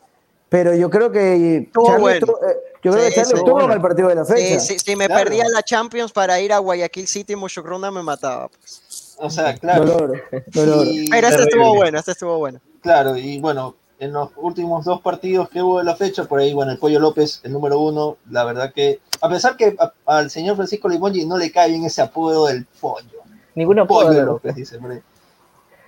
pero 0.50 0.76
yo 0.76 0.90
creo 0.90 1.12
que 1.12 1.58
Estuvo 1.60 1.86
Charlie, 1.88 2.02
bueno. 2.02 2.18
estuvo, 2.20 2.38
eh, 2.48 2.58
Yo 2.82 2.92
creo 2.94 3.04
Sí, 3.06 3.10
que 3.10 3.16
Charlie 3.16 3.34
estuvo 3.36 3.52
bueno. 3.54 3.68
en 3.68 3.72
el 3.74 3.82
partido 3.82 4.08
de 4.08 4.16
la 4.16 4.26
fecha. 4.26 4.60
Sí, 4.60 4.74
sí, 4.78 4.80
si 4.80 4.96
me 4.96 5.08
Claro. 5.08 5.24
perdía 5.24 5.44
la 5.54 5.62
Champions 5.64 6.12
para 6.12 6.40
ir 6.40 6.54
a 6.54 6.60
Guayaquil 6.60 7.08
City, 7.08 7.36
Mushugruna 7.36 7.92
me 7.92 8.02
mataba. 8.04 8.48
pues. 8.50 9.16
O 9.18 9.30
sea, 9.30 9.54
claro. 9.58 9.84
Lo 9.84 9.92
logro, 10.00 10.14
lo 10.54 10.66
logro. 10.66 10.84
Y- 10.86 11.10
Pero 11.10 11.28
este 11.28 11.42
estuvo 11.44 11.76
bueno, 11.76 12.00
este 12.00 12.12
estuvo 12.12 12.38
bueno. 12.38 12.62
Claro, 12.82 13.18
y 13.18 13.38
bueno, 13.42 13.76
en 14.00 14.14
los 14.14 14.30
últimos 14.38 14.86
dos 14.86 15.02
partidos 15.02 15.50
que 15.50 15.62
hubo 15.62 15.80
de 15.80 15.84
la 15.84 15.98
fecha, 15.98 16.24
por 16.24 16.40
ahí, 16.40 16.54
bueno, 16.54 16.72
el 16.72 16.78
Pollo 16.80 17.02
López, 17.02 17.42
el 17.44 17.52
número 17.52 17.80
uno, 17.80 18.16
la 18.30 18.46
verdad 18.46 18.72
que, 18.74 19.02
a 19.20 19.28
pesar 19.28 19.58
que 19.58 19.76
a- 19.78 19.92
al 20.06 20.30
señor 20.32 20.56
Francisco 20.56 20.88
Limongi 20.88 21.26
no 21.26 21.38
le 21.38 21.52
cae 21.52 21.70
bien 21.70 21.84
ese 21.84 22.02
apodo 22.02 22.46
del 22.46 22.66
pollo. 22.80 23.20
Ninguno 23.56 23.86
Pollo. 23.86 24.24
López, 24.24 24.56
dice 24.56 24.78
por 24.80 24.92
ahí. 24.92 25.00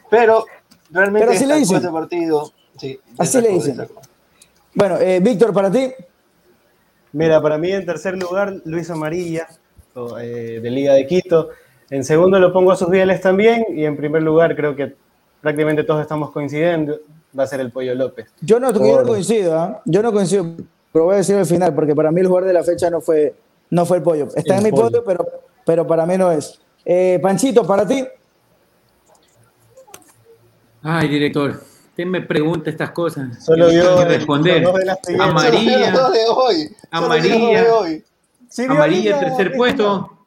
Pero 0.10 0.46
realmente 0.90 1.26
Pero 1.26 1.38
así 1.38 1.46
le 1.46 1.56
dicen. 1.56 1.78
este 1.78 1.90
partido. 1.90 2.52
Sí, 2.78 3.00
Así 3.18 3.40
le 3.40 3.48
dicen. 3.50 3.88
Bueno, 4.74 4.98
eh, 4.98 5.22
Víctor, 5.22 5.54
para 5.54 5.72
ti. 5.72 5.94
Mira, 7.14 7.42
para 7.42 7.58
mí 7.58 7.72
en 7.72 7.86
tercer 7.86 8.18
lugar, 8.18 8.54
Luis 8.66 8.90
Amarilla, 8.90 9.48
eh, 10.20 10.60
de 10.62 10.70
Liga 10.72 10.94
de 10.94 11.06
Quito. 11.08 11.50
En 11.90 12.04
segundo 12.04 12.40
lo 12.40 12.54
pongo 12.54 12.72
a 12.72 12.76
sus 12.76 12.90
Bieles 12.90 13.20
también. 13.22 13.66
Y 13.76 13.84
en 13.86 13.98
primer 13.98 14.24
lugar, 14.24 14.56
creo 14.56 14.76
que 14.76 14.96
prácticamente 15.42 15.84
todos 15.84 16.02
estamos 16.02 16.32
coincidiendo, 16.32 17.00
va 17.38 17.44
a 17.44 17.48
ser 17.48 17.60
el 17.60 17.72
Pollo 17.72 17.96
López. 17.96 18.28
Yo 18.42 18.60
no, 18.60 18.72
yo 18.72 19.02
no 19.02 19.08
coincido, 19.08 19.58
¿ah? 19.60 19.82
yo 19.86 20.02
no 20.02 20.12
coincido, 20.14 20.46
pero 20.94 21.06
voy 21.06 21.16
a 21.16 21.18
decir 21.18 21.36
al 21.36 21.46
final, 21.46 21.74
porque 21.74 21.96
para 21.96 22.12
mí 22.12 22.22
el 22.22 22.28
jugador 22.28 22.48
de 22.48 22.54
la 22.54 22.64
fecha 22.64 22.90
no 22.90 23.02
fue, 23.02 23.34
no 23.70 23.86
fue 23.86 23.98
el 23.98 24.04
pollo. 24.04 24.28
Está 24.36 24.54
El 24.54 24.60
en 24.60 24.64
mi 24.66 24.72
Pollo. 24.72 24.90
podio, 24.90 25.04
pero, 25.04 25.26
pero 25.66 25.88
para 25.88 26.06
mí 26.06 26.18
no 26.18 26.32
es. 26.32 26.60
Eh, 26.86 27.20
Panchito, 27.22 27.66
para 27.66 27.88
ti. 27.88 28.06
Ay, 30.84 31.08
director, 31.08 31.62
me 32.10 32.22
pregunta 32.22 32.70
estas 32.70 32.92
cosas. 32.92 33.44
Solo 33.44 33.72
Yo 33.72 33.98
que 33.98 34.06
responder. 34.06 34.62
los 34.64 34.72
dos 34.72 34.80
de 34.80 34.86
la 34.86 34.96
siguiente. 34.96 35.24
Amarilla. 35.24 35.72
Solo 35.74 35.80
los 35.92 35.94
dos 36.02 36.14
de 36.14 36.20
hoy. 36.28 36.56
Solo 36.58 36.72
los 36.80 36.80
Amarilla. 36.92 37.38
dos 37.64 37.66
de 37.66 37.72
hoy. 37.72 38.04
Sí, 38.50 38.62
vio 38.64 38.72
Amarilla, 38.72 39.20
tercer 39.20 39.52
puesto. 39.56 40.18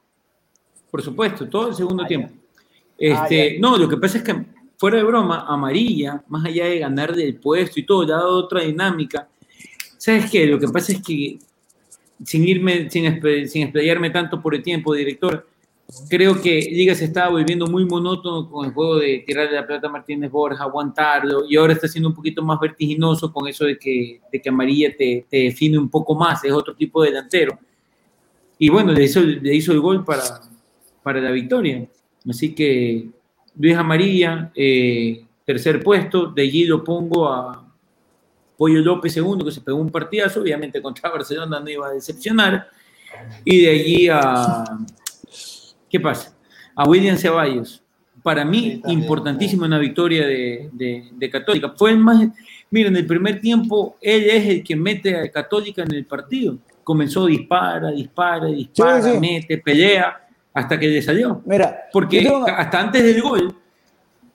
Por 0.91 1.03
supuesto, 1.03 1.49
todo 1.49 1.69
el 1.69 1.75
segundo 1.75 2.05
Ah, 2.05 2.07
tiempo. 2.07 2.29
Ah, 2.33 2.41
Este, 2.97 3.59
no, 3.59 3.77
lo 3.77 3.89
que 3.89 3.97
pasa 3.97 4.19
es 4.19 4.25
que, 4.25 4.35
fuera 4.79 4.97
de 4.99 5.05
broma, 5.05 5.45
Amarilla, 5.49 6.23
más 6.29 6.45
allá 6.47 6.67
de 6.67 6.79
ganar 6.79 7.15
del 7.15 7.35
puesto 7.37 7.81
y 7.81 7.85
todo, 7.85 8.05
le 8.05 8.13
ha 8.13 8.17
dado 8.17 8.39
otra 8.39 8.61
dinámica. 8.63 9.29
¿Sabes 9.99 10.31
qué? 10.31 10.47
Lo 10.47 10.59
que 10.59 10.69
pasa 10.69 10.93
es 10.93 11.03
que, 11.03 11.39
sin 12.25 12.47
irme, 12.47 12.89
sin, 12.91 13.21
sin 13.49 13.63
explayarme 13.65 14.11
tanto 14.11 14.41
por 14.41 14.55
el 14.55 14.63
tiempo, 14.63 14.95
director, 14.95 15.47
creo 16.09 16.41
que 16.41 16.61
Liga 16.61 16.95
se 16.95 17.05
estaba 17.05 17.31
volviendo 17.31 17.67
muy 17.67 17.85
monótono 17.85 18.51
con 18.51 18.67
el 18.67 18.73
juego 18.73 18.97
de 18.97 19.25
tirarle 19.27 19.53
la 19.53 19.67
pelota 19.67 19.89
a 19.89 19.91
Martínez 19.91 20.31
Borja, 20.31 20.65
aguantarlo, 20.65 21.45
y 21.49 21.57
ahora 21.57 21.73
está 21.73 21.89
siendo 21.89 22.09
un 22.09 22.15
poquito 22.15 22.43
más 22.43 22.59
vertiginoso 22.61 23.33
con 23.33 23.47
eso 23.49 23.65
de 23.65 23.79
que, 23.79 24.21
de 24.33 24.41
que 24.41 24.49
Amarilla 24.49 24.95
te, 24.97 25.27
te 25.29 25.37
define 25.39 25.79
un 25.79 25.89
poco 25.89 26.15
más, 26.15 26.45
es 26.45 26.53
otro 26.53 26.75
tipo 26.75 27.03
de 27.03 27.11
delantero. 27.11 27.59
Y 28.59 28.69
bueno, 28.69 28.93
le 28.93 29.05
hizo, 29.05 29.21
le 29.21 29.55
hizo 29.55 29.73
el 29.73 29.81
gol 29.81 30.05
para, 30.05 30.23
para 31.03 31.21
la 31.21 31.31
victoria. 31.31 31.87
Así 32.29 32.55
que 32.55 33.09
Luis 33.57 33.77
Amarilla, 33.77 34.51
eh, 34.55 35.25
tercer 35.45 35.83
puesto, 35.83 36.27
de 36.27 36.43
allí 36.43 36.65
lo 36.65 36.83
pongo 36.83 37.29
a 37.29 37.65
Pollo 38.57 38.81
López 38.81 39.13
segundo, 39.13 39.45
que 39.45 39.51
se 39.51 39.61
pegó 39.61 39.79
un 39.79 39.91
partidazo, 39.91 40.41
obviamente 40.41 40.81
contra 40.81 41.11
Barcelona 41.13 41.61
no 41.61 41.69
iba 41.69 41.89
a 41.89 41.93
decepcionar, 41.93 42.69
y 43.45 43.63
de 43.63 43.71
allí 43.71 44.09
a, 44.09 44.65
¿qué 45.95 46.01
pasa? 46.01 46.37
A 46.75 46.89
William 46.89 47.17
Ceballos. 47.17 47.81
Para 48.21 48.43
Sí, 48.43 48.49
mí, 48.49 48.83
importantísima 48.89 49.67
una 49.67 49.79
victoria 49.79 50.27
de, 50.27 50.71
de- 50.73 51.11
de 51.13 51.31
Católica. 51.31 51.73
Fue 51.77 51.91
el 51.93 51.99
más, 51.99 52.21
miren, 52.69 52.95
en 52.95 52.97
el 52.97 53.07
primer 53.07 53.41
tiempo, 53.41 53.97
él 54.01 54.25
es 54.29 54.49
el 54.49 54.65
que 54.65 54.75
mete 54.75 55.17
a 55.17 55.31
Católica 55.31 55.83
en 55.83 55.93
el 55.95 56.05
partido. 56.05 56.57
Comenzó, 56.83 57.27
dispara, 57.27 57.93
dispara, 57.93 58.47
dispara, 58.47 59.03
sí. 59.03 59.19
mete, 59.21 59.59
pelea, 59.59 60.27
hasta 60.53 60.77
que 60.81 60.89
le 60.89 61.01
salió. 61.01 61.43
Mira, 61.45 61.83
Porque 61.93 62.23
tengo- 62.23 62.45
hasta 62.49 62.81
antes 62.81 63.05
del 63.05 63.23
gol, 63.23 63.55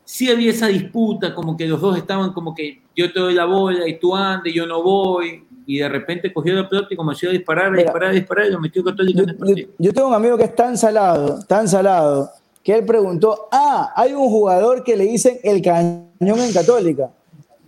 sí 0.06 0.30
había 0.32 0.52
esa 0.52 0.68
disputa, 0.68 1.36
como 1.36 1.58
que 1.58 1.68
los 1.68 1.82
dos 1.82 1.98
estaban 1.98 2.32
como 2.32 2.56
que 2.56 2.82
yo 2.96 3.12
te 3.12 3.20
doy 3.20 3.34
la 3.34 3.46
bola 3.46 3.86
y 3.88 4.00
tú 4.00 4.16
andes, 4.16 4.54
yo 4.54 4.66
no 4.66 4.82
voy, 4.82 5.44
y 5.72 5.78
de 5.78 5.88
repente 5.88 6.34
cogió 6.34 6.56
la 6.56 6.68
pelota 6.68 6.88
y 6.90 6.96
comenzó 6.96 7.28
a 7.28 7.32
disparar, 7.32 7.72
a 7.72 7.78
disparar, 7.78 8.10
a 8.10 8.14
disparar, 8.14 8.48
y 8.48 8.52
lo 8.52 8.60
metió 8.60 8.84
Católica 8.84 9.18
yo, 9.20 9.24
en 9.24 9.30
el 9.30 9.36
yo- 9.36 9.40
partido. 9.46 9.70
yo 9.78 9.94
tengo 9.94 10.08
un 10.08 10.14
amigo 10.16 10.36
que 10.36 10.46
es 10.46 10.56
tan 10.56 10.76
salado, 10.80 11.46
tan 11.46 11.68
salado, 11.68 12.32
que 12.64 12.74
él 12.76 12.86
preguntó, 12.86 13.48
ah, 13.52 13.94
hay 13.96 14.14
un 14.14 14.28
jugador 14.30 14.84
que 14.84 14.98
le 14.98 15.04
dicen 15.06 15.40
el 15.44 15.62
cañón 15.62 16.40
en 16.40 16.52
Católica. 16.54 17.12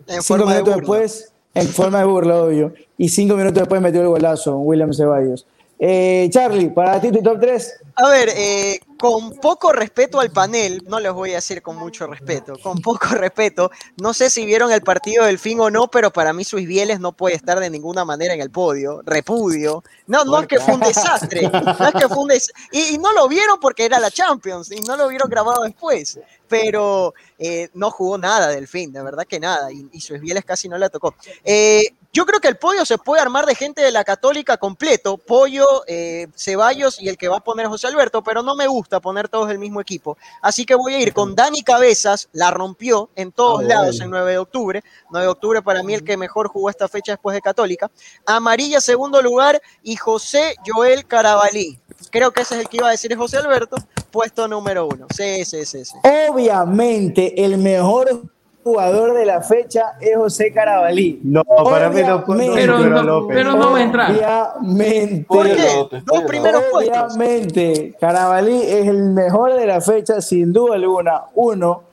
En 0.08 0.22
cinco 0.22 0.24
forma 0.24 0.52
de 0.56 0.62
minutos 0.62 0.76
después, 0.78 1.32
en 1.54 1.68
forma 1.68 2.00
de 2.00 2.06
burla, 2.06 2.42
obvio. 2.44 2.74
Y 2.98 3.08
cinco 3.10 3.36
minutos 3.36 3.60
después 3.60 3.80
metió 3.82 4.02
el 4.02 4.08
golazo, 4.08 4.58
William 4.58 4.92
Ceballos. 4.94 5.46
Eh, 5.78 6.28
Charlie, 6.32 6.70
para 6.70 7.00
ti 7.00 7.12
tu 7.12 7.22
top 7.22 7.40
3. 7.40 7.80
A 7.96 8.10
ver, 8.10 8.30
eh, 8.36 8.80
con 9.02 9.32
poco 9.38 9.74
respeto 9.74 10.20
al 10.20 10.30
panel, 10.30 10.84
no 10.86 11.00
les 11.00 11.12
voy 11.12 11.32
a 11.32 11.38
decir 11.38 11.64
con 11.64 11.76
mucho 11.76 12.06
respeto, 12.06 12.54
con 12.62 12.80
poco 12.80 13.08
respeto, 13.16 13.72
no 14.00 14.14
sé 14.14 14.30
si 14.30 14.46
vieron 14.46 14.72
el 14.72 14.84
partido 14.84 15.26
del 15.26 15.40
fin 15.40 15.60
o 15.60 15.72
no, 15.72 15.90
pero 15.90 16.14
para 16.14 16.34
mí 16.34 16.44
Suis 16.44 16.68
Bieles 16.68 17.00
no 17.00 17.12
puede 17.12 17.36
estar 17.36 17.60
de 17.60 17.72
ninguna 17.72 18.06
manera 18.06 18.36
en 18.36 18.42
el 18.42 18.52
podio, 18.52 19.02
repudio. 19.04 19.84
No, 20.06 20.24
no 20.24 20.42
es 20.42 20.46
que 20.46 20.60
fue 20.60 20.76
un 20.76 20.82
desastre, 20.82 21.50
no 21.50 21.88
es 21.88 21.94
que 21.96 22.08
fue 22.08 22.20
un 22.20 22.28
des- 22.28 22.54
y, 22.72 23.00
no 23.00 23.12
lo 23.14 23.28
vieron 23.28 23.60
porque 23.60 23.86
era 23.86 24.00
la 24.00 24.12
Champions 24.12 24.72
y 24.72 24.82
no 24.82 24.96
lo 24.96 25.08
vieron 25.08 25.28
grabado 25.32 25.64
después, 25.64 26.20
pero 26.48 27.16
eh, 27.40 27.70
no 27.74 27.90
jugó 27.90 28.20
nada 28.20 28.50
del 28.50 28.68
fin, 28.68 28.94
de 28.94 29.02
verdad 29.02 29.26
que 29.26 29.40
nada, 29.40 29.72
y, 29.72 29.90
y 29.92 30.20
Bieles 30.20 30.46
casi 30.46 30.70
no 30.70 30.78
la 30.78 30.90
tocó. 30.90 31.16
Eh, 31.44 31.86
yo 32.14 32.26
creo 32.26 32.40
que 32.42 32.50
el 32.50 32.58
podio 32.58 32.86
se 32.86 32.98
puede 32.98 33.22
armar 33.22 33.46
de 33.46 33.56
gente 33.56 33.82
de 33.82 33.92
la 33.92 34.04
Católica 34.04 34.58
completo, 34.58 35.18
Pollo, 35.18 35.66
eh, 35.88 36.28
Ceballos 36.36 37.02
y 37.02 37.08
el 37.08 37.18
que 37.18 37.30
va 37.30 37.38
a 37.38 37.44
poner 37.44 37.68
José 37.68 37.88
Alberto, 37.88 38.22
pero 38.22 38.44
no 38.44 38.56
me 38.56 38.68
gusta 38.68 39.00
poner 39.00 39.30
todos 39.30 39.48
del 39.48 39.60
mismo 39.60 39.80
equipo. 39.80 40.18
Así 40.42 40.66
que 40.66 40.76
voy 40.76 40.94
a 40.96 41.00
ir 41.00 41.14
con 41.14 41.36
Dani 41.36 41.64
Cabezas, 41.64 42.28
la 42.34 42.52
rompió 42.52 43.10
en 43.16 43.32
todos 43.32 43.62
Ah, 43.62 43.68
lados 43.68 44.02
en 44.02 44.10
9 44.10 44.32
de 44.32 44.38
octubre. 44.38 44.84
9 45.10 45.26
de 45.26 45.32
octubre 45.32 45.62
para 45.62 45.84
mí 45.84 45.94
el 45.94 46.04
que 46.04 46.18
mejor 46.18 46.50
jugó 46.50 46.70
esta 46.70 46.88
fecha 46.90 47.14
después 47.14 47.34
de 47.34 47.42
Católica. 47.42 47.90
Amarilla 48.26 48.82
segundo 48.82 49.22
lugar 49.22 49.62
y 49.82 49.96
José 49.96 50.56
Joel 50.66 51.06
Carabalí. 51.08 51.80
Creo 52.10 52.32
que 52.32 52.42
ese 52.42 52.56
es 52.56 52.62
el 52.62 52.68
que 52.70 52.78
iba 52.78 52.88
a 52.88 52.92
decir 52.92 53.16
José 53.16 53.38
Alberto, 53.38 53.78
puesto 54.12 54.48
número 54.48 54.86
uno. 54.88 55.08
Sí, 55.16 55.46
sí, 55.46 55.66
sí, 55.66 55.86
sí. 55.86 55.96
Obviamente, 56.04 57.46
el 57.46 57.58
mejor 57.58 58.24
jugador 58.64 59.14
de 59.14 59.26
la 59.26 59.42
fecha 59.42 59.94
es 60.00 60.16
José 60.16 60.52
Carabalí. 60.54 61.20
No, 61.24 61.44
para 61.44 61.90
mí 61.90 62.02
no, 62.02 62.16
Obviamente. 62.18 62.56
Pero 62.56 62.80
no- 62.80 63.04
López. 63.04 63.36
pero 63.38 63.52
no 63.54 63.72
va 63.72 63.78
a 63.78 63.84
entrar. 63.84 64.12
Obviamente. 64.12 65.26
¿Por 65.28 65.38
Pollo 65.38 65.56
qué? 65.56 65.76
López, 65.76 66.06
Dos 66.06 66.16
Pollo 66.18 66.28
primeros 66.28 66.64
puestos. 66.72 67.16
Obviamente, 67.16 67.96
Carabalí 68.00 68.62
es 68.62 68.88
el 68.88 69.04
mejor 69.14 69.54
de 69.56 69.66
la 69.66 69.82
fecha, 69.82 70.22
sin 70.22 70.54
duda 70.54 70.76
alguna. 70.76 71.22
Uno. 71.36 71.84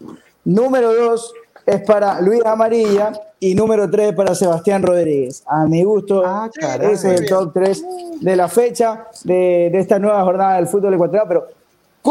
Número 0.44 0.94
dos 0.94 1.32
es 1.66 1.82
para 1.82 2.20
Luis 2.20 2.44
Amarilla 2.44 3.12
y 3.40 3.54
número 3.54 3.88
tres 3.90 4.14
para 4.14 4.34
Sebastián 4.34 4.82
Rodríguez. 4.82 5.42
A 5.46 5.66
mi 5.66 5.84
gusto, 5.84 6.22
Ah, 6.24 6.48
caray. 6.58 6.92
ese 6.92 7.14
es 7.14 7.20
el 7.20 7.28
top 7.28 7.52
tres 7.52 7.84
de 8.20 8.34
la 8.36 8.48
fecha 8.48 9.06
de, 9.24 9.68
de 9.70 9.78
esta 9.78 9.98
nueva 9.98 10.22
jornada 10.24 10.56
del 10.56 10.66
fútbol 10.66 10.94
ecuatoriano. 10.94 11.28
Pero, 11.28 11.46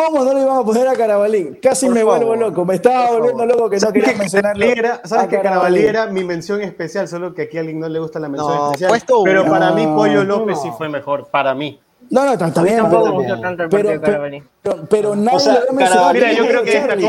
¿cómo 0.06 0.24
no 0.24 0.34
le 0.34 0.42
íbamos 0.42 0.62
a 0.62 0.66
poner 0.66 0.88
a 0.88 0.94
Carabalí? 0.94 1.60
Casi 1.62 1.86
Por 1.88 1.96
me 1.96 2.04
vuelvo 2.04 2.36
loco. 2.36 2.66
Me 2.66 2.76
estaba 2.76 3.08
por 3.08 3.18
volviendo 3.20 3.40
favor. 3.44 3.56
loco 3.56 3.70
que 3.70 3.76
no 3.78 3.80
¿Sabes 3.80 3.94
quería 3.94 4.14
que 4.14 4.20
mencionarlo. 4.20 4.66
Era- 4.66 5.02
¿Sabes 5.04 5.26
a 5.26 5.28
que 5.30 5.42
Carabalí 5.42 5.86
era 5.86 6.06
mi 6.08 6.24
mención 6.24 6.62
especial? 6.62 7.08
Solo 7.08 7.34
que 7.34 7.44
aquí 7.44 7.58
a 7.58 7.62
alguien 7.62 7.80
no 7.80 7.90
le 7.90 8.00
gusta 8.00 8.20
la 8.20 8.30
mención 8.30 8.54
No, 8.56 8.66
especial. 8.68 8.90
puesto 8.90 9.24
Pero 9.24 9.42
uno. 9.44 9.52
para 9.52 9.72
mí, 9.72 9.86
Pollo 9.88 10.24
No. 10.24 10.38
López 10.40 10.62
sí 10.62 10.70
fue 10.78 10.90
mejor. 10.90 11.28
Para 11.30 11.54
mí. 11.56 11.80
No, 12.10 12.24
no, 12.26 12.34
está, 12.34 12.62
bien. 12.64 12.78
Tampoco 12.78 13.04
pero- 13.04 13.16
me 13.18 13.24
gusta 13.24 13.42
tanto 13.42 13.64
el 13.64 13.70
pero, 13.70 13.90
de 13.90 14.00
pero, 14.00 14.12
Carabalí. 14.14 14.44
pero, 14.62 14.78
pero 14.90 15.16
nadie 15.16 15.36
O 15.38 15.40
sea, 15.40 15.54
lo 15.54 15.60
había 15.60 15.72
mencionado. 15.74 16.14
Mira, 16.14 16.32
yo 16.32 16.48
creo 16.48 16.64
que 16.64 16.78
esta 16.78 16.94
es 16.94 17.04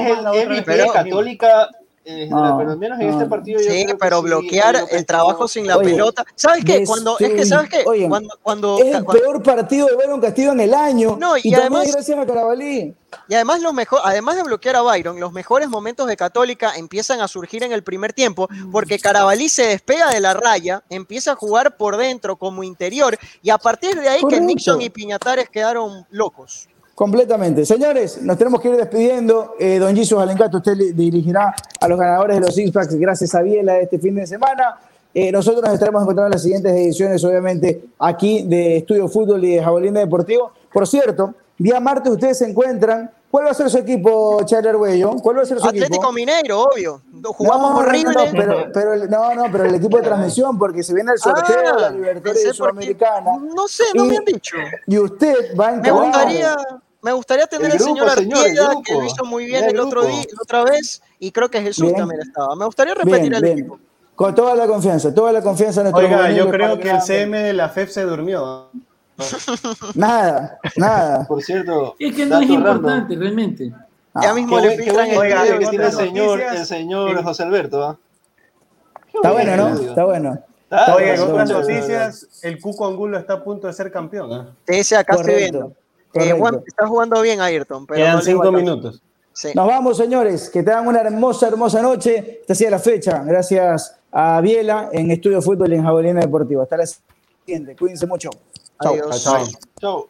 MVP 0.49 0.62
Pero- 0.64 0.82
de 0.84 0.91
Católica, 0.91 1.68
eh, 2.11 2.27
No, 2.31 2.57
pero 2.57 2.71
al 2.71 2.79
menos 2.79 2.99
en 3.01 3.11
este 3.11 3.27
partido 3.27 3.61
yo 3.61 3.71
Sí, 3.71 3.85
creo 3.85 3.99
pero 3.99 4.23
bloquear 4.23 4.77
el 4.91 5.05
trabajo 5.05 5.47
sin 5.47 5.67
la 5.67 5.77
Oye, 5.77 5.91
pelota. 5.91 6.25
¿Sabes 6.35 6.65
qué? 6.65 6.85
Cuando, 6.87 7.19
es 7.19 7.31
que, 7.31 7.45
¿sabes 7.45 7.69
qué? 7.69 7.83
Oigan, 7.87 8.09
Cuando, 8.09 8.35
cuando, 8.43 8.79
Es 8.79 8.87
el 8.97 9.05
cuando- 9.05 9.13
peor 9.23 9.43
partido 9.43 9.87
de 9.89 9.97
Byron 9.97 10.21
Castillo 10.21 10.53
en 10.53 10.61
el 10.61 10.73
año. 10.73 11.17
No, 11.21 11.35
y 11.37 11.53
además- 11.55 11.93
gracias 11.93 12.19
a 12.19 12.25
Carabalí. 12.25 12.95
Y 13.29 13.35
además, 13.35 13.61
lo 13.63 13.73
mejor, 13.73 14.01
además 14.05 14.37
de 14.37 14.43
bloquear 14.43 14.77
a 14.77 14.83
Byron, 14.83 15.19
los 15.21 15.33
mejores 15.33 15.69
momentos 15.69 16.07
de 16.07 16.17
Católica 16.17 16.73
empiezan 16.77 17.21
a 17.21 17.29
surgir 17.29 17.63
en 17.63 17.73
el 17.73 17.83
primer 17.83 18.13
tiempo, 18.13 18.49
porque 18.73 18.99
Carabalí 18.99 19.49
se 19.49 19.67
despega 19.67 20.11
de 20.11 20.21
la 20.21 20.35
raya, 20.35 20.83
empieza 20.91 21.33
a 21.33 21.35
jugar 21.37 21.77
por 21.77 21.97
dentro 21.97 22.37
como 22.37 22.63
interior, 22.65 23.19
y 23.43 23.51
a 23.51 23.59
partir 23.59 23.99
de 24.01 24.09
ahí 24.09 24.23
que. 24.29 24.41
Nixon 24.41 24.81
y 24.83 24.89
Piñatares 24.91 25.49
quedaron 25.51 26.07
locos. 26.11 26.69
Completamente. 26.99 27.65
Señores, 27.65 28.21
nos 28.23 28.37
tenemos 28.37 28.61
que 28.61 28.71
ir 28.71 28.77
despidiendo. 28.77 29.55
Eh, 29.61 29.79
don 29.79 29.95
Jesus 29.95 30.21
Alencato, 30.21 30.57
usted 30.57 30.73
dirigirá 30.95 31.55
a 31.81 31.87
los 31.87 31.97
ganadores 31.97 32.41
de 32.41 32.41
los 32.47 32.53
Six 32.53 32.73
Packs 32.73 32.93
gracias 32.97 33.37
a 33.37 33.41
Biela 33.43 33.79
este 33.79 34.01
fin 34.01 34.17
de 34.17 34.27
semana. 34.27 34.81
Eh, 35.15 35.31
nosotros 35.31 35.63
nos 35.63 35.75
estaremos 35.75 36.03
encontrando 36.03 36.27
en 36.27 36.33
las 36.33 36.43
siguientes 36.43 36.73
ediciones, 36.73 37.23
obviamente, 37.23 37.85
aquí 38.01 38.43
de 38.49 38.79
Estudio 38.79 39.07
Fútbol 39.07 39.45
y 39.45 39.55
de 39.55 39.63
Jabolín 39.63 39.95
Deportivo. 39.95 40.51
Por 40.73 40.89
cierto, 40.89 41.35
Día 41.57 41.79
martes 41.79 42.13
ustedes 42.13 42.39
se 42.39 42.49
encuentran. 42.49 43.11
¿Cuál 43.31 43.47
va 43.47 43.51
a 43.51 43.55
ser 43.55 43.69
su 43.71 43.79
equipo, 43.79 44.41
Charler 44.45 44.71
Arguello? 44.71 45.11
¿Cuál 45.23 45.39
va 45.39 45.43
a 45.43 45.45
ser 45.45 45.59
su 45.61 45.67
Atlético 45.69 45.95
equipo? 45.95 46.13
Mineiro, 46.13 46.63
obvio. 46.63 47.01
Jugamos 47.37 47.73
no, 47.73 47.79
horrible. 47.79 48.15
No, 48.15 48.25
no, 48.27 48.31
pero, 48.33 48.57
pero 48.73 48.95
el- 48.95 49.11
no, 49.11 49.35
no, 49.37 49.45
pero 49.53 49.65
el 49.67 49.75
equipo 49.77 49.99
de 49.99 50.03
transmisión, 50.03 50.59
porque 50.59 50.83
se 50.83 50.95
viene 50.95 51.13
el 51.13 51.19
sorteo 51.19 51.57
de 51.57 51.81
la 51.81 51.87
Ah, 51.87 51.91
Libertadores. 51.91 52.57
Sudamericana. 52.57 53.31
No 53.55 53.69
sé, 53.69 53.85
no 53.95 54.05
Y- 54.05 54.09
me 54.09 54.17
han 54.17 54.25
dicho. 54.25 54.57
Y 54.87 54.99
usted 54.99 55.35
va 55.59 55.69
a 55.69 55.71
Me 55.73 55.79
encarar. 55.79 56.03
gustaría, 56.05 56.57
me 57.03 57.13
gustaría 57.13 57.47
tener 57.47 57.67
El 57.67 57.73
al 57.73 57.79
señor 57.81 58.09
Artieda, 58.09 58.71
que 58.85 58.95
lo 58.95 59.05
hizo 59.05 59.25
muy 59.25 59.47
bien 59.47 59.65
El 59.65 59.71
el 59.71 59.81
otro 59.81 60.05
día, 60.05 60.17
la 60.33 60.43
otra 60.43 60.65
vez, 60.65 61.03
y 61.19 61.31
creo 61.31 61.49
que 61.51 61.61
Jesús 61.63 61.85
Bien. 61.87 61.97
también 61.97 62.21
estaba. 62.23 62.55
Me 62.57 62.65
gustaría 62.65 62.95
repetir 62.95 63.21
Bien, 63.31 63.35
el 63.35 63.43
bien. 63.43 63.59
equipo. 63.59 63.79
Con 64.15 64.35
toda 64.35 64.57
la 64.57 64.67
confianza, 64.67 65.15
toda 65.15 65.33
la 65.33 65.43
confianza 65.43 65.81
en 65.83 65.91
nuestro 65.93 66.05
Oiga, 66.07 66.31
yo 66.33 66.51
creo 66.51 66.79
que 66.79 66.91
el 66.91 67.01
CM 67.01 67.39
de 67.41 67.53
la 67.53 67.69
FEF 67.69 67.91
se 67.91 68.03
durmió. 68.03 68.69
Nada, 69.95 70.59
nada. 70.77 71.27
Por 71.27 71.43
cierto, 71.43 71.97
Es 71.99 72.15
que 72.15 72.25
no 72.27 72.41
es 72.41 72.49
importante 72.49 73.17
realmente. 73.17 73.69
Ya 74.21 74.31
Ah, 74.31 74.35
mismo 74.35 74.57
Qué 74.61 74.69
le 74.69 74.77
filtran 74.77 75.11
el 75.11 75.19
Oiga, 75.19 75.59
que 75.59 75.67
tiene 75.67 75.85
el 75.87 75.93
señor, 75.93 76.41
el 76.41 76.67
señor 76.67 77.23
José 77.23 77.43
Alberto. 77.45 77.85
¿ah? 77.85 77.97
Qué 79.11 79.19
Está 79.19 79.33
buen 79.33 79.47
bueno, 79.47 79.71
¿no? 79.71 79.81
Está 79.81 80.05
bueno. 80.05 80.39
Ah, 80.71 80.95
Oiga, 80.97 81.15
en 81.15 81.21
otras 81.21 81.51
noticias, 81.51 82.29
el 82.43 82.61
Cuco 82.61 82.87
Angulo 82.87 83.19
está 83.19 83.35
a 83.35 83.45
punto 83.45 83.67
de 83.69 83.73
ser 83.73 83.91
campeón. 83.93 84.33
¿ah? 84.33 84.53
Ese 84.67 84.97
acá 84.97 85.15
estoy 85.15 85.35
viendo. 85.37 85.73
Eh. 86.15 86.33
Juan, 86.33 86.63
está 86.67 86.87
jugando 86.87 87.21
bien 87.21 87.41
Ayrton, 87.41 87.87
pero 87.87 87.99
Quedan 87.99 88.17
no 88.17 88.23
cinco 88.23 88.53
minutos. 88.53 89.03
Sí. 89.33 89.51
Nos 89.55 89.67
vamos, 89.67 89.97
señores. 89.97 90.49
Que 90.49 90.63
tengan 90.63 90.87
una 90.87 91.01
hermosa, 91.01 91.49
hermosa 91.49 91.81
noche. 91.81 92.41
Esta 92.41 92.55
ha 92.55 92.57
sido 92.57 92.71
la 92.71 92.79
fecha. 92.79 93.23
Gracias 93.25 93.95
a 94.11 94.41
Biela 94.41 94.89
en 94.93 95.11
Estudio 95.11 95.41
Fútbol 95.41 95.73
y 95.73 95.77
en 95.77 95.85
Jabolina 95.85 96.21
Deportivo. 96.21 96.63
Hasta 96.63 96.77
la 96.79 96.87
siguiente. 96.87 97.77
Cuídense 97.77 98.07
mucho. 98.07 98.31
Chao. 98.83 98.97
Chao. 99.81 100.09